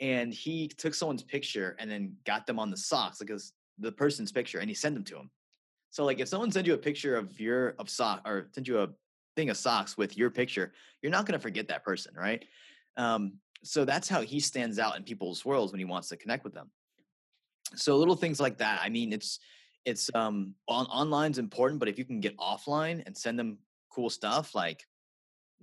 and 0.00 0.32
he 0.32 0.68
took 0.68 0.94
someone's 0.94 1.24
picture 1.24 1.74
and 1.80 1.90
then 1.90 2.14
got 2.24 2.46
them 2.46 2.60
on 2.60 2.70
the 2.70 2.76
socks 2.76 3.18
because 3.18 3.52
the 3.80 3.90
person's 3.90 4.30
picture 4.30 4.60
and 4.60 4.68
he 4.68 4.74
sent 4.74 4.94
them 4.94 5.02
to 5.02 5.16
him. 5.16 5.30
So 5.90 6.04
like 6.04 6.20
if 6.20 6.28
someone 6.28 6.52
sends 6.52 6.68
you 6.68 6.74
a 6.74 6.78
picture 6.78 7.16
of 7.16 7.40
your 7.40 7.70
of 7.80 7.90
sock 7.90 8.22
or 8.24 8.50
send 8.54 8.68
you 8.68 8.78
a 8.78 8.88
thing 9.34 9.50
of 9.50 9.56
socks 9.56 9.98
with 9.98 10.16
your 10.16 10.30
picture, 10.30 10.72
you're 11.02 11.10
not 11.10 11.26
going 11.26 11.36
to 11.36 11.42
forget 11.42 11.66
that 11.68 11.82
person, 11.82 12.14
right? 12.16 12.44
Um, 12.96 13.32
so 13.64 13.84
that's 13.84 14.08
how 14.08 14.20
he 14.20 14.38
stands 14.38 14.78
out 14.78 14.96
in 14.96 15.02
people's 15.02 15.44
worlds 15.44 15.72
when 15.72 15.80
he 15.80 15.84
wants 15.84 16.08
to 16.10 16.16
connect 16.16 16.44
with 16.44 16.54
them. 16.54 16.70
So 17.74 17.96
little 17.96 18.14
things 18.14 18.38
like 18.38 18.58
that. 18.58 18.80
I 18.80 18.90
mean, 18.90 19.12
it's 19.12 19.40
it's 19.84 20.08
um 20.14 20.54
on 20.68 20.86
online's 20.86 21.38
important, 21.38 21.80
but 21.80 21.88
if 21.88 21.98
you 21.98 22.04
can 22.04 22.20
get 22.20 22.36
offline 22.36 23.02
and 23.06 23.16
send 23.16 23.36
them 23.36 23.58
cool 23.90 24.08
stuff, 24.08 24.54
like 24.54 24.86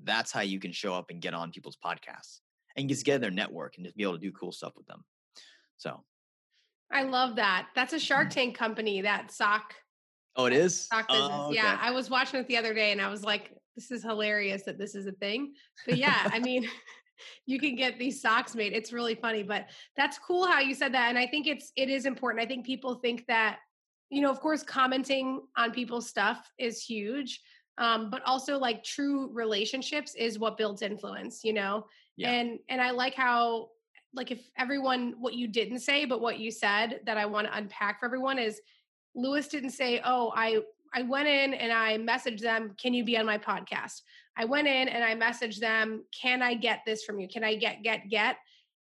that's 0.03 0.31
how 0.31 0.41
you 0.41 0.59
can 0.59 0.71
show 0.71 0.93
up 0.93 1.09
and 1.09 1.21
get 1.21 1.33
on 1.33 1.51
people's 1.51 1.77
podcasts 1.77 2.39
and 2.75 2.89
just 2.89 3.05
get 3.05 3.15
in 3.15 3.21
their 3.21 3.31
network 3.31 3.75
and 3.77 3.85
just 3.85 3.95
be 3.95 4.03
able 4.03 4.13
to 4.13 4.19
do 4.19 4.31
cool 4.31 4.51
stuff 4.51 4.73
with 4.75 4.88
them. 4.88 5.03
So 5.77 6.03
I 6.91 7.03
love 7.03 7.35
that. 7.38 7.67
That's 7.75 7.93
a 7.93 8.00
Shark 8.00 8.29
mm-hmm. 8.29 8.39
Tank 8.39 8.57
company, 8.57 9.01
that 9.01 9.31
sock. 9.31 9.73
Oh, 10.35 10.45
it 10.45 10.53
is? 10.53 10.88
Sock 10.88 11.07
business. 11.07 11.29
Oh, 11.31 11.45
okay. 11.47 11.55
Yeah. 11.55 11.77
I 11.81 11.91
was 11.91 12.09
watching 12.09 12.39
it 12.39 12.47
the 12.47 12.57
other 12.57 12.73
day 12.73 12.91
and 12.91 13.01
I 13.01 13.09
was 13.09 13.23
like, 13.23 13.51
this 13.75 13.91
is 13.91 14.03
hilarious 14.03 14.63
that 14.63 14.77
this 14.77 14.95
is 14.95 15.07
a 15.07 15.12
thing. 15.13 15.53
But 15.85 15.97
yeah, 15.97 16.29
I 16.31 16.39
mean, 16.39 16.67
you 17.45 17.59
can 17.59 17.75
get 17.75 18.00
these 18.00 18.21
socks 18.21 18.55
made. 18.55 18.73
It's 18.73 18.93
really 18.93 19.15
funny, 19.15 19.43
but 19.43 19.67
that's 19.95 20.19
cool 20.19 20.47
how 20.47 20.59
you 20.59 20.75
said 20.75 20.93
that. 20.93 21.09
And 21.09 21.17
I 21.17 21.27
think 21.27 21.47
it's 21.47 21.71
it 21.75 21.89
is 21.89 22.05
important. 22.05 22.43
I 22.43 22.47
think 22.47 22.65
people 22.65 22.95
think 22.95 23.25
that, 23.27 23.59
you 24.09 24.21
know, 24.21 24.31
of 24.31 24.39
course, 24.39 24.63
commenting 24.63 25.41
on 25.57 25.71
people's 25.71 26.07
stuff 26.07 26.51
is 26.59 26.83
huge. 26.83 27.41
Um, 27.77 28.10
but 28.10 28.22
also 28.25 28.58
like 28.58 28.84
true 28.84 29.30
relationships 29.34 30.13
is 30.15 30.38
what 30.38 30.58
builds 30.58 30.82
influence, 30.82 31.44
you 31.44 31.53
know? 31.53 31.86
Yeah. 32.18 32.32
And 32.32 32.60
and 32.70 32.82
I 32.82 32.92
like 32.92 33.15
how 33.15 33.70
like 34.13 34.32
if 34.32 34.50
everyone 34.58 35.15
what 35.20 35.34
you 35.34 35.48
didn't 35.48 35.80
say, 35.80 36.06
but 36.06 36.22
what 36.22 36.39
you 36.39 36.51
said 36.51 37.01
that 37.06 37.18
I 37.18 37.25
want 37.25 37.48
to 37.48 37.58
unpack 37.58 38.00
for 38.00 38.06
everyone 38.06 38.38
is 38.38 38.62
Lewis 39.15 39.48
didn't 39.48 39.72
say, 39.72 40.01
"Oh, 40.03 40.32
I 40.36 40.62
I 40.94 41.01
went 41.01 41.27
in 41.27 41.56
and 41.56 41.72
I 41.72 41.98
messaged 41.98 42.42
them, 42.42 42.75
can 42.80 42.94
you 42.94 43.03
be 43.03 43.17
on 43.17 43.26
my 43.26 43.38
podcast?" 43.38 44.02
I 44.38 44.45
went 44.45 44.67
in 44.67 44.88
and 44.88 45.04
I 45.04 45.15
messaged 45.15 45.60
them, 45.60 46.06
"Can 46.19 46.41
I 46.41 46.54
get 46.54 46.82
this 46.86 47.04
from 47.04 47.19
you? 47.19 47.28
Can 47.28 47.43
I 47.43 47.56
get 47.56 47.84
get 47.84 48.10
get?" 48.10 48.38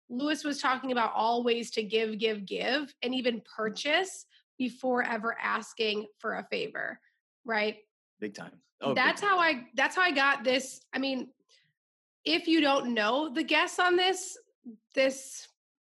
Lewis 0.09 0.45
was 0.45 0.61
talking 0.61 0.93
about 0.93 1.13
all 1.15 1.43
ways 1.43 1.71
to 1.73 1.83
give, 1.83 2.19
give, 2.19 2.47
give, 2.47 2.95
and 3.03 3.13
even 3.15 3.43
purchase 3.57 4.27
before 4.57 5.03
ever 5.03 5.37
asking 5.41 6.07
for 6.19 6.37
a 6.37 6.45
favor, 6.45 7.01
right? 7.45 7.79
Big 8.21 8.35
time. 8.35 8.53
Oh, 8.81 8.95
that's 8.95 9.21
big 9.21 9.29
time. 9.29 9.39
how 9.39 9.43
I 9.43 9.67
that's 9.75 9.97
how 9.97 10.03
I 10.03 10.11
got 10.11 10.45
this. 10.45 10.81
I 10.93 10.99
mean, 10.99 11.29
if 12.25 12.47
you 12.47 12.61
don't 12.61 12.93
know 12.93 13.33
the 13.33 13.43
guests 13.43 13.79
on 13.79 13.97
this 13.97 14.37
this 14.95 15.49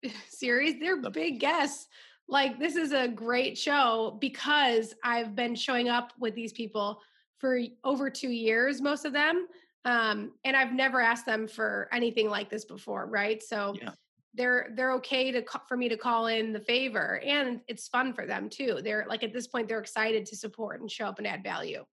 series, 0.28 0.78
they're 0.80 1.00
big 1.10 1.40
guests. 1.40 1.88
Like 2.28 2.58
this 2.58 2.76
is 2.76 2.92
a 2.92 3.08
great 3.08 3.56
show 3.56 4.18
because 4.20 4.94
I've 5.02 5.34
been 5.34 5.54
showing 5.54 5.88
up 5.88 6.12
with 6.18 6.34
these 6.34 6.52
people 6.52 7.00
for 7.38 7.60
over 7.84 8.10
2 8.10 8.28
years 8.28 8.82
most 8.82 9.04
of 9.04 9.12
them. 9.12 9.46
Um, 9.84 10.32
and 10.44 10.56
I've 10.56 10.72
never 10.72 11.00
asked 11.00 11.24
them 11.24 11.48
for 11.48 11.88
anything 11.92 12.28
like 12.28 12.50
this 12.50 12.66
before, 12.66 13.06
right? 13.06 13.42
So 13.42 13.74
yeah. 13.80 13.90
they're 14.34 14.68
they're 14.74 14.92
okay 14.94 15.30
to 15.30 15.42
for 15.66 15.76
me 15.76 15.88
to 15.88 15.96
call 15.96 16.26
in 16.26 16.52
the 16.52 16.60
favor 16.60 17.22
and 17.24 17.60
it's 17.68 17.88
fun 17.88 18.12
for 18.12 18.26
them 18.26 18.50
too. 18.50 18.80
They're 18.84 19.06
like 19.08 19.22
at 19.22 19.32
this 19.32 19.46
point 19.46 19.68
they're 19.68 19.80
excited 19.80 20.26
to 20.26 20.36
support 20.36 20.82
and 20.82 20.90
show 20.90 21.06
up 21.06 21.18
and 21.18 21.26
add 21.26 21.42
value. 21.42 21.86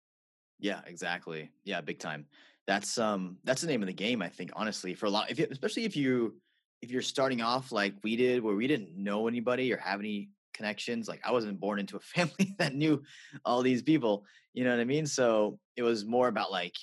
Yeah, 0.60 0.82
exactly. 0.86 1.52
Yeah, 1.64 1.82
big 1.82 2.00
time. 2.00 2.26
That's 2.68 2.98
um 2.98 3.38
that's 3.44 3.62
the 3.62 3.68
name 3.68 3.84
of 3.84 3.88
the 3.88 3.94
game 3.94 4.24
i 4.24 4.28
think 4.28 4.50
honestly 4.56 4.96
for 4.96 5.06
a 5.06 5.10
lot 5.12 5.30
if 5.30 5.38
you, 5.38 5.46
especially 5.52 5.86
if 5.86 5.96
you 5.96 6.36
if 6.82 6.90
you're 6.90 7.04
starting 7.04 7.42
off 7.44 7.72
like 7.72 7.94
we 8.04 8.16
did 8.16 8.42
where 8.42 8.56
we 8.56 8.66
didn't 8.66 8.98
know 8.98 9.28
anybody 9.28 9.72
or 9.72 9.78
have 9.78 10.00
any 10.00 10.32
connections 10.52 11.08
like 11.08 11.22
i 11.24 11.32
wasn't 11.32 11.60
born 11.60 11.78
into 11.78 11.96
a 11.96 12.00
family 12.16 12.56
that 12.58 12.74
knew 12.74 13.04
all 13.46 13.62
these 13.62 13.84
people 13.84 14.26
you 14.56 14.64
know 14.64 14.72
what 14.72 14.80
i 14.80 14.86
mean? 14.86 15.06
So 15.06 15.60
it 15.76 15.84
was 15.84 16.06
more 16.06 16.28
about 16.28 16.50
like 16.50 16.74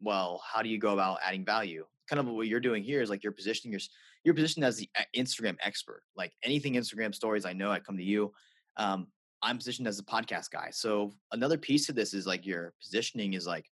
well 0.00 0.40
how 0.50 0.62
do 0.62 0.68
you 0.70 0.78
go 0.78 0.92
about 0.94 1.18
adding 1.22 1.44
value? 1.44 1.84
Kind 2.08 2.20
of 2.20 2.26
what 2.26 2.46
you're 2.46 2.60
doing 2.60 2.82
here 2.82 3.02
is 3.02 3.10
like 3.10 3.22
you're 3.22 3.32
positioning 3.32 3.72
your 3.72 3.80
you're 4.24 4.34
positioned 4.34 4.64
as 4.64 4.76
the 4.76 4.88
instagram 5.14 5.56
expert. 5.60 6.04
Like 6.16 6.32
anything 6.42 6.74
instagram 6.74 7.14
stories 7.14 7.44
i 7.44 7.52
know 7.52 7.70
i 7.70 7.80
come 7.80 7.98
to 7.98 8.04
you. 8.04 8.32
Um, 8.76 9.08
i'm 9.42 9.56
positioned 9.56 9.86
as 9.86 9.98
a 9.98 10.04
podcast 10.04 10.50
guy 10.50 10.68
so 10.70 11.12
another 11.32 11.58
piece 11.58 11.86
to 11.86 11.92
this 11.92 12.14
is 12.14 12.26
like 12.26 12.44
your 12.46 12.72
positioning 12.80 13.34
is 13.34 13.46
like 13.46 13.70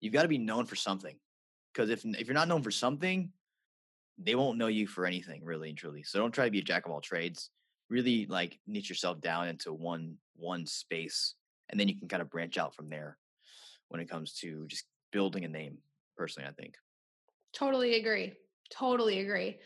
you've 0.00 0.12
got 0.12 0.22
to 0.22 0.28
be 0.28 0.38
known 0.38 0.66
for 0.66 0.76
something. 0.76 1.16
Because 1.72 1.90
if 1.90 2.04
if 2.04 2.26
you're 2.26 2.34
not 2.34 2.48
known 2.48 2.62
for 2.62 2.70
something, 2.70 3.30
they 4.18 4.34
won't 4.34 4.58
know 4.58 4.66
you 4.66 4.86
for 4.86 5.06
anything 5.06 5.44
really 5.44 5.68
and 5.68 5.78
truly. 5.78 6.02
So 6.02 6.18
don't 6.18 6.32
try 6.32 6.44
to 6.44 6.50
be 6.50 6.58
a 6.58 6.62
jack 6.62 6.86
of 6.86 6.92
all 6.92 7.00
trades. 7.00 7.50
Really 7.90 8.26
like 8.26 8.58
niche 8.66 8.88
yourself 8.88 9.20
down 9.20 9.48
into 9.48 9.72
one 9.72 10.16
one 10.36 10.66
space, 10.66 11.34
and 11.70 11.78
then 11.78 11.88
you 11.88 11.98
can 11.98 12.08
kind 12.08 12.22
of 12.22 12.30
branch 12.30 12.58
out 12.58 12.74
from 12.74 12.88
there 12.88 13.16
when 13.88 14.00
it 14.00 14.10
comes 14.10 14.34
to 14.34 14.66
just 14.66 14.84
building 15.12 15.44
a 15.44 15.48
name. 15.48 15.78
Personally, 16.16 16.48
I 16.48 16.52
think. 16.52 16.74
Totally 17.54 17.94
agree. 17.94 18.34
Totally 18.70 19.20
agree. 19.20 19.58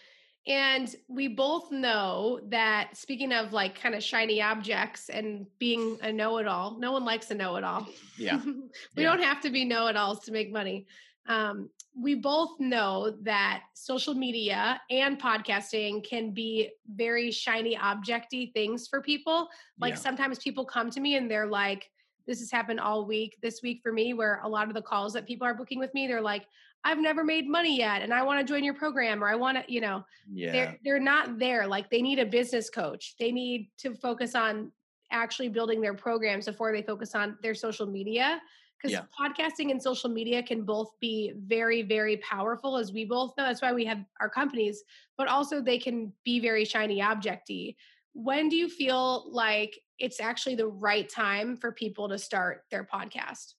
And 0.46 0.92
we 1.08 1.28
both 1.28 1.70
know 1.70 2.40
that 2.48 2.90
speaking 2.94 3.32
of 3.32 3.52
like 3.52 3.80
kind 3.80 3.94
of 3.94 4.02
shiny 4.02 4.42
objects 4.42 5.08
and 5.08 5.46
being 5.58 5.98
a 6.02 6.12
know 6.12 6.38
it 6.38 6.48
all, 6.48 6.76
no 6.78 6.90
one 6.90 7.04
likes 7.04 7.30
a 7.30 7.34
know 7.34 7.56
it 7.56 7.64
all. 7.64 7.86
Yeah. 8.18 8.40
we 8.44 9.02
yeah. 9.02 9.10
don't 9.10 9.22
have 9.22 9.40
to 9.42 9.50
be 9.50 9.64
know 9.64 9.86
it 9.86 9.96
alls 9.96 10.20
to 10.24 10.32
make 10.32 10.52
money. 10.52 10.86
Um, 11.26 11.70
we 11.96 12.16
both 12.16 12.58
know 12.58 13.16
that 13.22 13.62
social 13.74 14.14
media 14.14 14.80
and 14.90 15.20
podcasting 15.20 16.04
can 16.08 16.32
be 16.32 16.70
very 16.92 17.30
shiny 17.30 17.76
objecty 17.76 18.52
things 18.52 18.88
for 18.88 19.00
people. 19.00 19.48
Like 19.78 19.94
yeah. 19.94 20.00
sometimes 20.00 20.38
people 20.38 20.64
come 20.64 20.90
to 20.90 21.00
me 21.00 21.16
and 21.16 21.30
they're 21.30 21.46
like, 21.46 21.88
this 22.26 22.40
has 22.40 22.50
happened 22.50 22.80
all 22.80 23.06
week 23.06 23.36
this 23.42 23.60
week 23.62 23.80
for 23.82 23.92
me 23.92 24.14
where 24.14 24.40
a 24.44 24.48
lot 24.48 24.68
of 24.68 24.74
the 24.74 24.82
calls 24.82 25.12
that 25.12 25.26
people 25.26 25.46
are 25.46 25.54
booking 25.54 25.78
with 25.78 25.92
me 25.94 26.06
they're 26.06 26.20
like 26.20 26.46
I've 26.84 26.98
never 26.98 27.22
made 27.22 27.48
money 27.48 27.78
yet 27.78 28.02
and 28.02 28.12
I 28.12 28.22
want 28.22 28.44
to 28.44 28.52
join 28.52 28.64
your 28.64 28.74
program 28.74 29.22
or 29.22 29.28
I 29.28 29.36
want 29.36 29.58
to, 29.58 29.72
you 29.72 29.80
know, 29.80 30.04
yeah. 30.32 30.52
they're 30.52 30.78
they're 30.84 31.00
not 31.00 31.38
there. 31.38 31.66
Like 31.66 31.90
they 31.90 32.02
need 32.02 32.18
a 32.18 32.26
business 32.26 32.68
coach. 32.70 33.14
They 33.18 33.30
need 33.30 33.70
to 33.78 33.94
focus 33.94 34.34
on 34.34 34.72
actually 35.12 35.48
building 35.48 35.80
their 35.80 35.94
programs 35.94 36.46
before 36.46 36.72
they 36.72 36.82
focus 36.82 37.14
on 37.14 37.38
their 37.42 37.54
social 37.54 37.86
media. 37.86 38.40
Because 38.76 38.98
yeah. 38.98 39.04
podcasting 39.16 39.70
and 39.70 39.80
social 39.80 40.10
media 40.10 40.42
can 40.42 40.64
both 40.64 40.90
be 41.00 41.34
very, 41.46 41.82
very 41.82 42.16
powerful, 42.16 42.76
as 42.76 42.92
we 42.92 43.04
both 43.04 43.32
know. 43.38 43.44
That's 43.44 43.62
why 43.62 43.72
we 43.72 43.84
have 43.84 44.04
our 44.20 44.28
companies, 44.28 44.82
but 45.16 45.28
also 45.28 45.60
they 45.60 45.78
can 45.78 46.12
be 46.24 46.40
very 46.40 46.64
shiny 46.64 47.00
objecty. 47.00 47.76
When 48.14 48.48
do 48.48 48.56
you 48.56 48.68
feel 48.68 49.30
like 49.32 49.78
it's 49.98 50.20
actually 50.20 50.56
the 50.56 50.66
right 50.66 51.08
time 51.08 51.56
for 51.56 51.72
people 51.72 52.08
to 52.08 52.18
start 52.18 52.64
their 52.70 52.84
podcast? 52.84 53.54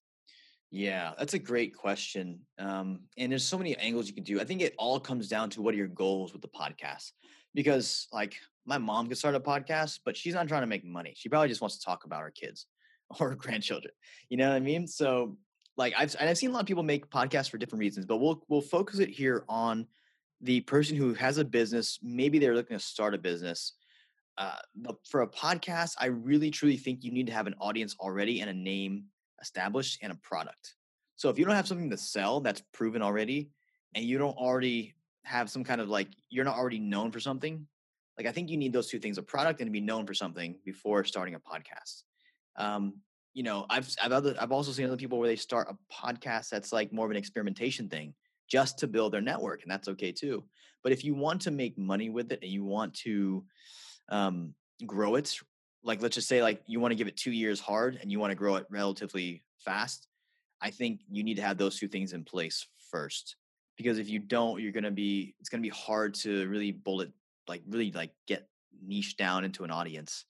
Yeah, 0.70 1.14
that's 1.20 1.36
a 1.36 1.40
great 1.40 1.76
question. 1.76 2.40
Um, 2.58 3.02
and 3.18 3.32
there's 3.32 3.46
so 3.46 3.58
many 3.58 3.78
angles 3.78 4.08
you 4.08 4.14
can 4.14 4.24
do. 4.24 4.42
I 4.42 4.44
think 4.44 4.62
it 4.62 4.74
all 4.78 5.00
comes 5.00 5.28
down 5.28 5.52
to 5.52 5.62
what 5.62 5.74
are 5.74 5.78
your 5.78 5.88
goals 5.88 6.34
with 6.34 6.42
the 6.42 6.48
podcast. 6.48 7.12
Because 7.54 8.08
like 8.12 8.36
my 8.66 8.80
mom 8.80 9.08
could 9.08 9.18
start 9.18 9.36
a 9.36 9.40
podcast, 9.40 10.00
but 10.04 10.18
she's 10.18 10.34
not 10.34 10.48
trying 10.48 10.64
to 10.64 10.68
make 10.68 10.84
money. 10.84 11.14
She 11.16 11.30
probably 11.30 11.50
just 11.50 11.62
wants 11.62 11.78
to 11.78 11.86
talk 11.86 12.06
about 12.06 12.22
her 12.22 12.32
kids 12.32 12.66
or 13.20 13.30
her 13.30 13.36
grandchildren. 13.36 13.94
You 14.30 14.38
know 14.38 14.50
what 14.50 14.56
I 14.56 14.60
mean? 14.60 14.88
So 14.88 15.38
like 15.78 15.94
I've 15.98 16.16
and 16.20 16.30
I've 16.30 16.38
seen 16.38 16.50
a 16.50 16.54
lot 16.54 16.62
of 16.62 16.66
people 16.66 16.84
make 16.84 17.10
podcasts 17.10 17.50
for 17.50 17.58
different 17.58 17.80
reasons, 17.82 18.06
but 18.06 18.18
we'll 18.18 18.44
we'll 18.48 18.62
focus 18.62 19.00
it 19.00 19.10
here 19.10 19.46
on 19.48 19.88
the 20.42 20.62
person 20.62 20.98
who 20.98 21.14
has 21.14 21.38
a 21.38 21.46
business. 21.46 22.00
Maybe 22.02 22.40
they're 22.40 22.56
looking 22.56 22.78
to 22.78 22.84
start 22.84 23.14
a 23.14 23.18
business. 23.18 23.74
Uh, 24.38 24.58
but 24.76 24.96
for 25.08 25.22
a 25.22 25.28
podcast, 25.28 25.96
I 26.00 26.08
really 26.08 26.50
truly 26.50 26.78
think 26.78 27.04
you 27.04 27.12
need 27.12 27.28
to 27.28 27.34
have 27.34 27.48
an 27.48 27.56
audience 27.60 27.96
already 28.00 28.42
and 28.42 28.50
a 28.50 28.54
name 28.54 29.06
established 29.42 30.00
and 30.02 30.12
a 30.12 30.16
product. 30.16 30.76
So 31.16 31.30
if 31.30 31.38
you 31.38 31.46
don't 31.46 31.56
have 31.56 31.68
something 31.68 31.90
to 31.92 31.98
sell 31.98 32.40
that's 32.40 32.64
proven 32.74 33.02
already, 33.02 33.52
and 33.96 34.04
you 34.04 34.18
don't 34.18 34.38
already 34.38 34.96
have 35.24 35.50
some 35.50 35.64
kind 35.64 35.80
of 35.80 35.88
like 35.88 36.08
you're 36.30 36.46
not 36.46 36.58
already 36.58 36.80
known 36.80 37.12
for 37.12 37.20
something, 37.20 37.68
like 38.18 38.28
I 38.28 38.32
think 38.32 38.50
you 38.50 38.58
need 38.58 38.74
those 38.74 38.90
two 38.90 39.00
things: 39.00 39.18
a 39.18 39.24
product 39.24 39.60
and 39.60 39.68
to 39.68 39.72
be 39.72 39.82
known 39.82 40.08
for 40.08 40.14
something 40.14 40.56
before 40.66 41.04
starting 41.04 41.36
a 41.36 41.40
podcast. 41.40 42.04
Um, 42.58 42.96
you 43.34 43.44
know, 43.44 43.66
I've 43.70 43.90
I've 44.02 44.12
other 44.12 44.36
I've 44.40 44.52
also 44.52 44.72
seen 44.72 44.86
other 44.86 44.98
people 44.98 45.20
where 45.20 45.28
they 45.28 45.36
start 45.36 45.68
a 45.70 45.94
podcast 45.94 46.50
that's 46.50 46.74
like 46.74 46.92
more 46.92 47.06
of 47.06 47.12
an 47.12 47.18
experimentation 47.18 47.90
thing 47.90 48.14
just 48.50 48.80
to 48.80 48.88
build 48.88 49.14
their 49.14 49.22
network, 49.22 49.62
and 49.62 49.72
that's 49.72 49.88
okay 49.90 50.12
too. 50.12 50.44
But 50.84 50.92
if 50.92 51.04
you 51.04 51.16
want 51.16 51.42
to 51.42 51.52
make 51.52 51.78
money 51.78 52.10
with 52.10 52.32
it 52.32 52.40
and 52.42 52.52
you 52.52 52.64
want 52.64 52.94
to 52.96 53.46
um, 54.10 54.54
grow 54.86 55.16
it, 55.16 55.36
like 55.84 56.02
let's 56.02 56.16
just 56.16 56.28
say 56.28 56.42
like 56.42 56.62
you 56.66 56.80
want 56.80 56.92
to 56.92 56.96
give 56.96 57.08
it 57.08 57.18
two 57.18 57.32
years 57.32 57.60
hard 57.60 58.00
and 58.02 58.12
you 58.12 58.20
want 58.20 58.32
to 58.32 58.36
grow 58.36 58.56
it 58.56 58.66
relatively 58.70 59.44
fast, 59.60 60.08
I 60.62 60.70
think 60.70 61.02
you 61.10 61.24
need 61.24 61.36
to 61.36 61.42
have 61.42 61.58
those 61.58 61.78
two 61.78 61.88
things 61.88 62.14
in 62.14 62.24
place 62.24 62.66
first. 62.90 63.36
Because 63.76 63.98
if 63.98 64.08
you 64.10 64.20
don't, 64.20 64.62
you're 64.62 64.72
gonna 64.72 64.92
be 64.92 65.36
it's 65.40 65.50
gonna 65.50 65.62
be 65.62 65.70
hard 65.70 66.14
to 66.16 66.48
really 66.48 66.72
bullet 66.72 67.12
like 67.48 67.62
really 67.68 67.92
like 67.92 68.12
get 68.28 68.48
niche 68.86 69.18
down 69.18 69.44
into 69.44 69.64
an 69.64 69.72
audience. 69.72 70.26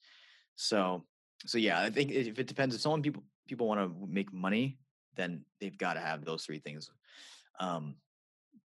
So 0.56 1.04
so 1.46 1.58
yeah, 1.58 1.80
I 1.80 1.90
think 1.90 2.10
if 2.10 2.38
it 2.38 2.46
depends, 2.46 2.74
if 2.74 2.80
someone 2.80 3.02
people 3.02 3.22
people 3.46 3.68
want 3.68 3.80
to 3.80 4.06
make 4.08 4.32
money, 4.32 4.78
then 5.14 5.44
they've 5.60 5.76
got 5.76 5.94
to 5.94 6.00
have 6.00 6.24
those 6.24 6.44
three 6.44 6.58
things 6.58 6.90
um, 7.60 7.96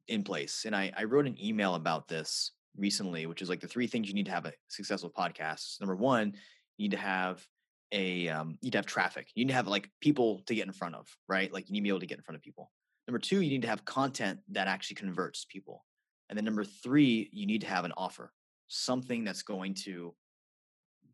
in 0.07 0.23
place. 0.23 0.63
And 0.65 0.75
I 0.75 0.91
I 0.97 1.03
wrote 1.03 1.27
an 1.27 1.37
email 1.43 1.75
about 1.75 2.07
this 2.07 2.51
recently, 2.77 3.25
which 3.25 3.41
is 3.41 3.49
like 3.49 3.59
the 3.59 3.67
three 3.67 3.87
things 3.87 4.07
you 4.07 4.13
need 4.13 4.25
to 4.25 4.31
have 4.31 4.45
a 4.45 4.53
successful 4.67 5.11
podcast. 5.15 5.79
Number 5.79 5.95
one, 5.95 6.33
you 6.77 6.85
need 6.85 6.91
to 6.91 6.97
have 6.97 7.45
a 7.91 8.29
um, 8.29 8.57
you 8.61 8.67
need 8.67 8.71
to 8.71 8.77
have 8.77 8.85
traffic. 8.85 9.27
You 9.35 9.45
need 9.45 9.51
to 9.51 9.55
have 9.55 9.67
like 9.67 9.89
people 10.01 10.41
to 10.45 10.55
get 10.55 10.67
in 10.67 10.73
front 10.73 10.95
of, 10.95 11.07
right? 11.27 11.51
Like 11.51 11.67
you 11.67 11.73
need 11.73 11.79
to 11.79 11.83
be 11.83 11.89
able 11.89 11.99
to 11.99 12.05
get 12.05 12.17
in 12.17 12.23
front 12.23 12.35
of 12.35 12.41
people. 12.41 12.71
Number 13.07 13.19
two, 13.19 13.41
you 13.41 13.49
need 13.49 13.63
to 13.63 13.67
have 13.67 13.85
content 13.85 14.39
that 14.51 14.67
actually 14.67 14.95
converts 14.95 15.45
people. 15.49 15.83
And 16.29 16.37
then 16.37 16.45
number 16.45 16.63
three, 16.63 17.29
you 17.33 17.47
need 17.47 17.61
to 17.61 17.67
have 17.67 17.85
an 17.85 17.93
offer, 17.97 18.31
something 18.67 19.23
that's 19.23 19.41
going 19.41 19.73
to 19.85 20.13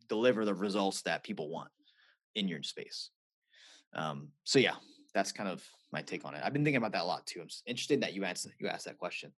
deliver 0.10 0.44
the 0.44 0.54
results 0.54 1.02
that 1.04 1.24
people 1.24 1.50
want 1.50 1.70
in 2.36 2.48
your 2.50 2.62
space. 2.64 3.12
Um, 3.94 4.30
so 4.44 4.60
yeah, 4.60 4.76
that's 5.14 5.32
kind 5.32 5.50
of 5.50 5.66
my 5.94 6.02
take 6.02 6.26
on 6.26 6.36
it. 6.36 6.42
I've 6.44 6.52
been 6.52 6.66
thinking 6.66 6.78
about 6.78 6.92
that 6.92 7.04
a 7.04 7.06
lot 7.06 7.26
too. 7.26 7.40
I'm 7.42 7.48
interested 7.66 8.02
that 8.02 8.14
you 8.14 8.26
asked 8.26 8.48
you 8.60 8.68
asked 8.68 8.86
that 8.86 8.98
question. 8.98 9.32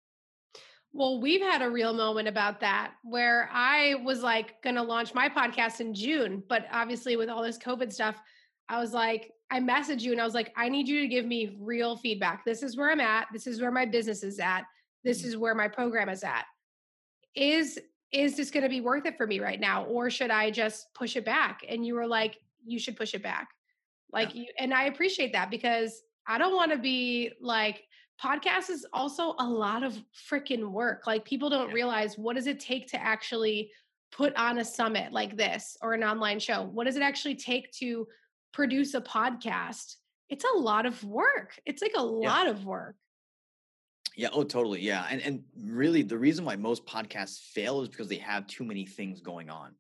Well, 0.94 1.20
we've 1.20 1.42
had 1.42 1.62
a 1.62 1.70
real 1.70 1.94
moment 1.94 2.28
about 2.28 2.62
that 2.62 2.94
where 3.04 3.50
I 3.52 3.96
was 4.04 4.24
like 4.24 4.62
going 4.62 4.76
to 4.76 4.82
launch 4.82 5.14
my 5.14 5.28
podcast 5.28 5.82
in 5.82 5.94
June, 5.94 6.42
but 6.48 6.68
obviously 6.72 7.18
with 7.18 7.30
all 7.30 7.44
this 7.44 7.58
COVID 7.58 7.92
stuff, 7.92 8.16
I 8.70 8.80
was 8.80 8.94
like, 8.94 9.32
I 9.52 9.60
messaged 9.60 10.02
you 10.02 10.14
and 10.14 10.22
I 10.22 10.26
was 10.26 10.34
like, 10.34 10.54
I 10.56 10.70
need 10.70 10.88
you 10.88 11.02
to 11.02 11.08
give 11.08 11.26
me 11.26 11.58
real 11.60 11.98
feedback. 11.98 12.46
This 12.46 12.64
is 12.64 12.78
where 12.78 12.92
I'm 12.92 13.02
at. 13.02 13.28
This 13.34 13.46
is 13.46 13.62
where 13.62 13.72
my 13.72 13.86
business 13.86 14.24
is 14.24 14.40
at. 14.40 14.64
This 15.04 15.20
mm-hmm. 15.20 15.28
is 15.28 15.38
where 15.38 15.54
my 15.54 15.68
program 15.68 16.10
is 16.10 16.24
at. 16.24 16.46
Is 17.36 17.78
is 18.16 18.38
this 18.38 18.50
going 18.50 18.64
to 18.64 18.70
be 18.70 18.82
worth 18.82 19.06
it 19.06 19.18
for 19.18 19.28
me 19.28 19.40
right 19.40 19.60
now 19.60 19.84
or 19.86 20.10
should 20.10 20.32
i 20.32 20.50
just 20.50 20.94
push 20.94 21.16
it 21.16 21.26
back 21.26 21.62
and 21.68 21.86
you 21.86 21.96
were 21.96 22.08
like 22.08 22.38
you 22.66 22.80
should 22.80 22.96
push 22.96 23.14
it 23.14 23.22
back 23.22 23.50
like 24.12 24.34
yeah. 24.34 24.42
you 24.42 24.48
and 24.60 24.74
i 24.74 24.86
appreciate 24.86 25.34
that 25.34 25.50
because 25.52 26.02
i 26.28 26.38
don't 26.38 26.56
want 26.56 26.72
to 26.72 26.78
be 26.78 27.32
like 27.42 27.84
podcast 28.22 28.70
is 28.70 28.86
also 28.94 29.36
a 29.40 29.46
lot 29.46 29.84
of 29.84 29.98
freaking 30.30 30.72
work 30.72 31.06
like 31.06 31.26
people 31.26 31.50
don't 31.50 31.70
yeah. 31.70 31.76
realize 31.76 32.18
what 32.18 32.36
does 32.36 32.48
it 32.48 32.60
take 32.60 32.88
to 32.88 33.02
actually 33.02 33.70
put 34.12 34.34
on 34.36 34.60
a 34.60 34.66
summit 34.66 35.12
like 35.12 35.36
this 35.36 35.78
or 35.82 35.94
an 35.94 36.04
online 36.04 36.40
show 36.40 36.64
what 36.64 36.86
does 36.86 36.96
it 36.96 37.02
actually 37.02 37.36
take 37.36 37.72
to 37.72 38.08
produce 38.54 38.94
a 38.94 39.02
podcast 39.02 39.96
it's 40.30 40.46
a 40.56 40.58
lot 40.58 40.86
of 40.86 41.04
work 41.04 41.60
it's 41.66 41.82
like 41.82 41.92
a 41.98 42.00
yeah. 42.00 42.04
lot 42.04 42.48
of 42.48 42.66
work 42.66 42.96
yeah. 44.16 44.30
Oh, 44.32 44.44
totally. 44.44 44.82
Yeah. 44.82 45.06
And 45.10 45.22
and 45.22 45.44
really, 45.58 46.02
the 46.02 46.18
reason 46.18 46.46
why 46.46 46.56
most 46.56 46.86
podcasts 46.86 47.40
fail 47.40 47.82
is 47.82 47.90
because 47.90 48.08
they 48.08 48.18
have 48.18 48.48
too 48.48 48.64
many 48.64 48.86
things 48.86 49.22
going 49.22 49.50
on. 49.50 49.76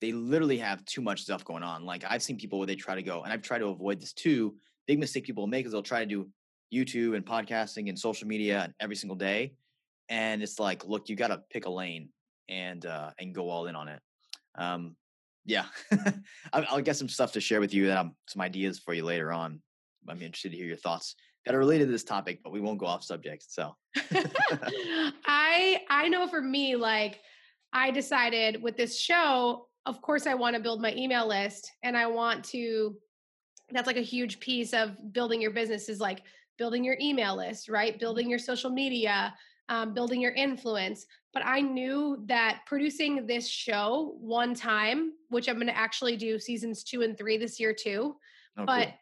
They 0.00 0.12
literally 0.12 0.58
have 0.58 0.84
too 0.86 1.02
much 1.02 1.22
stuff 1.22 1.44
going 1.44 1.62
on. 1.62 1.84
Like 1.84 2.04
I've 2.08 2.22
seen 2.22 2.38
people 2.38 2.58
where 2.58 2.66
they 2.66 2.76
try 2.76 2.94
to 2.94 3.02
go, 3.02 3.22
and 3.22 3.32
I've 3.32 3.42
tried 3.42 3.58
to 3.58 3.66
avoid 3.66 4.00
this 4.00 4.12
too. 4.12 4.54
Big 4.86 4.98
mistake 4.98 5.24
people 5.24 5.46
make 5.46 5.66
is 5.66 5.72
they'll 5.72 5.82
try 5.82 6.00
to 6.00 6.06
do 6.06 6.28
YouTube 6.72 7.16
and 7.16 7.24
podcasting 7.24 7.88
and 7.88 7.98
social 7.98 8.28
media 8.28 8.62
and 8.64 8.74
every 8.80 8.96
single 8.96 9.16
day, 9.16 9.54
and 10.08 10.42
it's 10.42 10.58
like, 10.58 10.86
look, 10.86 11.08
you 11.08 11.16
got 11.16 11.28
to 11.28 11.42
pick 11.50 11.66
a 11.66 11.70
lane 11.70 12.08
and 12.48 12.84
uh, 12.86 13.10
and 13.18 13.34
go 13.34 13.48
all 13.48 13.66
in 13.66 13.76
on 13.76 13.88
it. 13.88 14.00
Um, 14.56 14.96
yeah, 15.44 15.64
I'll 16.52 16.82
get 16.82 16.96
some 16.96 17.08
stuff 17.08 17.32
to 17.32 17.40
share 17.40 17.60
with 17.60 17.72
you 17.72 17.90
I'm 17.90 18.14
some 18.28 18.42
ideas 18.42 18.78
for 18.78 18.94
you 18.94 19.04
later 19.04 19.32
on. 19.32 19.60
I'm 20.08 20.22
interested 20.22 20.50
to 20.50 20.56
hear 20.56 20.66
your 20.66 20.76
thoughts 20.76 21.14
that 21.44 21.54
are 21.54 21.58
related 21.58 21.86
to 21.86 21.92
this 21.92 22.04
topic, 22.04 22.40
but 22.42 22.52
we 22.52 22.60
won't 22.60 22.78
go 22.78 22.86
off 22.86 23.02
subject. 23.02 23.44
So 23.48 23.74
I 25.26 25.80
I 25.88 26.08
know 26.08 26.26
for 26.28 26.40
me, 26.40 26.76
like 26.76 27.20
I 27.72 27.90
decided 27.90 28.62
with 28.62 28.76
this 28.76 28.98
show, 28.98 29.66
of 29.86 30.02
course 30.02 30.26
I 30.26 30.34
want 30.34 30.56
to 30.56 30.62
build 30.62 30.82
my 30.82 30.94
email 30.94 31.26
list 31.26 31.70
and 31.82 31.96
I 31.96 32.06
want 32.06 32.44
to 32.46 32.96
that's 33.72 33.86
like 33.86 33.96
a 33.96 34.02
huge 34.02 34.40
piece 34.40 34.72
of 34.72 35.12
building 35.12 35.40
your 35.40 35.52
business 35.52 35.88
is 35.88 36.00
like 36.00 36.22
building 36.60 36.84
your 36.84 36.96
email 37.00 37.36
list, 37.36 37.68
right? 37.68 37.98
Building 37.98 38.30
your 38.30 38.38
social 38.38 38.70
media, 38.70 39.34
um, 39.70 39.94
building 39.94 40.20
your 40.20 40.32
influence. 40.32 41.06
But 41.32 41.42
I 41.44 41.60
knew 41.60 42.22
that 42.26 42.60
producing 42.66 43.26
this 43.26 43.48
show 43.48 44.14
one 44.20 44.54
time, 44.54 45.14
which 45.30 45.48
I'm 45.48 45.56
going 45.56 45.68
to 45.68 45.76
actually 45.76 46.16
do 46.16 46.38
seasons 46.38 46.84
two 46.84 47.02
and 47.02 47.16
three 47.16 47.38
this 47.38 47.58
year 47.58 47.72
too. 47.72 48.16
Oh, 48.58 48.66
but 48.66 48.88
cool 48.88 48.94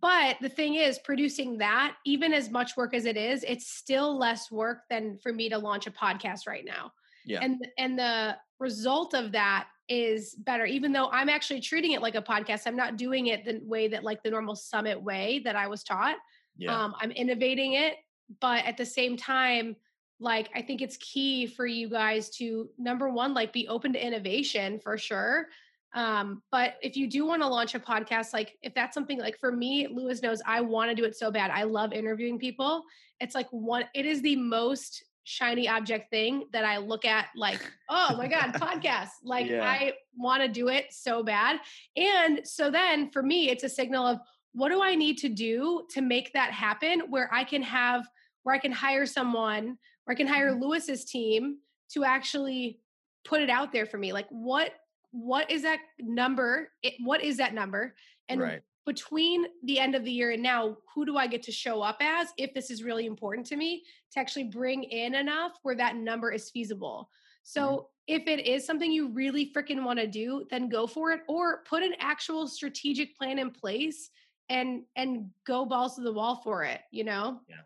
but 0.00 0.36
the 0.40 0.48
thing 0.48 0.76
is 0.76 0.98
producing 1.00 1.58
that 1.58 1.96
even 2.06 2.32
as 2.32 2.50
much 2.50 2.76
work 2.76 2.94
as 2.94 3.04
it 3.04 3.16
is 3.16 3.44
it's 3.46 3.66
still 3.66 4.16
less 4.16 4.50
work 4.50 4.82
than 4.88 5.18
for 5.22 5.32
me 5.32 5.48
to 5.48 5.58
launch 5.58 5.86
a 5.86 5.90
podcast 5.90 6.46
right 6.46 6.64
now 6.64 6.90
yeah 7.26 7.40
and 7.42 7.66
and 7.78 7.98
the 7.98 8.36
result 8.58 9.12
of 9.12 9.32
that 9.32 9.66
is 9.88 10.34
better 10.34 10.64
even 10.64 10.92
though 10.92 11.10
i'm 11.10 11.28
actually 11.28 11.60
treating 11.60 11.92
it 11.92 12.00
like 12.00 12.14
a 12.14 12.22
podcast 12.22 12.62
i'm 12.66 12.76
not 12.76 12.96
doing 12.96 13.26
it 13.26 13.44
the 13.44 13.60
way 13.64 13.88
that 13.88 14.04
like 14.04 14.22
the 14.22 14.30
normal 14.30 14.54
summit 14.54 15.02
way 15.02 15.42
that 15.44 15.56
i 15.56 15.66
was 15.66 15.82
taught 15.82 16.16
yeah. 16.56 16.84
um 16.84 16.94
i'm 17.00 17.10
innovating 17.10 17.74
it 17.74 17.96
but 18.40 18.64
at 18.64 18.76
the 18.76 18.86
same 18.86 19.16
time 19.16 19.76
like 20.20 20.48
i 20.54 20.62
think 20.62 20.80
it's 20.80 20.96
key 20.98 21.46
for 21.46 21.66
you 21.66 21.88
guys 21.88 22.30
to 22.30 22.68
number 22.78 23.08
one 23.08 23.34
like 23.34 23.52
be 23.52 23.66
open 23.68 23.92
to 23.92 24.04
innovation 24.04 24.78
for 24.78 24.96
sure 24.96 25.46
um, 25.94 26.42
but 26.50 26.76
if 26.80 26.96
you 26.96 27.06
do 27.06 27.26
want 27.26 27.42
to 27.42 27.48
launch 27.48 27.74
a 27.74 27.80
podcast, 27.80 28.32
like 28.32 28.56
if 28.62 28.74
that's 28.74 28.94
something 28.94 29.18
like 29.18 29.38
for 29.38 29.52
me, 29.52 29.86
Lewis 29.88 30.22
knows 30.22 30.40
I 30.46 30.60
want 30.60 30.90
to 30.90 30.94
do 30.94 31.04
it 31.04 31.16
so 31.16 31.30
bad. 31.30 31.50
I 31.50 31.64
love 31.64 31.92
interviewing 31.92 32.38
people. 32.38 32.82
It's 33.20 33.34
like 33.34 33.48
one, 33.50 33.84
it 33.94 34.06
is 34.06 34.22
the 34.22 34.36
most 34.36 35.04
shiny 35.24 35.68
object 35.68 36.10
thing 36.10 36.44
that 36.52 36.64
I 36.64 36.78
look 36.78 37.04
at 37.04 37.26
like, 37.36 37.60
oh 37.90 38.16
my 38.16 38.26
God, 38.26 38.54
podcast. 38.54 39.10
Like 39.22 39.48
yeah. 39.48 39.68
I 39.68 39.92
want 40.16 40.42
to 40.42 40.48
do 40.48 40.68
it 40.68 40.86
so 40.90 41.22
bad. 41.22 41.60
And 41.96 42.40
so 42.44 42.70
then 42.70 43.10
for 43.10 43.22
me, 43.22 43.50
it's 43.50 43.64
a 43.64 43.68
signal 43.68 44.06
of 44.06 44.18
what 44.52 44.70
do 44.70 44.82
I 44.82 44.94
need 44.94 45.18
to 45.18 45.28
do 45.28 45.86
to 45.90 46.00
make 46.00 46.32
that 46.32 46.52
happen 46.52 47.04
where 47.10 47.32
I 47.32 47.44
can 47.44 47.62
have, 47.62 48.06
where 48.42 48.54
I 48.54 48.58
can 48.58 48.72
hire 48.72 49.06
someone, 49.06 49.78
where 50.04 50.12
I 50.12 50.14
can 50.14 50.26
hire 50.26 50.52
mm-hmm. 50.52 50.62
Lewis's 50.62 51.04
team 51.04 51.58
to 51.92 52.04
actually 52.04 52.80
put 53.24 53.40
it 53.40 53.50
out 53.50 53.72
there 53.72 53.86
for 53.86 53.98
me. 53.98 54.12
Like 54.12 54.28
what 54.30 54.72
what 55.12 55.50
is 55.50 55.62
that 55.62 55.78
number? 56.00 56.70
It, 56.82 56.94
what 57.04 57.22
is 57.22 57.36
that 57.36 57.52
number? 57.52 57.94
And 58.30 58.40
right. 58.40 58.62
between 58.86 59.44
the 59.64 59.78
end 59.78 59.94
of 59.94 60.04
the 60.04 60.10
year 60.10 60.30
and 60.30 60.42
now, 60.42 60.78
who 60.94 61.04
do 61.04 61.18
I 61.18 61.26
get 61.26 61.42
to 61.44 61.52
show 61.52 61.82
up 61.82 61.98
as 62.00 62.28
if 62.38 62.54
this 62.54 62.70
is 62.70 62.82
really 62.82 63.04
important 63.04 63.46
to 63.48 63.56
me 63.56 63.84
to 64.12 64.20
actually 64.20 64.44
bring 64.44 64.84
in 64.84 65.14
enough 65.14 65.52
where 65.62 65.74
that 65.76 65.96
number 65.96 66.32
is 66.32 66.50
feasible? 66.50 67.10
So 67.42 67.60
mm-hmm. 67.60 68.22
if 68.22 68.26
it 68.26 68.46
is 68.46 68.64
something 68.64 68.90
you 68.90 69.08
really 69.08 69.52
freaking 69.54 69.84
want 69.84 69.98
to 69.98 70.06
do, 70.06 70.46
then 70.50 70.70
go 70.70 70.86
for 70.86 71.12
it 71.12 71.20
or 71.28 71.62
put 71.68 71.82
an 71.82 71.94
actual 72.00 72.48
strategic 72.48 73.14
plan 73.16 73.38
in 73.38 73.50
place 73.50 74.08
and 74.52 74.82
and 74.96 75.30
go 75.46 75.64
balls 75.64 75.96
to 75.96 76.02
the 76.02 76.12
wall 76.12 76.40
for 76.44 76.62
it, 76.64 76.80
you 76.90 77.04
know? 77.04 77.40
Yeah. 77.48 77.56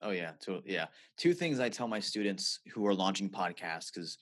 Oh 0.00 0.10
yeah, 0.10 0.32
so 0.40 0.62
yeah. 0.64 0.86
Two 1.16 1.32
things 1.34 1.60
I 1.60 1.68
tell 1.68 1.86
my 1.86 2.00
students 2.00 2.60
who 2.72 2.84
are 2.86 2.94
launching 2.94 3.30
podcasts 3.30 3.92
because 3.92 4.18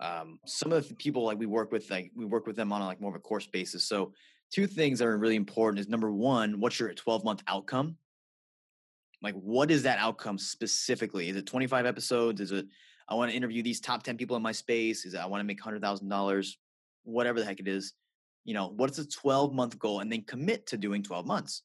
um, 0.00 0.40
some 0.46 0.72
of 0.72 0.88
the 0.88 0.94
people 0.96 1.24
like 1.24 1.38
we 1.38 1.46
work 1.46 1.70
with 1.70 1.88
like 1.90 2.10
we 2.14 2.24
work 2.24 2.46
with 2.46 2.56
them 2.56 2.72
on 2.72 2.82
like 2.82 3.00
more 3.00 3.10
of 3.10 3.16
a 3.16 3.20
course 3.20 3.46
basis 3.46 3.84
so 3.84 4.12
two 4.50 4.66
things 4.66 4.98
that 4.98 5.06
are 5.06 5.16
really 5.16 5.36
important 5.36 5.78
is 5.78 5.88
number 5.88 6.10
one 6.10 6.58
what's 6.58 6.80
your 6.80 6.92
12 6.92 7.24
month 7.24 7.42
outcome 7.46 7.96
like 9.22 9.34
what 9.34 9.70
is 9.70 9.84
that 9.84 10.00
outcome 10.00 10.38
specifically 10.38 11.28
is 11.28 11.36
it 11.36 11.46
25 11.46 11.86
episodes 11.86 12.40
is 12.40 12.50
it 12.50 12.66
i 13.08 13.14
want 13.14 13.30
to 13.30 13.36
interview 13.36 13.62
these 13.62 13.80
top 13.80 14.02
10 14.02 14.16
people 14.16 14.36
in 14.36 14.42
my 14.42 14.50
space 14.50 15.04
is 15.04 15.14
it 15.14 15.18
i 15.18 15.26
want 15.26 15.40
to 15.40 15.44
make 15.44 15.62
$100000 15.62 16.54
whatever 17.04 17.38
the 17.38 17.46
heck 17.46 17.60
it 17.60 17.68
is 17.68 17.92
you 18.44 18.54
know 18.54 18.72
what's 18.76 18.98
a 18.98 19.06
12 19.06 19.52
month 19.52 19.78
goal 19.78 20.00
and 20.00 20.10
then 20.10 20.22
commit 20.22 20.66
to 20.66 20.76
doing 20.76 21.02
12 21.02 21.26
months 21.26 21.62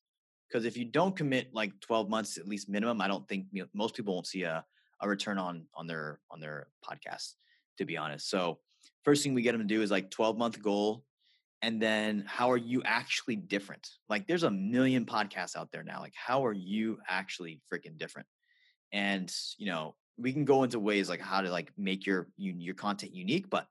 Because 0.48 0.66
if 0.66 0.78
you 0.78 0.86
don't 0.86 1.16
commit 1.16 1.54
like 1.54 1.72
12 1.82 2.10
months 2.10 2.38
at 2.38 2.48
least 2.48 2.70
minimum, 2.70 3.02
I 3.02 3.08
don't 3.08 3.28
think 3.28 3.48
you 3.52 3.64
know, 3.64 3.68
most 3.74 3.96
people 3.96 4.14
won't 4.14 4.28
see 4.28 4.44
a, 4.44 4.64
a 5.02 5.10
return 5.10 5.38
on 5.38 5.66
on 5.76 5.88
their 5.88 6.20
on 6.32 6.40
their 6.40 6.68
podcast. 6.88 7.34
To 7.78 7.86
be 7.86 7.98
honest, 7.98 8.30
so 8.30 8.60
first 9.04 9.24
thing 9.24 9.36
we 9.36 9.44
get 9.44 9.52
them 9.52 9.62
to 9.62 9.68
do 9.68 9.82
is 9.84 9.92
like 9.92 10.10
12 10.10 10.38
month 10.38 10.62
goal, 10.62 11.04
and 11.62 11.82
then 11.82 12.24
how 12.26 12.50
are 12.52 12.58
you 12.58 12.82
actually 12.86 13.36
different? 13.36 13.88
Like 14.10 14.28
there's 14.28 14.44
a 14.44 14.52
million 14.52 15.06
podcasts 15.06 15.56
out 15.56 15.72
there 15.72 15.84
now. 15.84 16.00
Like 16.00 16.16
how 16.16 16.46
are 16.46 16.54
you 16.54 16.98
actually 17.08 17.62
freaking 17.72 17.98
different? 17.98 18.28
And 18.92 19.32
you 19.58 19.68
know 19.68 19.96
we 20.18 20.34
can 20.34 20.46
go 20.46 20.64
into 20.64 20.80
ways 20.80 21.10
like 21.10 21.22
how 21.22 21.42
to 21.42 21.52
like 21.52 21.72
make 21.78 22.06
your 22.06 22.30
your 22.38 22.76
content 22.76 23.14
unique, 23.14 23.50
but 23.50 23.68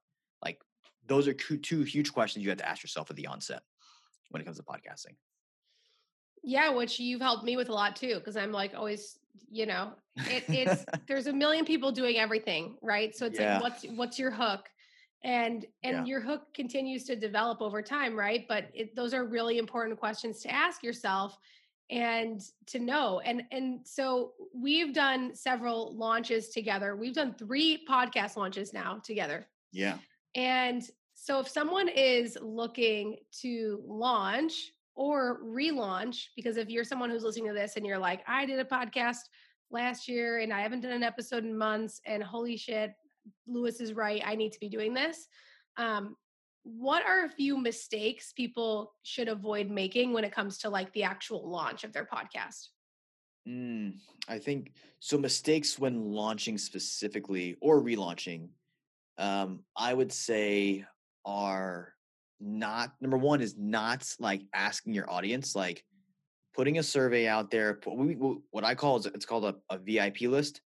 those 1.07 1.29
are 1.29 1.35
two 1.35 1.83
huge 1.83 2.13
questions 2.13 2.43
you 2.45 2.51
have 2.51 2.59
to 2.59 2.69
ask 2.69 2.83
yourself 2.83 3.11
at 3.11 3.17
the 3.17 3.27
onset 3.27 3.63
when 4.31 4.41
it 4.41 4.45
comes 4.45 4.59
to 4.59 4.63
podcasting. 4.63 5.15
Yeah, 6.43 6.71
which 6.71 7.01
you've 7.01 7.21
helped 7.21 7.45
me 7.45 7.57
with 7.57 7.69
a 7.69 7.73
lot 7.73 7.97
too, 7.97 8.15
because 8.15 8.37
I'm 8.37 8.53
like 8.53 8.75
always, 8.75 9.19
you 9.51 9.67
know, 9.67 9.93
it, 10.17 10.45
it's 10.49 10.85
there's 11.09 11.27
a 11.27 11.33
million 11.33 11.65
people 11.65 11.91
doing 11.91 12.19
everything, 12.19 12.77
right? 12.83 13.17
So 13.17 13.27
it's 13.27 13.39
yeah. 13.39 13.55
like, 13.55 13.63
what's 13.63 13.85
what's 13.97 14.19
your 14.19 14.31
hook? 14.31 14.69
And 15.25 15.67
and 15.83 15.97
yeah. 15.99 16.05
your 16.05 16.21
hook 16.21 16.43
continues 16.55 17.05
to 17.05 17.17
develop 17.17 17.61
over 17.61 17.83
time, 17.83 18.17
right? 18.17 18.45
But 18.49 18.69
it, 18.75 18.95
those 18.95 19.13
are 19.13 19.25
really 19.25 19.59
important 19.59 19.99
questions 19.99 20.41
to 20.43 20.53
ask 20.53 20.83
yourself 20.85 21.37
and 21.91 22.41
to 22.67 22.79
know. 22.79 23.21
And 23.21 23.43
and 23.51 23.81
so 23.85 24.33
we've 24.55 24.95
done 24.95 25.35
several 25.35 25.97
launches 25.97 26.51
together. 26.51 26.97
We've 26.97 27.15
done 27.15 27.35
three 27.35 27.85
podcast 27.89 28.37
launches 28.37 28.73
now 28.73 29.01
together. 29.05 29.47
Yeah. 29.73 29.99
And 30.35 30.89
so 31.27 31.41
if 31.41 31.49
someone 31.49 31.89
is 31.89 32.39
looking 32.41 33.17
to 33.41 33.83
launch 33.85 34.71
or 34.95 35.41
relaunch 35.43 36.27
because 36.37 36.57
if 36.57 36.71
you're 36.71 36.85
someone 36.85 37.11
who's 37.11 37.25
listening 37.25 37.49
to 37.49 37.53
this 37.53 37.77
and 37.77 37.85
you're 37.85 37.99
like 37.99 38.23
i 38.29 38.47
did 38.47 38.61
a 38.61 38.65
podcast 38.65 39.23
last 39.73 40.07
year 40.07 40.39
and 40.39 40.53
i 40.53 40.61
haven't 40.61 40.83
done 40.83 40.93
an 40.93 41.03
episode 41.03 41.43
in 41.43 41.57
months 41.57 42.01
and 42.07 42.23
holy 42.23 42.57
shit 42.57 42.93
lewis 43.49 43.81
is 43.81 43.93
right 43.93 44.23
i 44.25 44.37
need 44.37 44.53
to 44.53 44.61
be 44.61 44.69
doing 44.69 44.95
this 44.95 45.27
um, 45.79 46.17
what 46.63 47.05
are 47.05 47.25
a 47.25 47.29
few 47.29 47.59
mistakes 47.59 48.33
people 48.33 48.95
should 49.03 49.29
avoid 49.29 49.69
making 49.69 50.13
when 50.13 50.25
it 50.25 50.33
comes 50.33 50.59
to 50.59 50.71
like 50.71 50.93
the 50.95 51.03
actual 51.03 51.49
launch 51.49 51.85
of 51.85 51.93
their 51.93 52.07
podcast? 52.07 52.69
Mm, 53.49 53.99
i 54.29 54.39
think 54.39 54.73
so 55.01 55.19
mistakes 55.19 55.77
when 55.77 56.13
launching 56.13 56.57
specifically 56.57 57.57
or 57.61 57.83
relaunching 57.83 58.49
um, 59.19 59.65
i 59.77 59.93
would 59.93 60.13
say 60.13 60.85
are 61.27 61.93
not 62.41 62.93
number 63.01 63.19
one 63.19 63.41
is 63.41 63.57
not 63.59 64.09
like 64.21 64.43
asking 64.55 64.95
your 64.95 65.11
audience 65.11 65.55
like 65.55 65.85
putting 66.55 66.79
a 66.79 66.83
survey 66.83 67.27
out 67.27 67.51
there 67.51 67.81
what 68.51 68.65
i 68.65 68.75
call 68.75 68.97
is 68.97 69.07
it's 69.07 69.27
called 69.27 69.45
a, 69.45 69.55
a 69.71 69.79
vip 69.79 70.21
list. 70.23 70.63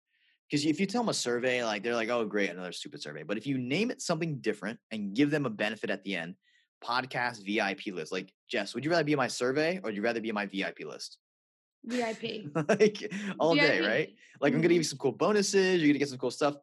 Because 0.48 0.66
if 0.66 0.80
you 0.80 0.86
tell 0.86 1.02
them 1.02 1.10
a 1.10 1.14
survey 1.14 1.64
like 1.64 1.82
they're 1.82 1.94
like 1.94 2.08
oh 2.08 2.24
great 2.24 2.50
another 2.50 2.72
stupid 2.72 3.00
survey. 3.00 3.22
But 3.22 3.36
if 3.36 3.46
you 3.46 3.56
name 3.56 3.90
it 3.90 4.02
something 4.02 4.38
different 4.40 4.78
and 4.90 5.14
give 5.14 5.30
them 5.30 5.46
a 5.46 5.50
benefit 5.50 5.90
at 5.90 6.02
the 6.04 6.16
end 6.16 6.34
podcast 6.84 7.44
vip 7.44 7.94
list 7.94 8.10
like 8.10 8.32
jess 8.50 8.74
would 8.74 8.82
you 8.82 8.90
rather 8.90 9.04
be 9.04 9.14
my 9.14 9.28
survey 9.28 9.76
or 9.76 9.88
would 9.88 9.96
you 9.96 10.02
rather 10.02 10.20
be 10.20 10.32
my 10.32 10.46
vip 10.46 10.78
list? 10.84 11.18
Vip 11.84 12.22
like 12.68 13.12
all 13.38 13.54
VIP. 13.54 13.64
day 13.64 13.80
right? 13.80 14.08
Like 14.40 14.52
mm-hmm. 14.52 14.56
i'm 14.56 14.62
gonna 14.62 14.74
give 14.74 14.78
you 14.78 14.84
some 14.84 14.98
cool 14.98 15.12
bonuses 15.12 15.80
you're 15.80 15.88
gonna 15.88 15.98
get 15.98 16.08
some 16.08 16.18
cool 16.18 16.30
stuff 16.30 16.56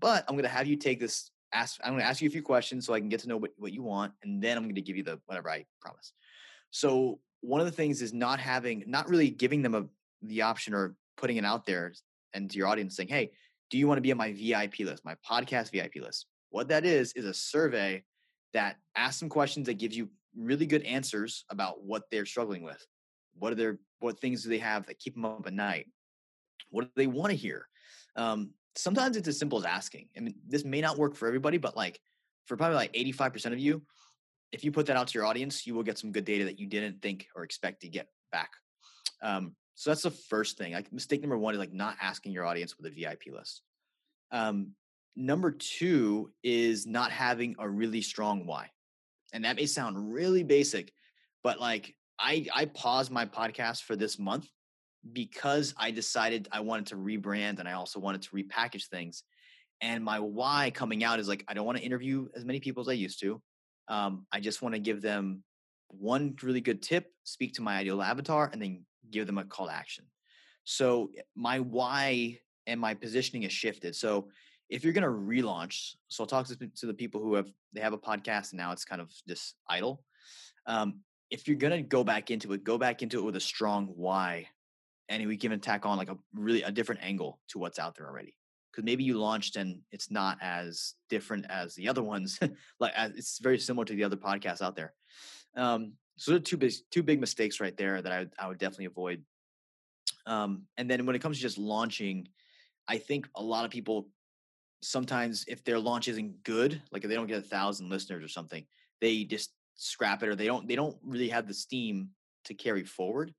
but 0.00 0.24
i'm 0.28 0.36
gonna 0.36 0.48
have 0.48 0.66
you 0.66 0.76
take 0.76 0.98
this 1.00 1.30
ask 1.52 1.80
i'm 1.84 1.92
going 1.92 2.02
to 2.02 2.08
ask 2.08 2.20
you 2.20 2.28
a 2.28 2.32
few 2.32 2.42
questions 2.42 2.86
so 2.86 2.94
i 2.94 3.00
can 3.00 3.08
get 3.08 3.20
to 3.20 3.28
know 3.28 3.36
what, 3.36 3.50
what 3.56 3.72
you 3.72 3.82
want 3.82 4.12
and 4.22 4.42
then 4.42 4.56
i'm 4.56 4.64
going 4.64 4.74
to 4.74 4.80
give 4.80 4.96
you 4.96 5.02
the 5.02 5.20
whatever 5.26 5.50
i 5.50 5.64
promise. 5.80 6.12
So 6.70 7.20
one 7.42 7.60
of 7.60 7.66
the 7.66 7.72
things 7.72 8.00
is 8.00 8.12
not 8.12 8.40
having 8.40 8.84
not 8.86 9.08
really 9.08 9.30
giving 9.30 9.62
them 9.62 9.74
a 9.74 9.84
the 10.22 10.42
option 10.42 10.72
or 10.72 10.94
putting 11.16 11.36
it 11.36 11.44
out 11.44 11.66
there 11.66 11.92
and 12.32 12.50
to 12.50 12.56
your 12.56 12.68
audience 12.68 12.96
saying 12.96 13.08
hey 13.08 13.30
do 13.72 13.78
you 13.78 13.88
want 13.88 13.96
to 13.96 14.02
be 14.02 14.12
on 14.12 14.18
my 14.18 14.32
vip 14.32 14.78
list 14.80 15.04
my 15.04 15.16
podcast 15.28 15.72
vip 15.72 15.96
list? 15.96 16.26
What 16.50 16.68
that 16.68 16.84
is 16.84 17.14
is 17.14 17.24
a 17.24 17.32
survey 17.32 18.04
that 18.52 18.76
asks 18.94 19.18
some 19.18 19.30
questions 19.30 19.66
that 19.66 19.78
gives 19.78 19.96
you 19.96 20.10
really 20.36 20.66
good 20.66 20.82
answers 20.82 21.46
about 21.50 21.82
what 21.82 22.02
they're 22.10 22.26
struggling 22.26 22.62
with. 22.62 22.86
What 23.38 23.50
are 23.50 23.56
their 23.56 23.78
what 24.00 24.20
things 24.20 24.42
do 24.42 24.50
they 24.50 24.58
have 24.58 24.86
that 24.86 24.98
keep 24.98 25.14
them 25.14 25.24
up 25.24 25.46
at 25.46 25.54
night? 25.54 25.86
What 26.68 26.84
do 26.84 26.90
they 26.94 27.06
want 27.06 27.30
to 27.30 27.36
hear? 27.36 27.66
Um, 28.14 28.50
sometimes 28.76 29.16
it's 29.16 29.28
as 29.28 29.38
simple 29.38 29.58
as 29.58 29.64
asking. 29.64 30.08
I 30.16 30.20
mean, 30.20 30.34
this 30.46 30.64
may 30.64 30.80
not 30.80 30.98
work 30.98 31.14
for 31.14 31.26
everybody, 31.26 31.58
but 31.58 31.76
like 31.76 32.00
for 32.46 32.56
probably 32.56 32.76
like 32.76 32.92
85% 32.92 33.52
of 33.52 33.58
you, 33.58 33.82
if 34.52 34.64
you 34.64 34.72
put 34.72 34.86
that 34.86 34.96
out 34.96 35.08
to 35.08 35.18
your 35.18 35.26
audience, 35.26 35.66
you 35.66 35.74
will 35.74 35.82
get 35.82 35.98
some 35.98 36.12
good 36.12 36.24
data 36.24 36.44
that 36.44 36.58
you 36.58 36.66
didn't 36.66 37.00
think 37.00 37.26
or 37.34 37.42
expect 37.42 37.82
to 37.82 37.88
get 37.88 38.08
back. 38.30 38.50
Um, 39.22 39.54
so 39.74 39.90
that's 39.90 40.02
the 40.02 40.10
first 40.10 40.58
thing. 40.58 40.72
Like 40.72 40.92
mistake 40.92 41.22
number 41.22 41.38
one 41.38 41.54
is 41.54 41.60
like 41.60 41.72
not 41.72 41.96
asking 42.00 42.32
your 42.32 42.44
audience 42.44 42.76
with 42.76 42.86
a 42.86 42.94
VIP 42.94 43.32
list. 43.32 43.62
Um, 44.30 44.72
number 45.16 45.50
two 45.50 46.32
is 46.42 46.86
not 46.86 47.10
having 47.10 47.56
a 47.58 47.68
really 47.68 48.02
strong 48.02 48.46
why. 48.46 48.70
And 49.32 49.44
that 49.44 49.56
may 49.56 49.66
sound 49.66 50.12
really 50.12 50.42
basic, 50.42 50.92
but 51.42 51.60
like 51.60 51.94
I 52.18 52.46
I 52.54 52.66
paused 52.66 53.10
my 53.10 53.24
podcast 53.24 53.82
for 53.82 53.96
this 53.96 54.18
month 54.18 54.46
because 55.12 55.74
I 55.76 55.90
decided 55.90 56.48
I 56.52 56.60
wanted 56.60 56.86
to 56.86 56.96
rebrand 56.96 57.58
and 57.58 57.68
I 57.68 57.72
also 57.72 57.98
wanted 57.98 58.22
to 58.22 58.30
repackage 58.30 58.86
things. 58.86 59.24
And 59.80 60.04
my 60.04 60.20
why 60.20 60.70
coming 60.72 61.02
out 61.02 61.18
is 61.18 61.28
like, 61.28 61.44
I 61.48 61.54
don't 61.54 61.66
want 61.66 61.78
to 61.78 61.84
interview 61.84 62.28
as 62.36 62.44
many 62.44 62.60
people 62.60 62.82
as 62.82 62.88
I 62.88 62.92
used 62.92 63.20
to. 63.20 63.42
Um, 63.88 64.26
I 64.30 64.38
just 64.38 64.62
want 64.62 64.74
to 64.74 64.78
give 64.78 65.02
them 65.02 65.42
one 65.88 66.36
really 66.42 66.60
good 66.60 66.82
tip, 66.82 67.06
speak 67.24 67.54
to 67.54 67.62
my 67.62 67.78
ideal 67.78 68.00
avatar, 68.00 68.48
and 68.52 68.62
then 68.62 68.84
give 69.10 69.26
them 69.26 69.38
a 69.38 69.44
call 69.44 69.66
to 69.66 69.72
action. 69.72 70.04
So 70.64 71.10
eh, 71.18 71.22
my 71.34 71.58
why 71.58 72.38
and 72.68 72.80
my 72.80 72.94
positioning 72.94 73.42
has 73.42 73.52
shifted. 73.52 73.96
So 73.96 74.28
if 74.70 74.84
you're 74.84 74.92
going 74.92 75.02
to 75.02 75.08
relaunch, 75.08 75.96
so 76.08 76.22
I'll 76.22 76.28
talk 76.28 76.46
to, 76.46 76.56
the 76.86 76.94
people 76.94 77.20
who 77.20 77.34
have 77.34 77.50
they 77.72 77.80
have 77.80 77.92
a 77.92 77.98
podcast 77.98 78.52
and 78.52 78.58
now 78.58 78.72
it's 78.72 78.84
kind 78.84 79.00
of 79.00 79.12
just 79.28 79.56
idle. 79.68 80.04
Um, 80.66 81.00
if 81.30 81.48
you're 81.48 81.56
going 81.56 81.72
to 81.72 81.82
go 81.82 82.04
back 82.04 82.30
into 82.30 82.52
it, 82.52 82.62
go 82.62 82.78
back 82.78 83.02
into 83.02 83.18
it 83.18 83.22
with 83.22 83.36
a 83.36 83.40
strong 83.40 83.86
why 83.96 84.46
and 85.08 85.26
we 85.26 85.36
can 85.36 85.58
tack 85.60 85.86
on 85.86 85.98
like 85.98 86.10
a 86.10 86.16
really 86.34 86.62
a 86.62 86.70
different 86.70 87.02
angle 87.02 87.40
to 87.48 87.58
what's 87.58 87.78
out 87.78 87.96
there 87.96 88.08
already. 88.08 88.34
Because 88.70 88.84
maybe 88.84 89.04
you 89.04 89.18
launched 89.18 89.56
and 89.56 89.80
it's 89.90 90.10
not 90.10 90.38
as 90.40 90.94
different 91.10 91.44
as 91.50 91.74
the 91.74 91.88
other 91.88 92.02
ones 92.02 92.38
like 92.80 92.92
it's 92.96 93.38
very 93.38 93.58
similar 93.58 93.84
to 93.84 93.94
the 93.94 94.04
other 94.04 94.16
podcasts 94.16 94.62
out 94.62 94.76
there. 94.76 94.94
Um, 95.56 95.92
so 96.16 96.30
there 96.30 96.38
are 96.38 96.40
two 96.40 96.56
big 96.56 96.72
two 96.90 97.02
big 97.02 97.20
mistakes 97.20 97.60
right 97.60 97.76
there 97.76 98.00
that 98.00 98.12
I, 98.12 98.26
I 98.38 98.48
would 98.48 98.58
definitely 98.58 98.86
avoid. 98.86 99.22
Um, 100.26 100.62
and 100.76 100.90
then 100.90 101.04
when 101.04 101.16
it 101.16 101.20
comes 101.20 101.36
to 101.36 101.42
just 101.42 101.58
launching 101.58 102.28
i 102.88 102.98
think 102.98 103.28
a 103.36 103.42
lot 103.42 103.64
of 103.64 103.70
people 103.70 104.08
sometimes 104.82 105.44
if 105.48 105.64
their 105.64 105.78
launch 105.78 106.08
isn't 106.08 106.42
good 106.44 106.80
like 106.90 107.04
if 107.04 107.08
they 107.08 107.14
don't 107.14 107.26
get 107.26 107.38
a 107.38 107.48
thousand 107.48 107.88
listeners 107.88 108.24
or 108.24 108.28
something 108.28 108.64
they 109.00 109.24
just 109.24 109.52
scrap 109.76 110.22
it 110.22 110.28
or 110.28 110.34
they 110.34 110.46
don't 110.46 110.68
they 110.68 110.76
don't 110.76 110.96
really 111.04 111.28
have 111.28 111.46
the 111.46 111.54
steam 111.54 112.08
to 112.44 112.54
carry 112.54 112.84
forward 112.84 113.32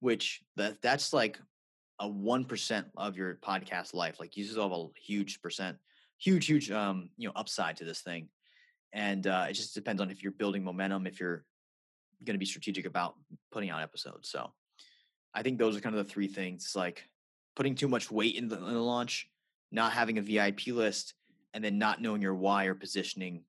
which 0.00 0.42
that 0.56 0.80
that's 0.82 1.12
like 1.12 1.38
a 2.00 2.08
one 2.08 2.44
percent 2.44 2.86
of 2.96 3.16
your 3.16 3.36
podcast 3.36 3.94
life. 3.94 4.20
Like 4.20 4.36
you 4.36 4.44
still 4.44 4.68
have 4.68 4.78
a 4.78 4.86
huge 5.00 5.42
percent, 5.42 5.76
huge, 6.18 6.46
huge 6.46 6.70
um, 6.70 7.10
you 7.16 7.28
know, 7.28 7.32
upside 7.36 7.76
to 7.78 7.84
this 7.84 8.00
thing. 8.00 8.28
And 8.92 9.26
uh, 9.26 9.46
it 9.50 9.54
just 9.54 9.74
depends 9.74 10.00
on 10.00 10.10
if 10.10 10.22
you're 10.22 10.32
building 10.32 10.64
momentum, 10.64 11.06
if 11.06 11.20
you're 11.20 11.44
going 12.24 12.34
to 12.34 12.38
be 12.38 12.46
strategic 12.46 12.86
about 12.86 13.14
putting 13.52 13.70
out 13.70 13.82
episodes. 13.82 14.30
So 14.30 14.50
I 15.34 15.42
think 15.42 15.58
those 15.58 15.76
are 15.76 15.80
kind 15.80 15.96
of 15.96 16.06
the 16.06 16.10
three 16.12 16.28
things 16.28 16.72
like 16.74 17.04
putting 17.54 17.74
too 17.74 17.88
much 17.88 18.10
weight 18.10 18.36
in 18.36 18.48
the, 18.48 18.56
in 18.56 18.72
the 18.72 18.80
launch, 18.80 19.28
not 19.70 19.92
having 19.92 20.18
a 20.18 20.22
VIP 20.22 20.68
list, 20.68 21.14
and 21.54 21.62
then 21.62 21.78
not 21.78 22.00
knowing 22.00 22.22
your 22.22 22.34
why 22.34 22.66
or 22.66 22.74
positioning 22.74 23.42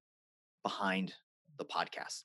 behind 0.64 1.14
the 1.58 1.66
podcast. 1.66 2.24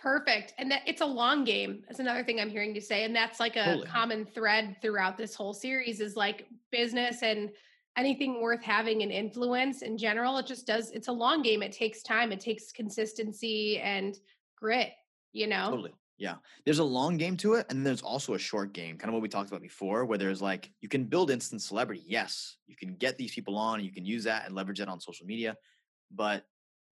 Perfect. 0.00 0.54
And 0.56 0.70
that 0.70 0.80
it's 0.86 1.02
a 1.02 1.06
long 1.06 1.44
game. 1.44 1.82
That's 1.86 2.00
another 2.00 2.24
thing 2.24 2.40
I'm 2.40 2.48
hearing 2.48 2.74
you 2.74 2.80
say. 2.80 3.04
And 3.04 3.14
that's 3.14 3.38
like 3.38 3.56
a 3.56 3.82
common 3.86 4.24
thread 4.24 4.76
throughout 4.80 5.18
this 5.18 5.34
whole 5.34 5.52
series 5.52 6.00
is 6.00 6.16
like 6.16 6.46
business 6.72 7.22
and 7.22 7.50
anything 7.98 8.40
worth 8.40 8.62
having 8.62 9.02
an 9.02 9.10
influence 9.10 9.82
in 9.82 9.98
general. 9.98 10.38
It 10.38 10.46
just 10.46 10.66
does, 10.66 10.90
it's 10.92 11.08
a 11.08 11.12
long 11.12 11.42
game. 11.42 11.62
It 11.62 11.72
takes 11.72 12.02
time, 12.02 12.32
it 12.32 12.40
takes 12.40 12.72
consistency 12.72 13.78
and 13.78 14.16
grit, 14.56 14.92
you 15.32 15.46
know? 15.46 15.70
Totally. 15.70 15.92
Yeah. 16.16 16.36
There's 16.64 16.78
a 16.78 16.84
long 16.84 17.18
game 17.18 17.36
to 17.38 17.54
it. 17.54 17.66
And 17.68 17.84
there's 17.84 18.00
also 18.00 18.32
a 18.34 18.38
short 18.38 18.72
game, 18.72 18.96
kind 18.96 19.10
of 19.10 19.12
what 19.12 19.22
we 19.22 19.28
talked 19.28 19.50
about 19.50 19.60
before, 19.60 20.06
where 20.06 20.18
there's 20.18 20.40
like, 20.40 20.70
you 20.80 20.88
can 20.88 21.04
build 21.04 21.30
instant 21.30 21.60
celebrity. 21.60 22.04
Yes. 22.06 22.56
You 22.66 22.76
can 22.76 22.94
get 22.94 23.18
these 23.18 23.34
people 23.34 23.58
on, 23.58 23.84
you 23.84 23.92
can 23.92 24.06
use 24.06 24.24
that 24.24 24.46
and 24.46 24.54
leverage 24.54 24.80
it 24.80 24.88
on 24.88 24.98
social 24.98 25.26
media. 25.26 25.56
But 26.10 26.44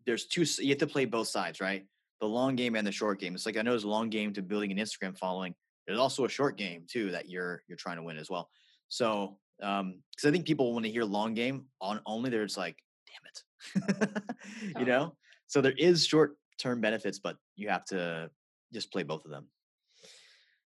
there's 0.05 0.27
two, 0.27 0.45
you 0.59 0.71
have 0.71 0.79
to 0.79 0.87
play 0.87 1.07
both 1.07 1.29
sides, 1.29 1.61
right? 1.61 1.87
The 2.21 2.27
long 2.27 2.57
game 2.57 2.75
and 2.75 2.87
the 2.87 2.93
short 2.93 3.21
game. 3.21 3.35
It's 3.35 3.47
like 3.47 3.57
I 3.57 3.63
know 3.63 3.71
there's 3.71 3.85
a 3.85 3.89
long 3.89 4.11
game 4.11 4.33
to 4.35 4.43
building 4.43 4.73
an 4.73 4.79
Instagram 4.79 5.17
following. 5.17 5.55
There's 5.87 5.99
also 5.99 6.25
a 6.25 6.29
short 6.29 6.57
game 6.57 6.85
too 6.89 7.11
that 7.13 7.29
you're 7.29 7.63
you're 7.69 7.77
trying 7.77 7.97
to 7.97 8.03
win 8.03 8.19
as 8.19 8.31
well. 8.31 8.49
So 8.89 9.39
um 9.63 10.01
because 10.11 10.29
I 10.29 10.33
think 10.33 10.47
people 10.47 10.73
want 10.73 10.85
to 10.85 10.91
hear 10.91 11.05
long 11.05 11.35
game 11.35 11.67
on 11.81 12.01
only 12.07 12.31
there's 12.31 12.57
like, 12.57 12.77
damn 13.07 13.83
it. 14.03 14.11
you 14.79 14.85
know? 14.85 15.15
So 15.47 15.61
there 15.61 15.75
is 15.79 16.07
short 16.07 16.37
term 16.59 16.81
benefits, 16.81 17.19
but 17.19 17.37
you 17.57 17.69
have 17.69 17.85
to 17.87 18.31
just 18.73 18.93
play 18.93 19.03
both 19.03 19.25
of 19.25 19.31
them. 19.31 19.47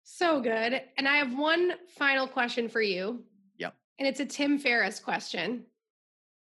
So 0.03 0.41
good. 0.41 0.81
And 0.97 1.07
I 1.07 1.17
have 1.17 1.37
one 1.37 1.73
final 1.97 2.27
question 2.27 2.67
for 2.67 2.81
you. 2.81 3.23
Yep. 3.57 3.75
And 3.99 4.07
it's 4.07 4.19
a 4.19 4.25
Tim 4.25 4.57
Ferriss 4.57 4.99
question. 4.99 5.65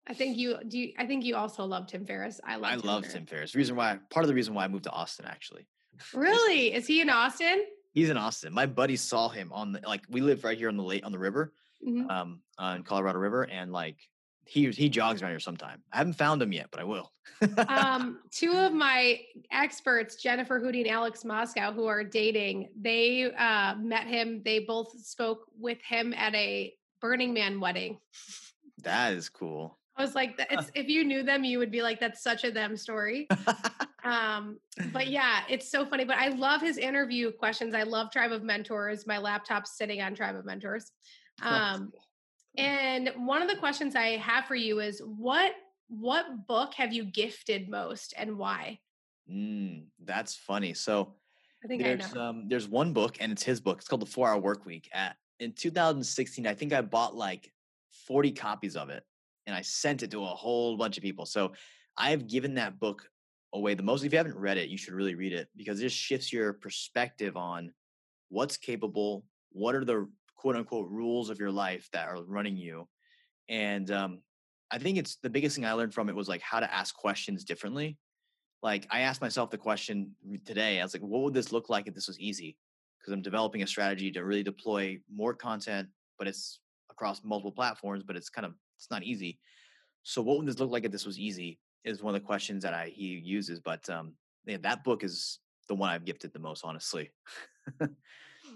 I 0.08 0.13
think 0.13 0.38
you 0.38 0.58
do. 0.67 0.78
You, 0.80 0.93
I 0.98 1.06
think 1.06 1.26
you 1.26 1.36
also 1.36 1.65
love 1.65 1.88
Tim 1.88 2.06
Ferriss. 2.06 2.39
I 2.43 2.56
love. 2.56 2.72
I 2.72 2.76
Tim 2.78 2.86
love 2.86 3.02
Ferriss. 3.04 3.13
Tim 3.13 3.26
Ferriss. 3.26 3.56
Reason 3.56 3.76
why, 3.76 4.00
part 4.10 4.24
of 4.24 4.28
the 4.28 4.34
reason 4.34 4.54
why 4.54 4.63
I 4.63 4.67
moved 4.67 4.86
to 4.86 4.91
Austin, 4.91 5.26
actually. 5.28 5.67
Really? 6.13 6.74
Is 6.74 6.88
he 6.88 7.02
in 7.02 7.10
Austin? 7.10 7.63
He's 7.93 8.10
in 8.10 8.17
Austin. 8.17 8.54
My 8.54 8.65
buddy 8.67 8.96
saw 8.96 9.28
him 9.30 9.52
on 9.52 9.72
the 9.72 9.82
like 9.86 10.02
we 10.10 10.22
live 10.22 10.43
right 10.43 10.58
here 10.58 10.70
on 10.70 10.78
the 10.78 10.84
lake 10.84 11.06
on 11.06 11.12
the 11.12 11.20
river, 11.20 11.54
Mhm. 11.86 12.10
um, 12.10 12.41
on 12.58 12.84
Colorado 12.84 13.17
River, 13.20 13.43
and 13.50 13.72
like 13.74 13.98
he 14.46 14.70
he 14.72 14.88
jogs 14.88 15.22
around 15.22 15.32
here 15.32 15.39
sometime. 15.39 15.82
I 15.91 15.98
haven't 15.98 16.13
found 16.13 16.41
him 16.41 16.54
yet, 16.54 16.67
but 16.72 16.80
I 16.80 16.84
will. 16.84 17.12
um, 17.67 18.20
two 18.32 18.52
of 18.54 18.72
my 18.74 19.20
experts, 19.52 20.15
Jennifer 20.15 20.60
Hootie 20.62 20.82
and 20.82 20.88
Alex 20.88 21.26
Moscow, 21.26 21.74
who 21.74 21.86
are 21.88 22.04
dating, 22.04 22.70
they 22.80 23.32
uh, 23.34 23.76
met 23.76 24.08
him. 24.08 24.41
They 24.46 24.60
both 24.60 24.91
spoke 25.04 25.41
with 25.60 25.82
him 25.82 26.13
at 26.13 26.34
a 26.36 26.74
Burning 27.02 27.34
Man 27.34 27.60
wedding. 27.60 27.98
that 28.84 29.13
is 29.13 29.28
cool. 29.30 29.78
I 29.98 30.02
was 30.02 30.16
like, 30.16 30.40
it's, 30.50 30.72
if 30.76 30.88
you 30.88 31.04
knew 31.04 31.24
them, 31.24 31.44
you 31.44 31.60
would 31.60 31.72
be 31.72 31.82
like, 31.82 32.00
that's 32.00 32.22
such 32.22 32.44
a 32.44 32.52
them 32.52 32.78
story. 32.78 33.28
Um, 34.08 34.60
but 34.94 35.08
yeah, 35.08 35.42
it's 35.50 35.70
so 35.70 35.86
funny. 35.86 36.06
But 36.06 36.18
I 36.18 36.30
love 36.30 36.62
his 36.62 36.78
interview 36.78 37.30
questions. 37.32 37.76
I 37.76 37.84
love 37.84 38.10
Tribe 38.10 38.32
of 38.32 38.42
Mentors. 38.42 39.06
My 39.06 39.18
laptop's 39.18 39.78
sitting 39.78 40.02
on 40.02 40.16
Tribe 40.16 40.38
of 40.38 40.46
Mentors. 40.46 40.92
Um, 41.42 41.92
and 42.58 43.12
one 43.18 43.42
of 43.42 43.50
the 43.50 43.58
questions 43.58 43.96
I 43.96 44.18
have 44.18 44.46
for 44.46 44.56
you 44.56 44.80
is 44.80 45.02
what 45.06 45.52
what 45.90 46.48
book 46.48 46.74
have 46.76 46.94
you 46.94 47.06
gifted 47.06 47.70
most 47.70 48.14
and 48.18 48.38
why? 48.38 48.80
Mm, 49.32 49.86
that's 50.04 50.36
funny. 50.36 50.74
So 50.74 51.14
I 51.64 51.68
think 51.68 51.84
I 51.84 51.96
there's 51.96 52.14
know. 52.14 52.22
um 52.22 52.46
there's 52.48 52.68
one 52.68 52.94
book 52.94 53.18
and 53.20 53.32
it's 53.32 53.44
his 53.44 53.60
book. 53.60 53.80
It's 53.80 53.88
called 53.88 54.02
The 54.02 54.08
Four 54.08 54.30
Hour 54.30 54.40
Work 54.40 54.66
Week. 54.66 54.90
At 54.94 55.18
in 55.40 55.52
2016, 55.52 56.48
I 56.48 56.54
think 56.54 56.74
I 56.74 56.82
bought 56.82 57.16
like 57.16 57.52
40 58.08 58.32
copies 58.32 58.76
of 58.76 58.90
it 58.90 59.04
and 59.48 59.56
I 59.56 59.62
sent 59.62 60.04
it 60.04 60.12
to 60.12 60.24
a 60.24 60.28
whole 60.28 60.78
bunch 60.78 60.98
of 60.98 61.04
people. 61.04 61.26
So 61.26 61.54
I 61.98 62.12
have 62.12 62.28
given 62.28 62.54
that 62.56 62.80
book 62.80 63.10
away 63.54 63.74
the 63.74 63.82
most. 63.82 64.04
If 64.04 64.12
you 64.12 64.18
haven't 64.18 64.38
read 64.38 64.58
it, 64.58 64.70
you 64.70 64.78
should 64.78 64.94
really 64.94 65.16
read 65.16 65.34
it 65.34 65.48
because 65.56 65.80
it 65.80 65.84
just 65.84 65.96
shifts 65.96 66.32
your 66.32 66.54
perspective 66.54 67.36
on 67.38 67.72
what's 68.30 68.58
capable, 68.58 69.24
what 69.54 69.74
are 69.74 69.86
the 69.86 70.08
quote 70.36 70.58
unquote 70.58 70.90
rules 70.90 71.30
of 71.30 71.40
your 71.40 71.50
life 71.50 71.90
that 71.94 72.10
are 72.10 72.22
running 72.26 72.58
you. 72.58 72.88
And 73.50 73.90
um, 73.90 74.20
I 74.70 74.78
think 74.78 74.98
it's 74.98 75.16
the 75.24 75.30
biggest 75.30 75.56
thing 75.56 75.66
I 75.66 75.72
learned 75.72 75.94
from 75.94 76.10
it 76.10 76.16
was 76.16 76.28
like 76.28 76.42
how 76.42 76.60
to 76.60 76.72
ask 76.72 76.94
questions 76.94 77.46
differently. 77.46 77.98
Like 78.62 78.86
I 78.92 79.02
asked 79.02 79.22
myself 79.22 79.50
the 79.50 79.58
question 79.58 80.12
today. 80.46 80.80
I 80.80 80.84
was 80.84 80.94
like, 80.94 81.04
what 81.04 81.24
would 81.24 81.34
this 81.34 81.54
look 81.54 81.70
like 81.70 81.88
if 81.88 81.96
this 81.96 82.08
was 82.08 82.20
easy? 82.20 82.58
Because 83.00 83.14
I'm 83.14 83.22
developing 83.22 83.64
a 83.64 83.68
strategy 83.68 84.12
to 84.12 84.26
really 84.26 84.44
deploy 84.44 85.00
more 85.12 85.34
content, 85.34 85.88
but 86.20 86.28
it's 86.28 86.60
across 86.92 87.22
multiple 87.24 87.52
platforms, 87.52 88.04
but 88.04 88.18
it's 88.18 88.30
kind 88.30 88.46
of 88.46 88.54
it's 88.78 88.92
not 88.92 89.04
easy. 89.04 89.40
So 90.04 90.22
what 90.22 90.38
would 90.38 90.48
this 90.48 90.60
look 90.60 90.72
like 90.72 90.86
if 90.86 90.92
this 90.92 91.06
was 91.06 91.20
easy? 91.20 91.60
Is 91.84 92.04
one 92.04 92.16
of 92.16 92.22
the 92.22 92.26
questions 92.26 92.63
that 92.63 92.74
I 92.74 92.88
he 92.94 93.06
uses. 93.06 93.60
But 93.60 93.90
um, 93.90 94.13
yeah, 94.46 94.58
that 94.62 94.84
book 94.84 95.04
is 95.04 95.40
the 95.68 95.76
one 95.76 95.90
I've 95.90 96.06
gifted 96.06 96.34
the 96.34 96.40
most, 96.40 96.63
honestly. 96.63 97.12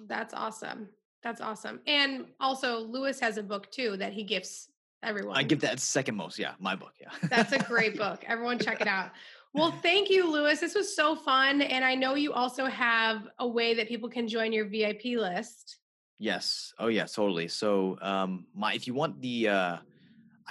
That's 0.08 0.34
awesome. 0.34 0.90
That's 1.24 1.42
awesome. 1.42 1.80
And 1.86 2.26
also 2.40 2.80
Lewis 2.80 3.20
has 3.20 3.38
a 3.38 3.44
book 3.44 3.72
too 3.72 3.98
that 3.98 4.14
he 4.14 4.24
gifts 4.24 4.70
everyone. 5.04 5.38
I 5.38 5.44
give 5.44 5.62
that 5.62 5.80
second 5.80 6.16
most. 6.16 6.40
Yeah, 6.40 6.54
my 6.60 6.76
book. 6.76 6.94
Yeah, 7.00 7.10
That's 7.30 7.52
a 7.52 7.60
great 7.60 7.98
book. 7.98 8.24
Everyone 8.28 8.58
check 8.58 8.82
it 8.82 8.88
out. 8.88 9.12
Well, 9.54 9.72
thank 9.72 10.10
you, 10.10 10.32
Lewis. 10.32 10.62
This 10.62 10.76
was 10.76 10.96
so 10.96 11.16
fun. 11.16 11.62
And 11.62 11.84
I 11.84 11.94
know 11.94 12.16
you 12.16 12.32
also 12.32 12.66
have 12.68 13.28
a 13.40 13.48
way 13.48 13.74
that 13.74 13.88
people 13.88 14.10
can 14.10 14.28
join 14.28 14.54
your 14.54 14.66
VIP 14.66 15.18
list. 15.18 15.80
Yes. 16.20 16.74
Oh 16.80 16.88
yeah, 16.88 17.06
totally. 17.06 17.48
So 17.48 17.98
um 18.02 18.46
my 18.56 18.74
if 18.74 18.88
you 18.88 18.94
want 18.94 19.22
the 19.22 19.50
uh 19.50 19.78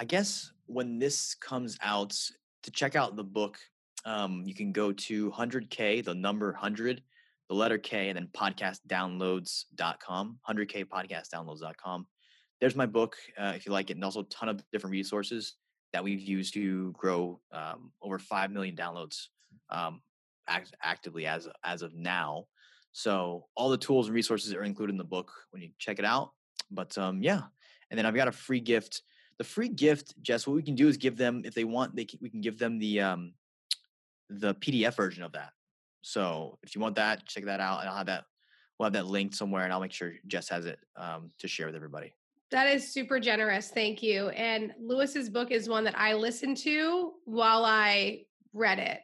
I 0.01 0.03
guess 0.03 0.51
when 0.65 0.97
this 0.97 1.35
comes 1.35 1.77
out 1.83 2.17
to 2.63 2.71
check 2.71 2.95
out 2.95 3.15
the 3.15 3.23
book, 3.23 3.59
um 4.03 4.41
you 4.47 4.55
can 4.55 4.71
go 4.71 4.91
to 4.91 5.29
100k, 5.29 6.03
the 6.03 6.15
number 6.15 6.53
100, 6.53 7.03
the 7.49 7.55
letter 7.55 7.77
K 7.77 8.09
and 8.09 8.17
then 8.17 8.27
podcastdownloads.com, 8.33 10.39
100k 10.49 10.85
podcastdownloads.com. 10.85 12.07
There's 12.59 12.75
my 12.75 12.87
book 12.87 13.15
uh, 13.37 13.53
if 13.55 13.67
you 13.67 13.71
like 13.71 13.91
it 13.91 13.97
and 13.97 14.03
also 14.03 14.21
a 14.21 14.23
ton 14.23 14.49
of 14.49 14.63
different 14.71 14.91
resources 14.91 15.53
that 15.93 16.03
we've 16.03 16.21
used 16.21 16.55
to 16.55 16.91
grow 16.93 17.39
um, 17.51 17.91
over 18.01 18.17
5 18.17 18.49
million 18.49 18.75
downloads 18.75 19.27
um 19.69 20.01
act- 20.47 20.73
actively 20.81 21.27
as 21.27 21.47
as 21.63 21.83
of 21.83 21.93
now. 21.93 22.47
So 22.91 23.45
all 23.55 23.69
the 23.69 23.77
tools 23.77 24.07
and 24.07 24.15
resources 24.15 24.51
are 24.55 24.63
included 24.63 24.93
in 24.93 24.97
the 24.97 25.03
book 25.03 25.31
when 25.51 25.61
you 25.61 25.69
check 25.77 25.99
it 25.99 26.05
out. 26.05 26.31
But 26.71 26.97
um, 26.97 27.21
yeah, 27.21 27.41
and 27.91 27.99
then 27.99 28.07
I've 28.07 28.15
got 28.15 28.27
a 28.27 28.31
free 28.31 28.61
gift. 28.61 29.03
The 29.41 29.45
free 29.45 29.69
gift, 29.69 30.13
Jess, 30.21 30.45
what 30.45 30.55
we 30.55 30.61
can 30.61 30.75
do 30.75 30.87
is 30.87 30.97
give 30.97 31.17
them 31.17 31.41
if 31.45 31.55
they 31.55 31.63
want, 31.63 31.95
they 31.95 32.05
can, 32.05 32.19
we 32.21 32.29
can 32.29 32.41
give 32.41 32.59
them 32.59 32.77
the 32.77 33.01
um, 33.01 33.33
the 34.29 34.53
PDF 34.53 34.95
version 34.95 35.23
of 35.23 35.31
that. 35.31 35.49
So 36.03 36.59
if 36.61 36.75
you 36.75 36.81
want 36.81 36.95
that, 36.97 37.25
check 37.25 37.45
that 37.45 37.59
out, 37.59 37.79
and 37.79 37.89
I'll 37.89 37.95
have 37.95 38.05
that. 38.05 38.25
We'll 38.77 38.85
have 38.85 38.93
that 38.93 39.07
linked 39.07 39.33
somewhere, 39.33 39.63
and 39.63 39.73
I'll 39.73 39.79
make 39.79 39.93
sure 39.93 40.13
Jess 40.27 40.47
has 40.49 40.67
it 40.67 40.77
um, 40.95 41.31
to 41.39 41.47
share 41.47 41.65
with 41.65 41.75
everybody. 41.75 42.13
That 42.51 42.67
is 42.67 42.93
super 42.93 43.19
generous. 43.19 43.71
Thank 43.71 44.03
you. 44.03 44.29
And 44.29 44.73
Lewis's 44.79 45.27
book 45.27 45.49
is 45.49 45.67
one 45.67 45.85
that 45.85 45.97
I 45.97 46.13
listened 46.13 46.57
to 46.57 47.13
while 47.25 47.65
I 47.65 48.25
read 48.53 48.77
it 48.77 48.99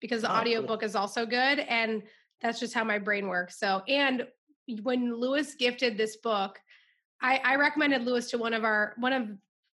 because 0.00 0.22
the 0.22 0.28
Oh, 0.28 0.66
cool. 0.66 0.78
is 0.78 0.96
also 0.96 1.24
good. 1.24 1.60
And 1.60 2.02
that's 2.42 2.58
just 2.58 2.74
how 2.74 2.82
my 2.82 2.98
brain 2.98 3.28
works. 3.28 3.60
So, 3.60 3.84
and 3.86 4.26
when 4.82 5.14
Lewis 5.14 5.54
gifted 5.54 5.96
this 5.96 6.16
book, 6.16 6.58
I, 7.22 7.40
I 7.44 7.54
recommended 7.54 8.04
Lewis 8.04 8.28
to 8.30 8.38
one 8.38 8.54
of 8.54 8.64
our, 8.64 8.94
one 8.98 9.12
of 9.12 9.28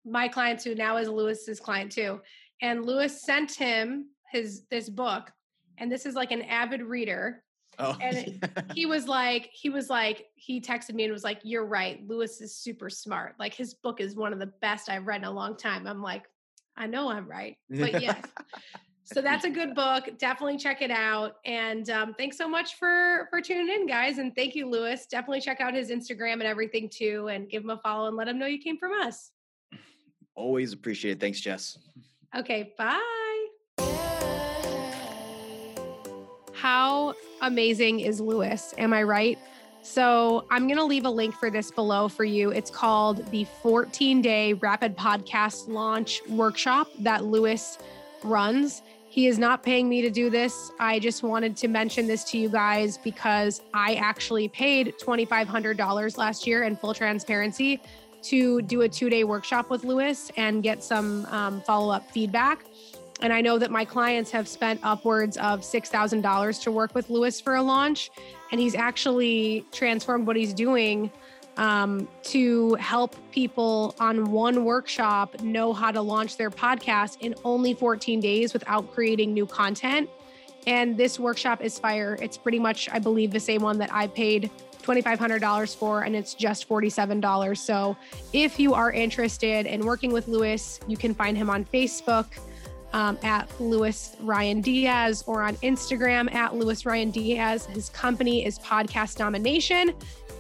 my 0.05 0.29
clients 0.29 0.65
who 0.65 0.75
now 0.75 0.97
is 0.97 1.09
Lewis's 1.09 1.61
client 1.61 1.91
too. 1.91 2.21
And 2.63 2.85
Lewis 2.85 3.23
sent 3.23 3.53
him 3.53 4.07
his, 4.31 4.65
this 4.71 4.89
book. 4.89 5.31
And 5.79 5.91
this 5.91 6.07
is 6.07 6.15
like 6.15 6.31
an 6.31 6.43
avid 6.43 6.83
reader. 6.83 7.43
Oh, 7.79 7.97
And 8.01 8.41
he 8.75 8.87
was 8.87 9.09
like 9.09 9.51
he 9.53 9.69
was 9.69 9.91
like 9.91 10.27
he 10.37 10.61
texted 10.61 10.95
me 10.95 11.05
and 11.05 11.13
was 11.13 11.25
like 11.25 11.41
you're 11.43 11.67
right 11.67 12.07
lewis 12.07 12.41
is 12.41 12.57
super 12.57 12.89
smart. 12.89 13.35
Like 13.39 13.55
his 13.55 13.75
book 13.75 14.01
is 14.01 14.15
one 14.15 14.33
of 14.33 14.39
the 14.39 14.53
best 14.61 14.89
i've 14.89 15.07
read 15.07 15.23
in 15.23 15.25
a 15.25 15.31
long 15.31 15.57
time. 15.57 15.87
I'm 15.87 16.03
like 16.03 16.25
i 16.77 16.87
know 16.87 17.09
i'm 17.09 17.29
right 17.29 17.57
but 17.69 18.01
yes. 18.03 18.25
So 19.05 19.21
that's 19.21 19.45
a 19.45 19.51
good 19.51 19.75
book 19.75 20.09
definitely 20.19 20.57
check 20.57 20.83
it 20.83 20.91
out. 20.91 21.37
And 21.45 21.91
um, 21.91 22.15
thanks 22.15 22.39
so 22.39 22.49
much 22.49 22.77
for 22.77 23.27
for 23.29 23.41
tuning 23.41 23.69
in 23.69 23.87
guys. 23.87 24.19
And 24.19 24.35
thank 24.37 24.55
you 24.55 24.71
lewis. 24.71 25.07
Definitely 25.11 25.41
check 25.41 25.61
out 25.61 25.75
his 25.75 25.91
instagram 25.91 26.35
and 26.35 26.45
everything 26.45 26.89
too 26.89 27.29
and 27.29 27.51
give 27.51 27.65
him 27.65 27.71
a 27.71 27.79
follow 27.79 28.07
and 28.07 28.17
let 28.17 28.29
him 28.29 28.39
know 28.39 28.47
you 28.47 28.59
came 28.59 28.79
from 28.79 28.93
us 28.93 29.33
always 30.35 30.73
appreciate 30.73 31.13
it. 31.13 31.21
Thanks, 31.21 31.41
Jess. 31.41 31.79
okay 32.37 32.75
bye 32.77 33.01
how 36.65 37.13
amazing 37.43 38.01
is 38.01 38.23
Lewis? 38.23 38.73
Am 38.79 38.95
I 38.95 39.03
right? 39.03 39.39
So 39.83 40.47
I'm 40.51 40.67
going 40.67 40.79
to 40.79 40.85
leave 40.85 41.05
a 41.05 41.11
link 41.11 41.35
for 41.35 41.51
this 41.51 41.71
below 41.71 42.09
for 42.09 42.25
you. 42.25 42.53
It's 42.53 42.71
called 42.71 43.31
the 43.31 43.45
14 43.63 44.23
day 44.23 44.55
rapid 44.55 44.97
podcast 44.97 45.69
launch 45.69 46.23
workshop 46.27 46.89
that 47.01 47.27
Lewis 47.27 47.77
runs. 48.23 48.81
He 49.11 49.27
is 49.27 49.39
not 49.39 49.63
paying 49.63 49.91
me 49.91 50.01
to 50.01 50.09
do 50.09 50.31
this. 50.31 50.73
I 50.81 51.01
just 51.01 51.23
wanted 51.23 51.55
to 51.59 51.69
mention 51.69 52.07
this 52.07 52.25
to 52.31 52.39
you 52.39 52.49
guys 52.49 52.97
because 52.97 53.61
I 53.75 53.97
actually 53.97 54.49
paid 54.49 54.95
$2,500 54.99 56.17
last 56.17 56.47
year 56.47 56.63
in 56.63 56.77
full 56.77 56.95
transparency 56.95 57.79
to 58.25 58.63
do 58.63 58.83
a 58.83 58.89
two 58.89 59.11
day 59.11 59.25
workshop 59.25 59.71
with 59.71 59.85
Lewis 59.85 60.31
and 60.37 60.63
get 60.63 60.83
some 60.83 61.27
um, 61.27 61.61
follow 61.63 61.93
up 61.93 62.11
feedback. 62.11 62.65
And 63.21 63.33
I 63.33 63.41
know 63.41 63.59
that 63.59 63.71
my 63.71 63.85
clients 63.85 64.31
have 64.33 64.49
spent 64.49 64.81
upwards 64.83 65.37
of 65.37 65.61
$6,000 65.61 66.63
to 66.63 66.71
work 66.71 66.95
with 66.95 67.11
Lewis 67.11 67.41
for 67.41 67.55
a 67.55 67.63
launch. 67.63 68.11
And 68.51 68.61
he's 68.61 68.75
actually 68.75 69.65
transformed 69.73 70.27
what 70.27 70.37
he's 70.37 70.53
doing 70.53 71.11
um, 71.57 72.09
to 72.25 72.75
help 72.75 73.15
people 73.31 73.95
on 74.01 74.31
one 74.31 74.65
workshop 74.65 75.41
know 75.41 75.73
how 75.73 75.93
to 75.93 76.01
launch 76.01 76.37
their 76.37 76.51
podcast 76.51 77.19
in 77.21 77.35
only 77.45 77.75
14 77.75 78.21
days 78.21 78.53
without 78.53 78.93
creating 78.93 79.33
new 79.33 79.47
content. 79.47 80.11
And 80.67 80.97
this 80.97 81.21
workshop 81.21 81.63
is 81.63 81.79
fire. 81.79 82.17
It's 82.21 82.37
pretty 82.37 82.59
much, 82.59 82.89
I 82.91 82.99
believe, 82.99 83.31
the 83.31 83.41
same 83.41 83.63
one 83.63 83.79
that 83.79 83.93
I 83.93 84.07
paid 84.07 84.51
$2,500 84.85 85.77
for, 85.77 86.03
and 86.03 86.15
it's 86.15 86.35
just 86.35 86.69
$47. 86.69 87.57
So 87.57 87.97
if 88.33 88.59
you 88.59 88.75
are 88.75 88.93
interested 88.93 89.67
in 89.67 89.85
working 89.85 90.13
with 90.13 90.29
Lewis, 90.29 90.81
you 90.87 90.97
can 90.97 91.15
find 91.15 91.37
him 91.37 91.49
on 91.49 91.65
Facebook 91.65 92.27
um, 92.93 93.19
at 93.23 93.49
Lewis 93.61 94.17
Ryan 94.21 94.61
Diaz 94.61 95.25
or 95.27 95.43
on 95.43 95.57
Instagram 95.57 96.33
at 96.33 96.55
Lewis 96.55 96.87
Ryan 96.87 97.11
Diaz. 97.11 97.67
His 97.67 97.89
company 97.89 98.47
is 98.47 98.59
Podcast 98.61 99.17
Domination. 99.17 99.93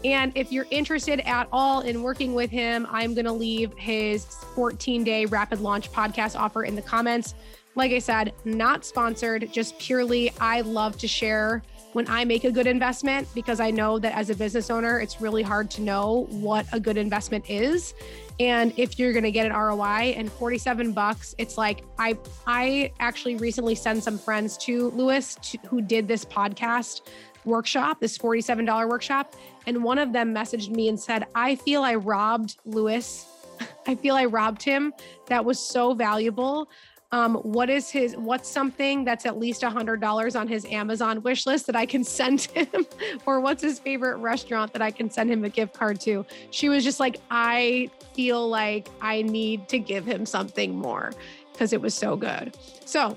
And 0.05 0.33
if 0.35 0.53
you're 0.53 0.67
interested 0.71 1.21
at 1.21 1.49
all 1.51 1.81
in 1.81 2.03
working 2.03 2.35
with 2.35 2.51
him, 2.51 2.87
I'm 2.91 3.15
going 3.15 3.25
to 3.25 3.33
leave 3.33 3.73
his 3.77 4.27
14 4.55 5.03
day 5.03 5.25
rapid 5.27 5.61
launch 5.61 5.91
podcast 5.91 6.39
offer 6.39 6.65
in 6.65 6.77
the 6.77 6.83
comments. 6.83 7.35
Like 7.75 7.91
I 7.91 7.99
said, 7.99 8.35
not 8.45 8.85
sponsored, 8.85 9.51
just 9.51 9.79
purely 9.79 10.31
I 10.41 10.61
love 10.61 10.97
to 10.99 11.09
share 11.09 11.63
when 11.95 12.09
I 12.09 12.25
make 12.25 12.43
a 12.43 12.51
good 12.51 12.67
investment 12.67 13.29
because 13.35 13.61
I 13.61 13.71
know 13.71 14.01
that 14.01 14.15
as 14.17 14.29
a 14.29 14.35
business 14.35 14.69
owner, 14.69 14.99
it's 14.99 15.21
really 15.21 15.43
hard 15.43 15.71
to 15.73 15.81
know 15.81 16.27
what 16.29 16.67
a 16.73 16.81
good 16.81 16.97
investment 16.97 17.49
is. 17.49 17.95
And 18.41 18.77
if 18.77 18.99
you're 18.99 19.13
going 19.13 19.25
to 19.25 19.31
get 19.31 19.47
an 19.47 19.53
ROI 19.53 20.15
and 20.17 20.31
47 20.31 20.93
bucks, 20.93 21.37
it's 21.39 21.57
like 21.57 21.85
I 21.99 22.19
I 22.49 22.93
actually 22.99 23.37
recently 23.37 23.77
sent 23.77 24.03
some 24.03 24.19
friends 24.19 24.57
to 24.59 24.91
Lewis 24.91 25.37
to, 25.37 25.59
who 25.69 25.81
did 25.81 26.09
this 26.09 26.25
podcast 26.25 27.03
workshop, 27.45 28.01
this 28.01 28.19
$47 28.19 28.89
workshop, 28.89 29.37
and 29.67 29.85
one 29.85 29.99
of 29.99 30.13
them 30.13 30.35
messaged 30.35 30.71
me 30.71 30.89
and 30.89 30.99
said, 30.99 31.27
"I 31.37 31.55
feel 31.55 31.85
I 31.85 31.95
robbed 31.95 32.57
Lewis. 32.65 33.27
I 33.87 33.95
feel 33.95 34.17
I 34.17 34.25
robbed 34.25 34.65
him. 34.65 34.93
That 35.29 35.45
was 35.45 35.61
so 35.61 35.95
valuable." 35.95 36.69
Um, 37.15 37.37
what 37.37 37.71
is 37.71 37.91
his 37.91 38.17
what's 38.17 38.49
something 38.49 39.05
that's 39.05 39.25
at 39.25 39.39
least 39.39 39.63
a 39.63 39.71
hundred 39.71 40.01
dollars 40.01 40.35
on 40.35 40.49
his 40.49 40.65
Amazon 40.65 41.23
wish 41.23 41.47
list 41.47 41.67
that 41.69 41.77
I 41.77 41.87
can 41.87 42.03
send 42.19 42.41
him, 42.43 42.87
or 43.25 43.39
what's 43.39 43.63
his 43.63 43.79
favorite 43.79 44.17
restaurant 44.17 44.73
that 44.73 44.83
I 44.83 44.91
can 44.91 45.09
send 45.09 45.31
him 45.31 45.45
a 45.45 45.49
gift 45.49 45.75
card 45.75 46.01
to? 46.01 46.27
She 46.51 46.69
was 46.69 46.83
just 46.83 46.99
like, 46.99 47.19
I 47.31 47.89
feel 48.15 48.49
like 48.49 48.89
I 49.01 49.23
need 49.23 49.69
to 49.69 49.79
give 49.79 50.05
him 50.05 50.27
something 50.27 50.77
more 50.77 51.13
because 51.53 51.73
it 51.73 51.81
was 51.81 51.95
so 51.95 52.17
good. 52.17 52.57
So 52.85 53.17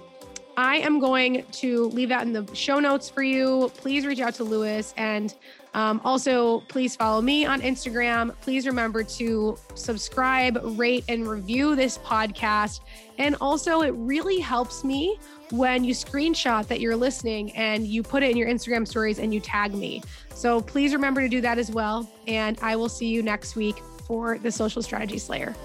I 0.57 0.77
am 0.77 0.99
going 0.99 1.43
to 1.53 1.85
leave 1.85 2.09
that 2.09 2.21
in 2.21 2.33
the 2.33 2.47
show 2.53 2.79
notes 2.79 3.09
for 3.09 3.23
you. 3.23 3.71
Please 3.77 4.05
reach 4.05 4.19
out 4.19 4.35
to 4.35 4.43
Lewis 4.43 4.93
and 4.95 5.33
um, 5.77 6.01
also, 6.03 6.61
please 6.61 6.95
follow 6.95 7.21
me 7.21 7.45
on 7.45 7.61
Instagram. 7.61 8.33
Please 8.41 8.65
remember 8.65 9.03
to 9.03 9.59
subscribe, 9.75 10.57
rate, 10.75 11.03
and 11.07 11.27
review 11.27 11.75
this 11.75 11.99
podcast. 11.99 12.79
And 13.19 13.35
also, 13.39 13.83
it 13.83 13.91
really 13.91 14.39
helps 14.39 14.83
me 14.83 15.19
when 15.51 15.83
you 15.83 15.93
screenshot 15.93 16.65
that 16.65 16.79
you're 16.79 16.95
listening 16.95 17.51
and 17.51 17.85
you 17.85 18.01
put 18.01 18.23
it 18.23 18.31
in 18.31 18.37
your 18.37 18.47
Instagram 18.47 18.87
stories 18.87 19.19
and 19.19 19.31
you 19.31 19.39
tag 19.39 19.75
me. 19.75 20.01
So 20.33 20.61
please 20.61 20.93
remember 20.93 21.21
to 21.21 21.29
do 21.29 21.41
that 21.41 21.59
as 21.59 21.69
well. 21.69 22.09
And 22.25 22.57
I 22.63 22.75
will 22.75 22.89
see 22.89 23.09
you 23.09 23.21
next 23.21 23.55
week 23.55 23.77
for 24.07 24.39
the 24.39 24.51
Social 24.51 24.81
Strategy 24.81 25.19
Slayer. 25.19 25.55